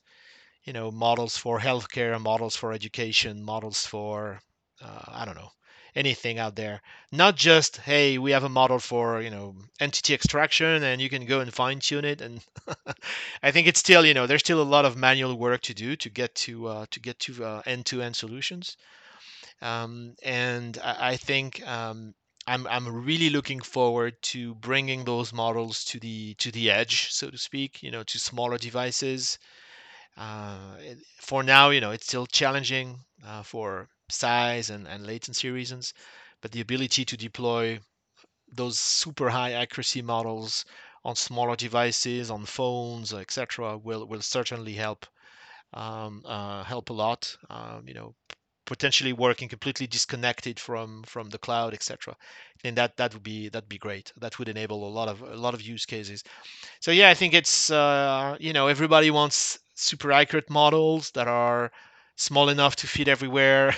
You 0.63 0.73
know, 0.73 0.91
models 0.91 1.37
for 1.37 1.59
healthcare, 1.59 2.21
models 2.21 2.55
for 2.55 2.73
education, 2.73 3.43
models 3.43 3.85
for 3.85 4.41
uh, 4.81 5.05
I 5.07 5.25
don't 5.25 5.35
know 5.35 5.51
anything 5.95 6.39
out 6.39 6.55
there. 6.55 6.81
Not 7.11 7.35
just 7.35 7.77
hey, 7.77 8.17
we 8.19 8.31
have 8.31 8.43
a 8.43 8.49
model 8.61 8.79
for 8.79 9.21
you 9.21 9.31
know 9.31 9.55
entity 9.79 10.13
extraction 10.13 10.83
and 10.83 11.01
you 11.01 11.09
can 11.09 11.25
go 11.25 11.39
and 11.41 11.53
fine 11.53 11.79
tune 11.79 12.05
it. 12.05 12.21
And 12.21 12.41
I 13.43 13.51
think 13.51 13.67
it's 13.67 13.79
still 13.79 14.05
you 14.05 14.13
know 14.13 14.27
there's 14.27 14.41
still 14.41 14.61
a 14.61 14.73
lot 14.75 14.85
of 14.85 14.95
manual 14.97 15.37
work 15.37 15.61
to 15.63 15.73
do 15.73 15.95
to 15.97 16.09
get 16.09 16.35
to 16.45 16.67
uh, 16.67 16.85
to 16.91 16.99
get 16.99 17.19
to 17.21 17.61
end 17.65 17.85
to 17.87 18.01
end 18.03 18.15
solutions. 18.15 18.77
Um, 19.61 20.15
and 20.23 20.77
I, 20.83 21.11
I 21.11 21.17
think 21.17 21.65
um, 21.67 22.13
I'm 22.47 22.67
I'm 22.67 23.03
really 23.05 23.29
looking 23.29 23.61
forward 23.61 24.21
to 24.33 24.55
bringing 24.55 25.05
those 25.05 25.33
models 25.33 25.83
to 25.85 25.99
the 25.99 26.33
to 26.35 26.51
the 26.51 26.71
edge, 26.71 27.11
so 27.11 27.29
to 27.29 27.37
speak. 27.37 27.81
You 27.83 27.91
know, 27.91 28.03
to 28.03 28.19
smaller 28.19 28.57
devices. 28.57 29.39
Uh, 30.17 30.77
for 31.19 31.43
now, 31.43 31.69
you 31.71 31.81
know, 31.81 31.91
it's 31.91 32.05
still 32.05 32.27
challenging 32.27 32.99
uh, 33.25 33.43
for 33.43 33.89
size 34.09 34.69
and, 34.69 34.87
and 34.87 35.05
latency 35.07 35.49
reasons, 35.49 35.93
but 36.41 36.51
the 36.51 36.61
ability 36.61 37.03
to 37.05 37.17
deploy 37.17 37.79
those 38.51 38.79
super 38.79 39.29
high 39.29 39.53
accuracy 39.53 40.01
models 40.01 40.65
on 41.05 41.15
smaller 41.15 41.55
devices, 41.55 42.29
on 42.31 42.45
phones, 42.45 43.13
etc., 43.13 43.77
will 43.77 44.05
will 44.05 44.21
certainly 44.21 44.73
help 44.73 45.05
um, 45.73 46.21
uh, 46.25 46.63
help 46.63 46.89
a 46.89 46.93
lot. 46.93 47.35
Um, 47.49 47.87
you 47.87 47.93
know, 47.93 48.15
potentially 48.65 49.13
working 49.13 49.49
completely 49.49 49.87
disconnected 49.87 50.59
from 50.59 51.03
from 51.03 51.29
the 51.29 51.37
cloud 51.37 51.73
etc 51.73 52.15
and 52.63 52.77
that 52.77 52.97
that 52.97 53.13
would 53.13 53.23
be 53.23 53.49
that'd 53.49 53.69
be 53.69 53.77
great. 53.77 54.11
That 54.17 54.39
would 54.39 54.49
enable 54.49 54.87
a 54.87 54.91
lot 54.91 55.07
of 55.09 55.21
a 55.21 55.35
lot 55.35 55.53
of 55.53 55.61
use 55.61 55.85
cases. 55.85 56.23
So 56.79 56.91
yeah 56.91 57.09
i 57.09 57.13
think 57.13 57.33
it's 57.33 57.69
uh, 57.71 58.37
you 58.39 58.53
know 58.53 58.67
everybody 58.67 59.11
wants 59.11 59.59
super 59.75 60.11
accurate 60.11 60.49
models 60.49 61.11
that 61.11 61.27
are 61.27 61.71
small 62.15 62.49
enough 62.49 62.75
to 62.77 62.87
fit 62.87 63.07
everywhere 63.07 63.75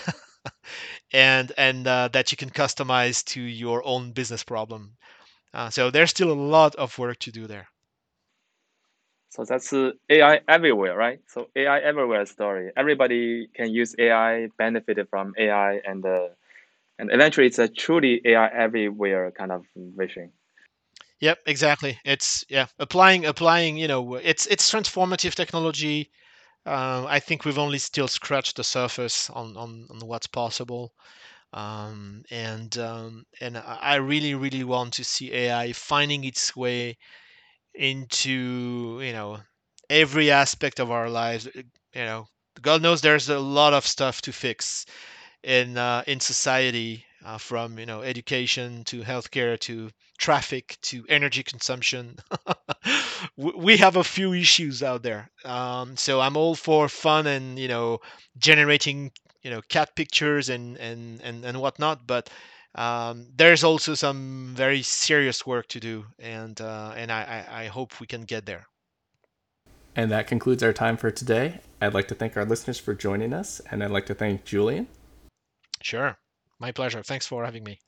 and 1.14 1.52
and 1.58 1.88
uh, 1.88 2.08
that 2.10 2.32
you 2.32 2.38
can 2.38 2.50
customize 2.50 3.24
to 3.26 3.42
your 3.42 3.86
own 3.86 4.12
business 4.12 4.44
problem. 4.44 4.98
Uh, 5.54 5.70
so 5.70 5.90
there's 5.90 6.12
still 6.12 6.32
a 6.32 6.44
lot 6.58 6.76
of 6.76 6.98
work 7.00 7.18
to 7.20 7.32
do 7.32 7.48
there 7.48 7.70
so 9.36 9.46
that's 9.46 9.74
uh, 9.74 9.92
AI 10.10 10.42
everywhere, 10.48 10.98
right? 10.98 11.20
So 11.28 11.50
AI 11.56 11.80
everywhere 11.80 12.26
story. 12.26 12.72
Everybody 12.78 13.48
can 13.56 13.72
use 13.74 13.96
AI, 14.00 14.50
benefited 14.58 15.10
from 15.10 15.34
AI, 15.38 15.82
and 15.86 16.06
uh, 16.06 16.30
and 17.00 17.12
eventually 17.12 17.48
it's 17.48 17.60
a 17.60 17.68
truly 17.70 18.22
AI 18.26 18.48
everywhere 18.50 19.32
kind 19.32 19.52
of 19.52 19.66
vision. 19.76 20.32
Yep, 21.22 21.40
exactly. 21.48 22.00
It's 22.06 22.44
yeah, 22.50 22.68
applying 22.80 23.26
applying. 23.26 23.78
You 23.78 23.88
know, 23.88 24.16
it's 24.16 24.48
it's 24.48 24.72
transformative 24.72 25.36
technology 25.36 26.12
Uh, 26.66 27.06
I 27.08 27.20
think 27.20 27.46
we've 27.46 27.60
only 27.60 27.80
still 27.80 28.08
scratched 28.10 28.58
the 28.58 28.64
surface 28.64 29.30
on 29.32 29.58
on, 29.58 29.88
on 29.92 30.00
what's 30.08 30.28
possible. 30.28 30.94
Um, 31.54 32.24
and 32.32 32.78
um, 32.80 33.26
and 33.42 33.58
I 33.58 33.96
really 33.98 34.36
really 34.36 34.64
want 34.66 34.94
to 34.96 35.04
see 35.06 35.34
AI 35.34 35.74
finding 35.74 36.24
its 36.26 36.56
way 36.56 36.98
into 37.78 39.00
you 39.04 39.14
know 39.14 39.40
every 39.90 40.32
aspect 40.32 40.80
of 40.80 40.92
our 40.92 41.10
lives. 41.10 41.48
You 41.56 41.64
know, 41.96 42.28
God 42.62 42.82
knows 42.82 43.02
there's 43.02 43.30
a 43.30 43.40
lot 43.40 43.74
of 43.74 43.86
stuff 43.88 44.22
to 44.24 44.34
fix 44.34 44.86
in 45.44 45.78
uh, 45.78 46.04
in 46.08 46.20
society, 46.20 47.06
uh, 47.26 47.38
from 47.38 47.80
you 47.80 47.86
know 47.86 48.02
education 48.02 48.84
to 48.86 49.02
healthcare 49.02 49.60
to 49.62 49.92
traffic 50.18 50.78
to 50.84 51.06
energy 51.10 51.44
consumption. 51.44 52.18
we 53.38 53.78
have 53.78 53.96
a 53.96 54.04
few 54.04 54.34
issues 54.34 54.84
out 54.84 55.04
there. 55.04 55.30
Um, 55.44 55.98
so 55.98 56.22
I'm 56.22 56.38
all 56.38 56.56
for 56.56 56.90
fun 56.90 57.28
and 57.28 57.58
you 57.60 57.68
know 57.68 58.00
generating 58.38 59.12
you 59.42 59.50
know 59.52 59.62
cat 59.70 59.96
pictures 59.96 60.50
and 60.50 60.78
and 60.78 61.22
and, 61.22 61.46
and 61.46 61.62
whatnot, 61.62 62.06
but 62.08 62.30
um, 62.76 63.28
there's 63.36 63.64
also 63.64 63.96
some 63.96 64.52
very 64.54 64.82
serious 64.82 65.46
work 65.46 65.68
to 65.68 65.80
do, 65.80 66.06
and 66.20 66.60
uh, 66.60 66.94
and 66.96 67.12
I, 67.12 67.46
I 67.50 67.66
hope 67.68 68.00
we 68.00 68.08
can 68.08 68.24
get 68.24 68.46
there. 68.46 68.68
And 69.96 70.12
that 70.12 70.28
concludes 70.28 70.62
our 70.62 70.74
time 70.74 70.98
for 70.98 71.10
today. 71.10 71.62
I'd 71.80 71.94
like 71.94 72.10
to 72.10 72.16
thank 72.16 72.36
our 72.36 72.44
listeners 72.44 72.78
for 72.78 72.94
joining 72.94 73.34
us, 73.34 73.62
and 73.72 73.82
I'd 73.82 73.92
like 73.92 74.06
to 74.08 74.16
thank 74.16 74.44
Julien. 74.44 74.88
Sure. 75.82 76.18
My 76.60 76.72
pleasure. 76.72 77.02
Thanks 77.02 77.26
for 77.26 77.46
having 77.46 77.64
me. 77.64 77.80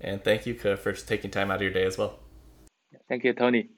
And 0.00 0.24
thank 0.24 0.46
you, 0.46 0.54
Ke, 0.54 0.78
for 0.78 0.92
taking 0.92 1.30
time 1.30 1.50
out 1.50 1.56
of 1.56 1.62
your 1.62 1.72
day 1.72 1.84
as 1.84 1.98
well. 1.98 2.18
Thank 3.08 3.24
you, 3.24 3.32
Tony. 3.32 3.68